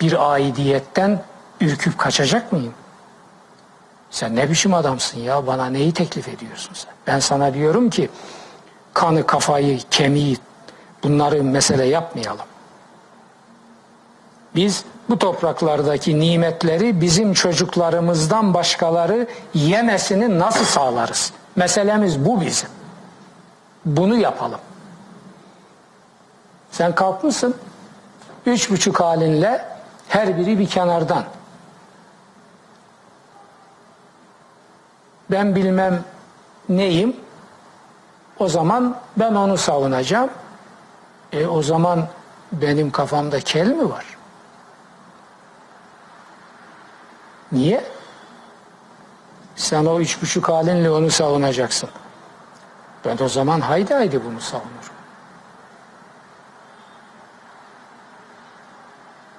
bir 0.00 0.32
aidiyetten 0.32 1.22
ürküp 1.60 1.98
kaçacak 1.98 2.52
mıyım? 2.52 2.74
Sen 4.10 4.36
ne 4.36 4.50
biçim 4.50 4.74
adamsın 4.74 5.20
ya 5.20 5.46
bana 5.46 5.66
neyi 5.66 5.92
teklif 5.92 6.28
ediyorsun 6.28 6.74
sen? 6.74 6.92
Ben 7.06 7.18
sana 7.18 7.54
diyorum 7.54 7.90
ki 7.90 8.10
kanı, 8.94 9.26
kafayı, 9.26 9.80
kemiği 9.90 10.36
bunları 11.02 11.42
mesele 11.42 11.84
yapmayalım. 11.84 12.46
Biz 14.54 14.84
bu 15.08 15.18
topraklardaki 15.18 16.20
nimetleri 16.20 17.00
bizim 17.00 17.32
çocuklarımızdan 17.34 18.54
başkaları 18.54 19.26
yemesini 19.54 20.38
nasıl 20.38 20.64
sağlarız? 20.64 21.32
Meselemiz 21.56 22.24
bu 22.24 22.40
bizim. 22.40 22.68
Bunu 23.84 24.16
yapalım. 24.16 24.60
Sen 26.70 26.94
kalkmışsın 26.94 27.54
üç 28.46 28.70
buçuk 28.70 29.00
halinle 29.00 29.64
her 30.08 30.38
biri 30.38 30.58
bir 30.58 30.68
kenardan. 30.68 31.24
Ben 35.30 35.56
bilmem 35.56 36.04
neyim 36.68 37.16
o 38.38 38.48
zaman 38.48 38.96
ben 39.16 39.34
onu 39.34 39.56
savunacağım. 39.56 40.30
E 41.32 41.46
o 41.46 41.62
zaman 41.62 42.08
benim 42.52 42.90
kafamda 42.90 43.40
kel 43.40 43.66
mi 43.66 43.90
var? 43.90 44.04
Niye? 47.52 47.84
Sen 49.56 49.84
o 49.84 50.00
üç 50.00 50.22
buçuk 50.22 50.48
halinle 50.48 50.90
onu 50.90 51.10
savunacaksın. 51.10 51.90
Ben 53.04 53.18
o 53.24 53.28
zaman 53.28 53.60
haydi 53.60 53.94
haydi 53.94 54.24
bunu 54.24 54.40
savunurum. 54.40 54.70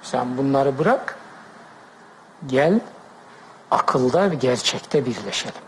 Sen 0.02 0.38
bunları 0.38 0.78
bırak. 0.78 1.18
Gel 2.46 2.80
akılda 3.70 4.30
ve 4.30 4.34
gerçekte 4.34 5.06
birleşelim. 5.06 5.62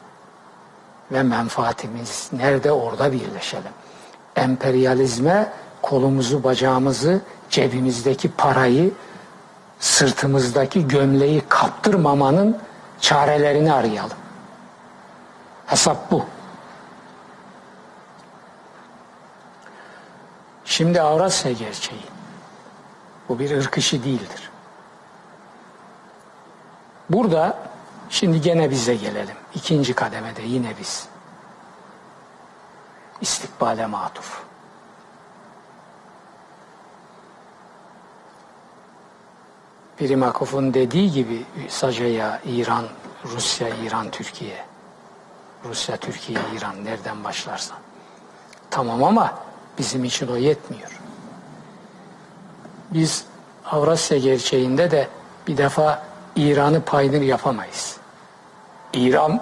Ve 1.12 1.22
menfaatimiz 1.22 2.30
nerede 2.32 2.72
orada 2.72 3.12
birleşelim. 3.12 3.72
Emperyalizme 4.36 5.52
kolumuzu, 5.82 6.44
bacağımızı, 6.44 7.20
cebimizdeki 7.50 8.30
parayı, 8.30 8.90
sırtımızdaki 9.84 10.88
gömleği 10.88 11.42
kaptırmamanın 11.48 12.58
çarelerini 13.00 13.72
arayalım. 13.72 14.16
Hesap 15.66 16.10
bu. 16.10 16.26
Şimdi 20.64 21.00
Avrasya 21.00 21.52
gerçeği. 21.52 22.04
Bu 23.28 23.38
bir 23.38 23.56
ırk 23.56 23.78
işi 23.78 24.04
değildir. 24.04 24.50
Burada 27.10 27.58
şimdi 28.10 28.40
gene 28.40 28.70
bize 28.70 28.94
gelelim. 28.94 29.36
İkinci 29.54 29.94
kademede 29.94 30.42
yine 30.42 30.72
biz. 30.80 31.06
istikbale 33.20 33.86
matuf. 33.86 34.42
Primakov'un 39.98 40.74
dediği 40.74 41.12
gibi 41.12 41.44
Sajaya, 41.68 42.40
İran, 42.46 42.84
Rusya, 43.24 43.68
İran, 43.68 44.10
Türkiye. 44.10 44.64
Rusya, 45.64 45.96
Türkiye, 45.96 46.38
İran 46.56 46.84
nereden 46.84 47.24
başlarsan. 47.24 47.78
Tamam 48.70 49.04
ama 49.04 49.38
bizim 49.78 50.04
için 50.04 50.28
o 50.28 50.36
yetmiyor. 50.36 51.00
Biz 52.90 53.24
Avrasya 53.70 54.18
gerçeğinde 54.18 54.90
de 54.90 55.08
bir 55.46 55.56
defa 55.56 56.02
İran'ı 56.36 56.80
payını 56.80 57.24
yapamayız. 57.24 57.96
İran 58.92 59.40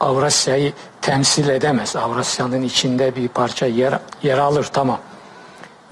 Avrasya'yı 0.00 0.72
temsil 1.00 1.48
edemez. 1.48 1.96
Avrasya'nın 1.96 2.62
içinde 2.62 3.16
bir 3.16 3.28
parça 3.28 3.66
yer, 3.66 3.98
yer 4.22 4.38
alır 4.38 4.70
tamam. 4.72 4.98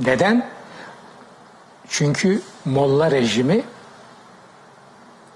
Neden? 0.01 0.51
Çünkü 1.89 2.43
Molla 2.65 3.11
rejimi 3.11 3.62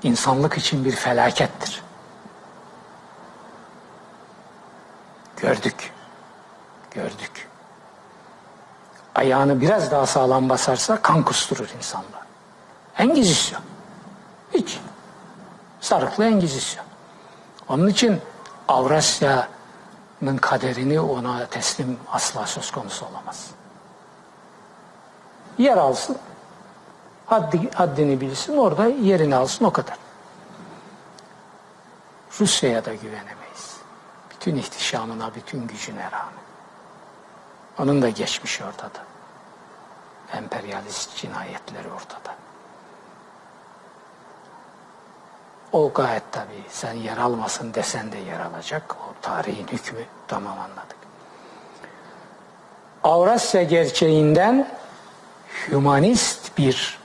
insanlık 0.04 0.58
için 0.58 0.84
bir 0.84 0.92
felakettir. 0.92 1.82
Gördük. 5.36 5.92
Gördük. 6.90 7.48
Ayağını 9.14 9.60
biraz 9.60 9.90
daha 9.90 10.06
sağlam 10.06 10.48
basarsa 10.48 11.02
kan 11.02 11.22
kusturur 11.22 11.68
insanlar. 11.76 12.22
Engizisyon. 12.98 13.62
Hiç. 14.54 14.80
Sarıklı 15.80 16.24
Engizisyon. 16.24 16.86
Onun 17.68 17.88
için 17.88 18.20
Avrasya'nın 18.68 20.36
kaderini 20.40 21.00
ona 21.00 21.46
teslim 21.46 21.98
asla 22.12 22.46
söz 22.46 22.70
konusu 22.70 23.06
olamaz. 23.06 23.50
Yer 25.58 25.76
alsın, 25.76 26.18
haddi, 27.26 27.70
haddini 27.70 28.20
bilsin, 28.20 28.56
orada 28.56 28.86
yerini 28.86 29.36
alsın 29.36 29.64
o 29.64 29.70
kadar. 29.70 29.96
Rusya'ya 32.40 32.84
da 32.84 32.94
güvenemeyiz. 32.94 33.76
Bütün 34.30 34.56
ihtişamına, 34.56 35.34
bütün 35.34 35.66
gücüne 35.66 36.10
rağmen. 36.10 36.44
Onun 37.78 38.02
da 38.02 38.08
geçmişi 38.08 38.64
ortada. 38.64 38.98
Emperyalist 40.32 41.16
cinayetleri 41.16 41.88
ortada. 41.88 42.34
O 45.72 45.92
gayet 45.92 46.22
tabii 46.32 46.64
sen 46.68 46.92
yer 46.92 47.16
almasın 47.16 47.74
desen 47.74 48.12
de 48.12 48.18
yer 48.18 48.40
alacak. 48.40 48.96
O 48.96 49.22
tarihin 49.22 49.66
hükmü 49.66 50.04
tamam 50.28 50.58
anladık. 50.58 50.96
Avrasya 53.04 53.62
gerçeğinden 53.62 54.68
hümanist 55.68 56.58
bir 56.58 56.98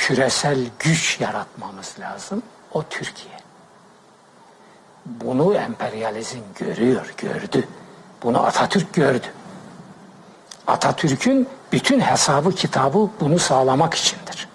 küresel 0.00 0.58
güç 0.78 1.20
yaratmamız 1.20 1.94
lazım. 2.00 2.42
O 2.72 2.82
Türkiye. 2.82 3.34
Bunu 5.06 5.54
emperyalizm 5.54 6.38
görüyor, 6.58 7.14
gördü. 7.16 7.68
Bunu 8.22 8.46
Atatürk 8.46 8.92
gördü. 8.92 9.26
Atatürk'ün 10.66 11.48
bütün 11.72 12.00
hesabı 12.00 12.54
kitabı 12.54 13.10
bunu 13.20 13.38
sağlamak 13.38 13.94
içindir. 13.94 14.48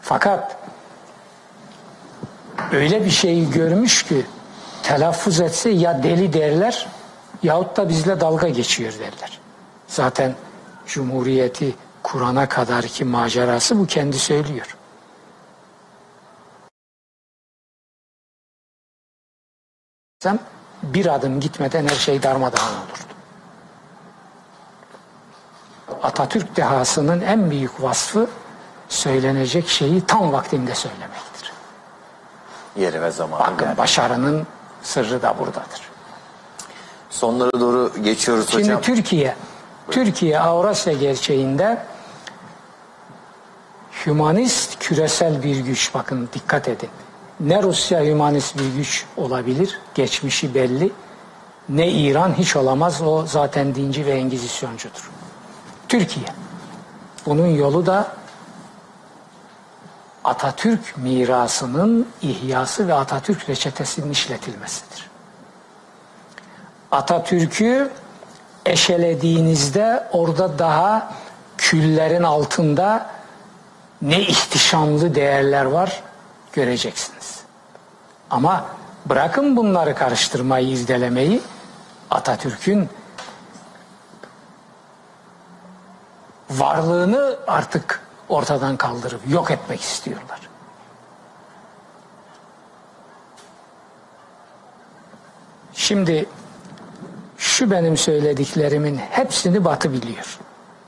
Fakat 0.00 0.56
öyle 2.72 3.04
bir 3.04 3.10
şeyi 3.10 3.50
görmüş 3.50 4.02
ki 4.02 4.26
telaffuz 4.82 5.40
etse 5.40 5.70
ya 5.70 6.02
deli 6.02 6.32
derler 6.32 6.86
yahut 7.42 7.76
da 7.76 7.88
bizle 7.88 8.20
dalga 8.20 8.48
geçiyor 8.48 8.92
derler. 8.92 9.40
Zaten 9.88 10.34
Cumhuriyeti 10.86 11.74
kurana 12.06 12.48
kadarki 12.48 13.04
macerası 13.04 13.78
bu 13.78 13.86
kendi 13.86 14.18
söylüyor. 14.18 14.76
Bir 20.82 21.14
adım 21.14 21.40
gitmeden 21.40 21.88
her 21.88 21.94
şey 21.94 22.22
darmadağın 22.22 22.74
olurdu. 22.74 23.12
Atatürk 26.02 26.56
dehasının 26.56 27.20
en 27.20 27.50
büyük 27.50 27.82
vasfı 27.82 28.30
söylenecek 28.88 29.68
şeyi 29.68 30.06
tam 30.06 30.32
vaktinde 30.32 30.74
söylemektir. 30.74 31.52
Yeri 32.76 33.02
ve 33.02 33.10
zamanı. 33.10 33.40
Bakın 33.40 33.66
yani. 33.66 33.78
başarının 33.78 34.46
sırrı 34.82 35.22
da 35.22 35.38
buradadır. 35.38 35.90
Sonlara 37.10 37.60
doğru 37.60 37.92
geçiyoruz 38.02 38.50
Şimdi 38.50 38.64
hocam. 38.64 38.80
Türkiye, 38.80 39.36
Türkiye 39.90 40.40
Avrasya 40.40 40.92
gerçeğinde 40.92 41.95
hümanist 44.06 44.78
küresel 44.78 45.42
bir 45.42 45.56
güç 45.56 45.94
bakın 45.94 46.28
dikkat 46.32 46.68
edin. 46.68 46.90
Ne 47.40 47.62
Rusya 47.62 48.04
hümanist 48.04 48.58
bir 48.58 48.74
güç 48.76 49.04
olabilir, 49.16 49.80
geçmişi 49.94 50.54
belli. 50.54 50.92
Ne 51.68 51.88
İran 51.88 52.34
hiç 52.38 52.56
olamaz, 52.56 53.02
o 53.02 53.26
zaten 53.26 53.74
dinci 53.74 54.06
ve 54.06 54.10
engizisyoncudur. 54.10 55.10
Türkiye. 55.88 56.26
Bunun 57.26 57.46
yolu 57.46 57.86
da 57.86 58.08
Atatürk 60.24 60.96
mirasının 60.96 62.08
ihyası 62.22 62.88
ve 62.88 62.94
Atatürk 62.94 63.48
reçetesinin 63.48 64.10
işletilmesidir. 64.10 65.10
Atatürk'ü 66.92 67.90
eşelediğinizde 68.66 70.08
orada 70.12 70.58
daha 70.58 71.14
küllerin 71.58 72.22
altında 72.22 73.10
ne 74.02 74.20
ihtişamlı 74.20 75.14
değerler 75.14 75.64
var 75.64 76.02
göreceksiniz. 76.52 77.40
Ama 78.30 78.64
bırakın 79.06 79.56
bunları 79.56 79.94
karıştırmayı, 79.94 80.68
irdelemeyi 80.68 81.42
Atatürk'ün 82.10 82.88
varlığını 86.50 87.36
artık 87.46 88.00
ortadan 88.28 88.76
kaldırıp 88.76 89.20
yok 89.28 89.50
etmek 89.50 89.80
istiyorlar. 89.80 90.40
Şimdi 95.74 96.28
şu 97.38 97.70
benim 97.70 97.96
söylediklerimin 97.96 98.96
hepsini 98.96 99.64
Batı 99.64 99.92
biliyor. 99.92 100.38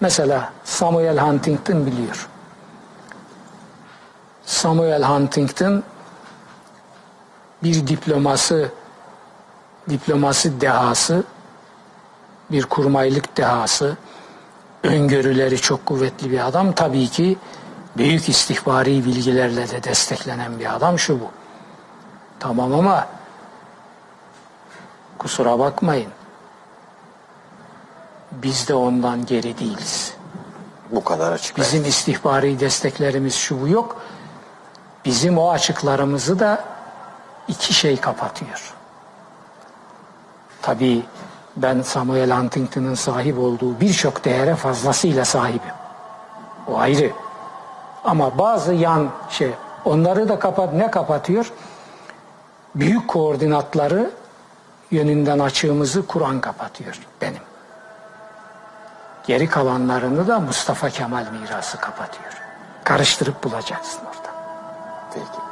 Mesela 0.00 0.52
Samuel 0.64 1.18
Huntington 1.18 1.86
biliyor. 1.86 2.28
Samuel 4.48 5.02
Huntington 5.02 5.82
bir 7.62 7.86
diploması 7.86 8.72
diploması 9.88 10.60
dehası 10.60 11.24
bir 12.50 12.62
kurmaylık 12.62 13.36
dehası 13.36 13.96
öngörüleri 14.82 15.60
çok 15.60 15.86
kuvvetli 15.86 16.30
bir 16.30 16.46
adam 16.46 16.72
tabii 16.72 17.08
ki 17.08 17.38
büyük 17.96 18.28
istihbari 18.28 19.04
bilgilerle 19.04 19.70
de 19.70 19.82
desteklenen 19.82 20.58
bir 20.58 20.74
adam 20.76 20.98
şu 20.98 21.20
bu. 21.20 21.30
Tamam 22.40 22.74
ama 22.74 23.06
kusura 25.18 25.58
bakmayın 25.58 26.10
biz 28.32 28.68
de 28.68 28.74
ondan 28.74 29.26
geri 29.26 29.58
değiliz. 29.58 30.14
Bu 30.90 31.04
kadar 31.04 31.32
açık. 31.32 31.58
Bizim 31.58 31.84
istihbari 31.84 32.60
desteklerimiz 32.60 33.34
şu 33.34 33.60
bu 33.60 33.68
yok. 33.68 34.02
Bizim 35.04 35.38
o 35.38 35.50
açıklarımızı 35.50 36.38
da 36.38 36.64
iki 37.48 37.74
şey 37.74 37.96
kapatıyor. 37.96 38.74
Tabii 40.62 41.02
ben 41.56 41.82
Samuel 41.82 42.30
Huntington'ın 42.30 42.94
sahip 42.94 43.38
olduğu 43.38 43.80
birçok 43.80 44.24
değere 44.24 44.56
fazlasıyla 44.56 45.24
sahibim. 45.24 45.74
O 46.66 46.78
ayrı. 46.78 47.10
Ama 48.04 48.38
bazı 48.38 48.74
yan 48.74 49.08
şey 49.30 49.50
onları 49.84 50.28
da 50.28 50.38
kapat 50.38 50.72
ne 50.72 50.90
kapatıyor? 50.90 51.52
Büyük 52.74 53.08
koordinatları 53.08 54.10
yönünden 54.90 55.38
açığımızı 55.38 56.06
Kur'an 56.06 56.40
kapatıyor 56.40 57.00
benim. 57.20 57.42
Geri 59.26 59.48
kalanlarını 59.48 60.28
da 60.28 60.40
Mustafa 60.40 60.90
Kemal 60.90 61.26
mirası 61.32 61.80
kapatıyor. 61.80 62.32
Karıştırıp 62.84 63.44
bulacaksın 63.44 64.00
orada. 64.06 64.17
Peki. 65.18 65.48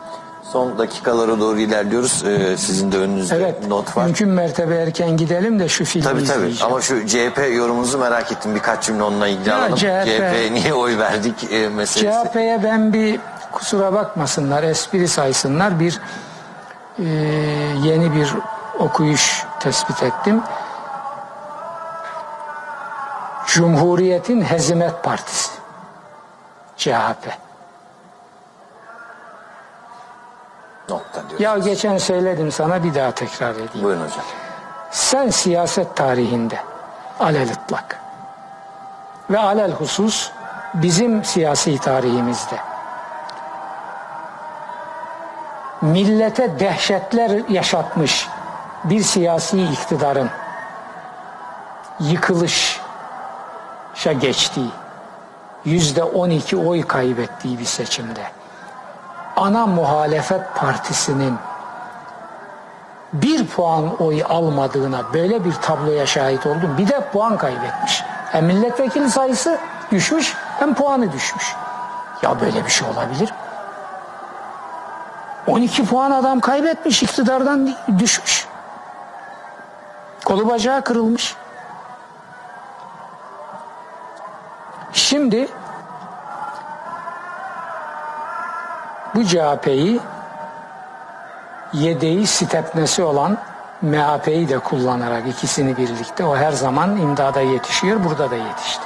Son 0.53 0.79
dakikalara 0.79 1.41
doğru 1.41 1.59
ilerliyoruz. 1.59 2.25
Ee, 2.27 2.57
sizin 2.57 2.93
de 2.93 2.99
önünüzde 2.99 3.37
Evet. 3.37 3.67
not 3.69 3.97
var. 3.97 4.05
Mümkün 4.05 4.29
mertebe 4.29 4.75
erken 4.75 5.17
gidelim 5.17 5.59
de 5.59 5.69
şu 5.69 5.85
filmi 5.85 6.05
Tabii 6.05 6.25
tabii 6.25 6.55
ama 6.63 6.81
şu 6.81 7.07
CHP 7.07 7.39
yorumunuzu 7.55 7.99
merak 7.99 8.33
ettim. 8.33 8.55
Birkaç 8.55 8.85
cümle 8.85 9.03
onunla 9.03 9.29
ilgili 9.29 9.49
Ya 9.49 9.59
alalım. 9.59 9.77
CHP 9.77 10.05
CHP'ye 10.07 10.53
niye 10.53 10.75
oy 10.75 10.99
verdik 10.99 11.53
e, 11.53 11.69
meselesi. 11.69 12.29
CHP'ye 12.29 12.61
ben 12.65 12.93
bir 12.93 13.21
kusura 13.53 13.93
bakmasınlar, 13.93 14.63
espri 14.63 15.09
saysınlar 15.09 15.81
bir 15.81 16.01
e, 16.99 17.05
yeni 17.83 18.15
bir 18.15 18.35
okuyuş 18.79 19.45
tespit 19.61 20.03
ettim. 20.03 20.43
Cumhuriyetin 23.47 24.41
Hezimet 24.43 25.03
Partisi. 25.03 25.51
CHP. 26.77 27.46
Nokta 30.89 31.23
diyor. 31.29 31.41
Ya 31.41 31.59
geçen 31.59 31.99
söyledim 31.99 32.53
sana 32.53 32.85
bir 32.85 32.95
daha 32.95 33.11
tekrar 33.11 33.51
edeyim. 33.51 33.71
Buyurun 33.83 34.01
hocam. 34.01 34.25
Sen 34.91 35.31
siyaset 35.31 35.97
tarihinde 35.97 36.59
alel 37.21 37.51
ıtlak 37.53 38.01
ve 39.31 39.39
alel 39.39 39.73
husus 39.73 40.31
bizim 40.75 41.25
siyasi 41.25 41.79
tarihimizde 41.79 42.59
millete 45.83 46.61
dehşetler 46.61 47.49
yaşatmış 47.49 48.29
bir 48.85 49.03
siyasi 49.03 49.63
iktidarın 49.63 50.31
yıkılışa 52.01 52.83
geçtiği 54.21 54.71
yüzde 55.65 56.03
on 56.03 56.31
iki 56.31 56.57
oy 56.57 56.83
kaybettiği 56.83 57.59
bir 57.59 57.65
seçimde 57.65 58.23
ana 59.37 59.67
muhalefet 59.67 60.55
partisinin 60.55 61.39
bir 63.13 63.47
puan 63.47 64.03
oy 64.03 64.25
almadığına 64.29 65.13
böyle 65.15 65.45
bir 65.45 65.53
tabloya 65.53 66.07
şahit 66.07 66.47
oldum. 66.47 66.75
Bir 66.79 66.89
de 66.89 67.01
puan 67.13 67.37
kaybetmiş. 67.37 68.03
Hem 68.33 68.45
milletvekili 68.45 69.11
sayısı 69.11 69.59
düşmüş 69.91 70.37
hem 70.59 70.75
puanı 70.75 71.13
düşmüş. 71.13 71.55
Ya 72.23 72.41
böyle 72.41 72.65
bir 72.65 72.71
şey 72.71 72.89
olabilir 72.89 73.31
mi? 73.31 73.37
12 75.47 75.87
puan 75.87 76.11
adam 76.11 76.41
kaybetmiş 76.41 77.03
iktidardan 77.03 77.75
düşmüş. 77.99 78.47
Kolu 80.25 80.49
bacağı 80.49 80.83
kırılmış. 80.83 81.37
Şimdi 84.93 85.49
bu 89.17 89.25
CHP'yi 89.25 90.01
yedeği 91.73 92.27
stepnesi 92.27 93.03
olan 93.03 93.39
MHP'yi 93.83 94.49
de 94.49 94.59
kullanarak 94.59 95.29
ikisini 95.29 95.77
birlikte 95.77 96.25
o 96.25 96.37
her 96.37 96.53
zaman 96.53 96.97
imdada 96.97 97.41
yetişiyor. 97.41 98.05
Burada 98.05 98.31
da 98.31 98.37
yetişti. 98.37 98.85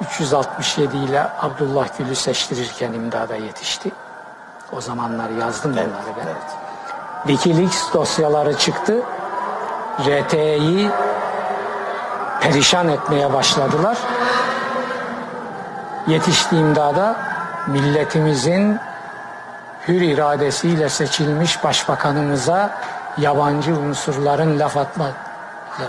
367 0.00 0.96
ile 0.96 1.26
Abdullah 1.40 1.88
Gül'ü 1.98 2.14
seçtirirken 2.14 2.92
imdada 2.92 3.36
yetişti. 3.36 3.90
O 4.72 4.80
zamanlar 4.80 5.30
yazdım 5.30 5.72
bunları 5.72 5.86
ben. 6.16 6.26
Evet. 6.26 6.36
Wikileaks 7.26 7.92
dosyaları 7.94 8.58
çıktı. 8.58 9.02
RT'yi 10.00 10.90
perişan 12.40 12.88
etmeye 12.88 13.32
başladılar. 13.32 13.98
Yetiştiğimde 16.06 16.80
da 16.80 17.33
milletimizin 17.66 18.78
hür 19.88 20.00
iradesiyle 20.00 20.88
seçilmiş 20.88 21.64
başbakanımıza 21.64 22.70
yabancı 23.18 23.76
unsurların 23.78 24.58
laf 24.58 24.76
atma. 24.76 25.04
Ya, 25.80 25.86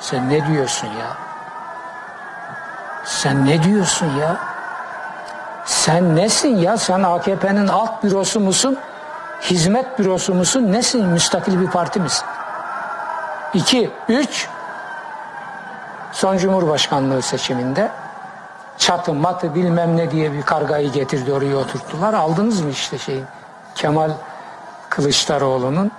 sen 0.00 0.30
ne 0.30 0.46
diyorsun 0.46 0.86
ya? 0.86 1.16
Sen 3.04 3.46
ne 3.46 3.62
diyorsun 3.62 4.06
ya? 4.20 4.36
Sen 5.64 6.16
nesin 6.16 6.56
ya? 6.56 6.76
Sen 6.76 7.02
AKP'nin 7.02 7.68
alt 7.68 8.02
bürosu 8.02 8.40
musun? 8.40 8.78
Hizmet 9.40 9.98
bürosu 9.98 10.34
musun? 10.34 10.72
Nesin? 10.72 11.06
Müstakil 11.06 11.60
bir 11.60 11.66
parti 11.66 12.00
misin? 12.00 12.26
İki, 13.54 13.90
üç, 14.08 14.48
son 16.12 16.38
Cumhurbaşkanlığı 16.38 17.22
seçiminde 17.22 17.90
çatı 18.82 19.14
matı 19.14 19.54
bilmem 19.54 19.96
ne 19.96 20.10
diye 20.10 20.32
bir 20.32 20.42
kargayı 20.42 20.92
getirdi 20.92 21.32
oraya 21.32 21.56
oturttular. 21.56 22.14
Aldınız 22.14 22.60
mı 22.60 22.70
işte 22.70 22.98
şeyin 22.98 23.24
Kemal 23.74 24.10
Kılıçdaroğlu'nun 24.88 25.92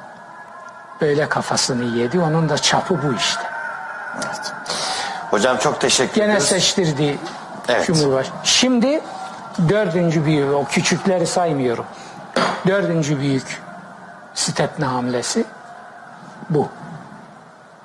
böyle 1.01 1.29
kafasını 1.29 1.97
yedi. 1.97 2.19
Onun 2.19 2.49
da 2.49 2.57
çapı 2.57 3.03
bu 3.03 3.13
işte. 3.13 3.43
Evet. 4.15 4.53
Hocam 5.31 5.57
çok 5.57 5.81
teşekkür 5.81 6.15
Gene 6.15 6.25
ediyoruz. 6.25 6.47
seçtirdi 6.47 7.17
Evet. 7.67 7.87
Cumhurbaşkanı. 7.87 8.39
Şimdi 8.43 9.01
dördüncü 9.69 10.25
büyük, 10.25 10.53
o 10.53 10.65
küçükleri 10.65 11.27
saymıyorum. 11.27 11.85
Dördüncü 12.67 13.19
büyük 13.19 13.61
stepne 14.33 14.85
hamlesi 14.85 15.45
bu. 16.49 16.69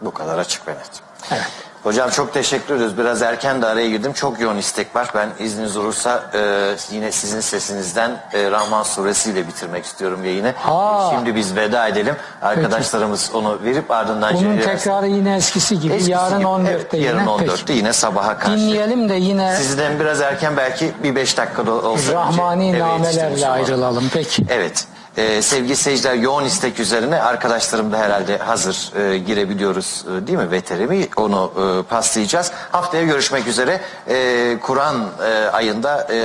Bu 0.01 0.11
kadar 0.11 0.39
açık 0.39 0.69
ve 0.69 0.73
net. 0.73 0.91
Evet. 1.31 1.68
Hocam 1.83 2.11
çok 2.11 2.35
teşekkür 2.35 2.75
ediyoruz. 2.75 2.99
Biraz 2.99 3.23
erken 3.23 3.63
de 3.63 3.67
araya 3.67 3.89
girdim. 3.91 4.13
Çok 4.13 4.41
yoğun 4.41 4.57
istek 4.57 4.97
var. 4.97 5.11
Ben 5.15 5.29
izniniz 5.39 5.77
olursa 5.77 6.31
e, 6.35 6.75
yine 6.91 7.13
sizin 7.13 7.41
sesinizden 7.41 8.11
e, 8.33 8.51
Rahman 8.51 8.83
suresiyle 8.83 9.49
bitirmek 9.49 9.85
istiyorum 9.85 10.25
yayını. 10.25 10.53
Ha. 10.57 11.11
Şimdi 11.15 11.35
biz 11.35 11.57
veda 11.57 11.89
edelim. 11.89 12.17
Arkadaşlarımız 12.43 13.31
onu 13.35 13.59
verip 13.65 13.91
ardından... 13.91 14.35
Bunun 14.35 14.57
Celil- 14.57 14.65
tekrarı 14.65 15.07
yine 15.07 15.37
eskisi 15.37 15.81
gibi. 15.81 15.93
Eskisi 15.93 16.11
yarın 16.11 16.39
gibi. 16.39 16.49
14'te 16.49 16.71
Evet, 16.73 16.95
yine. 16.95 17.05
Yarın 17.05 17.39
Peki. 17.39 17.51
14'te 17.51 17.73
yine 17.73 17.93
sabaha 17.93 18.39
karşı. 18.39 18.57
Dinleyelim 18.57 19.09
de 19.09 19.15
yine 19.15 19.57
Sizden 19.57 20.01
biraz 20.01 20.21
erken 20.21 20.57
belki 20.57 20.93
bir 21.03 21.15
beş 21.17 21.37
dakikada 21.37 21.73
olsa. 21.73 22.13
Rahmani 22.13 22.69
önce 22.69 22.79
namelerle 22.79 23.49
ayrılalım. 23.49 24.05
Peki. 24.13 24.45
Evet. 24.51 24.87
Ee, 25.18 25.42
sevgili 25.42 25.76
seyirciler 25.76 26.14
yoğun 26.14 26.44
istek 26.46 26.80
üzerine 26.80 27.22
arkadaşlarım 27.22 27.92
da 27.92 27.98
herhalde 27.98 28.38
hazır 28.38 28.92
e, 29.00 29.18
girebiliyoruz 29.18 30.06
e, 30.08 30.28
değil 30.28 30.38
mi 30.40 30.52
veterimi 30.52 31.08
onu 31.18 31.52
e, 31.58 31.84
paslayacağız. 31.90 32.52
Haftaya 32.72 33.04
görüşmek 33.04 33.48
üzere. 33.48 33.82
E, 34.10 34.58
Kur'an 34.62 34.96
e, 35.26 35.48
ayında 35.48 36.02
e, 36.02 36.18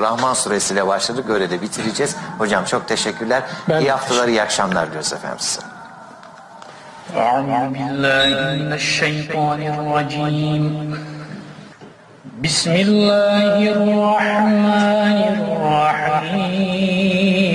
Rahman 0.00 0.34
suresiyle 0.34 0.86
başladık 0.86 1.24
öyle 1.30 1.50
de 1.50 1.62
bitireceğiz. 1.62 2.16
Hocam 2.38 2.64
çok 2.64 2.88
teşekkürler. 2.88 3.42
Ben 3.68 3.80
iyi 3.80 3.86
de 3.86 3.90
haftalar 3.90 4.28
iyi 4.28 4.42
akşamlar 4.42 4.86
diliyoruz 4.86 5.12
efendim 5.12 5.38
size. 5.40 5.60
أعوذ 7.16 7.74
بالله 7.74 8.26
من 8.60 8.72
الشيطان 8.80 9.60
الرجيم 9.74 10.64
بسم 12.44 12.72
الله 12.86 13.56
الرحمن 13.76 15.18
الرحيم 16.30 17.53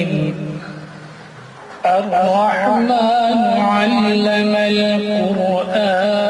الرحمن 1.99 3.39
علم 3.59 4.55
القرآن. 4.57 6.21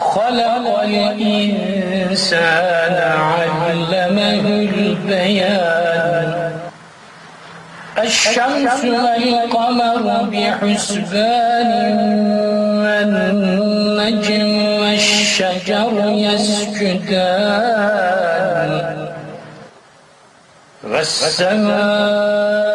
خلق 0.00 0.64
الإنسان 0.82 2.94
علمه 3.32 4.46
البيان. 4.74 6.30
الشمس 7.98 8.84
والقمر 8.84 10.04
بحسبان 10.32 11.70
والنجم 12.82 14.50
والشجر 14.80 15.92
يسجدان. 16.26 17.92
والسماء 20.84 22.67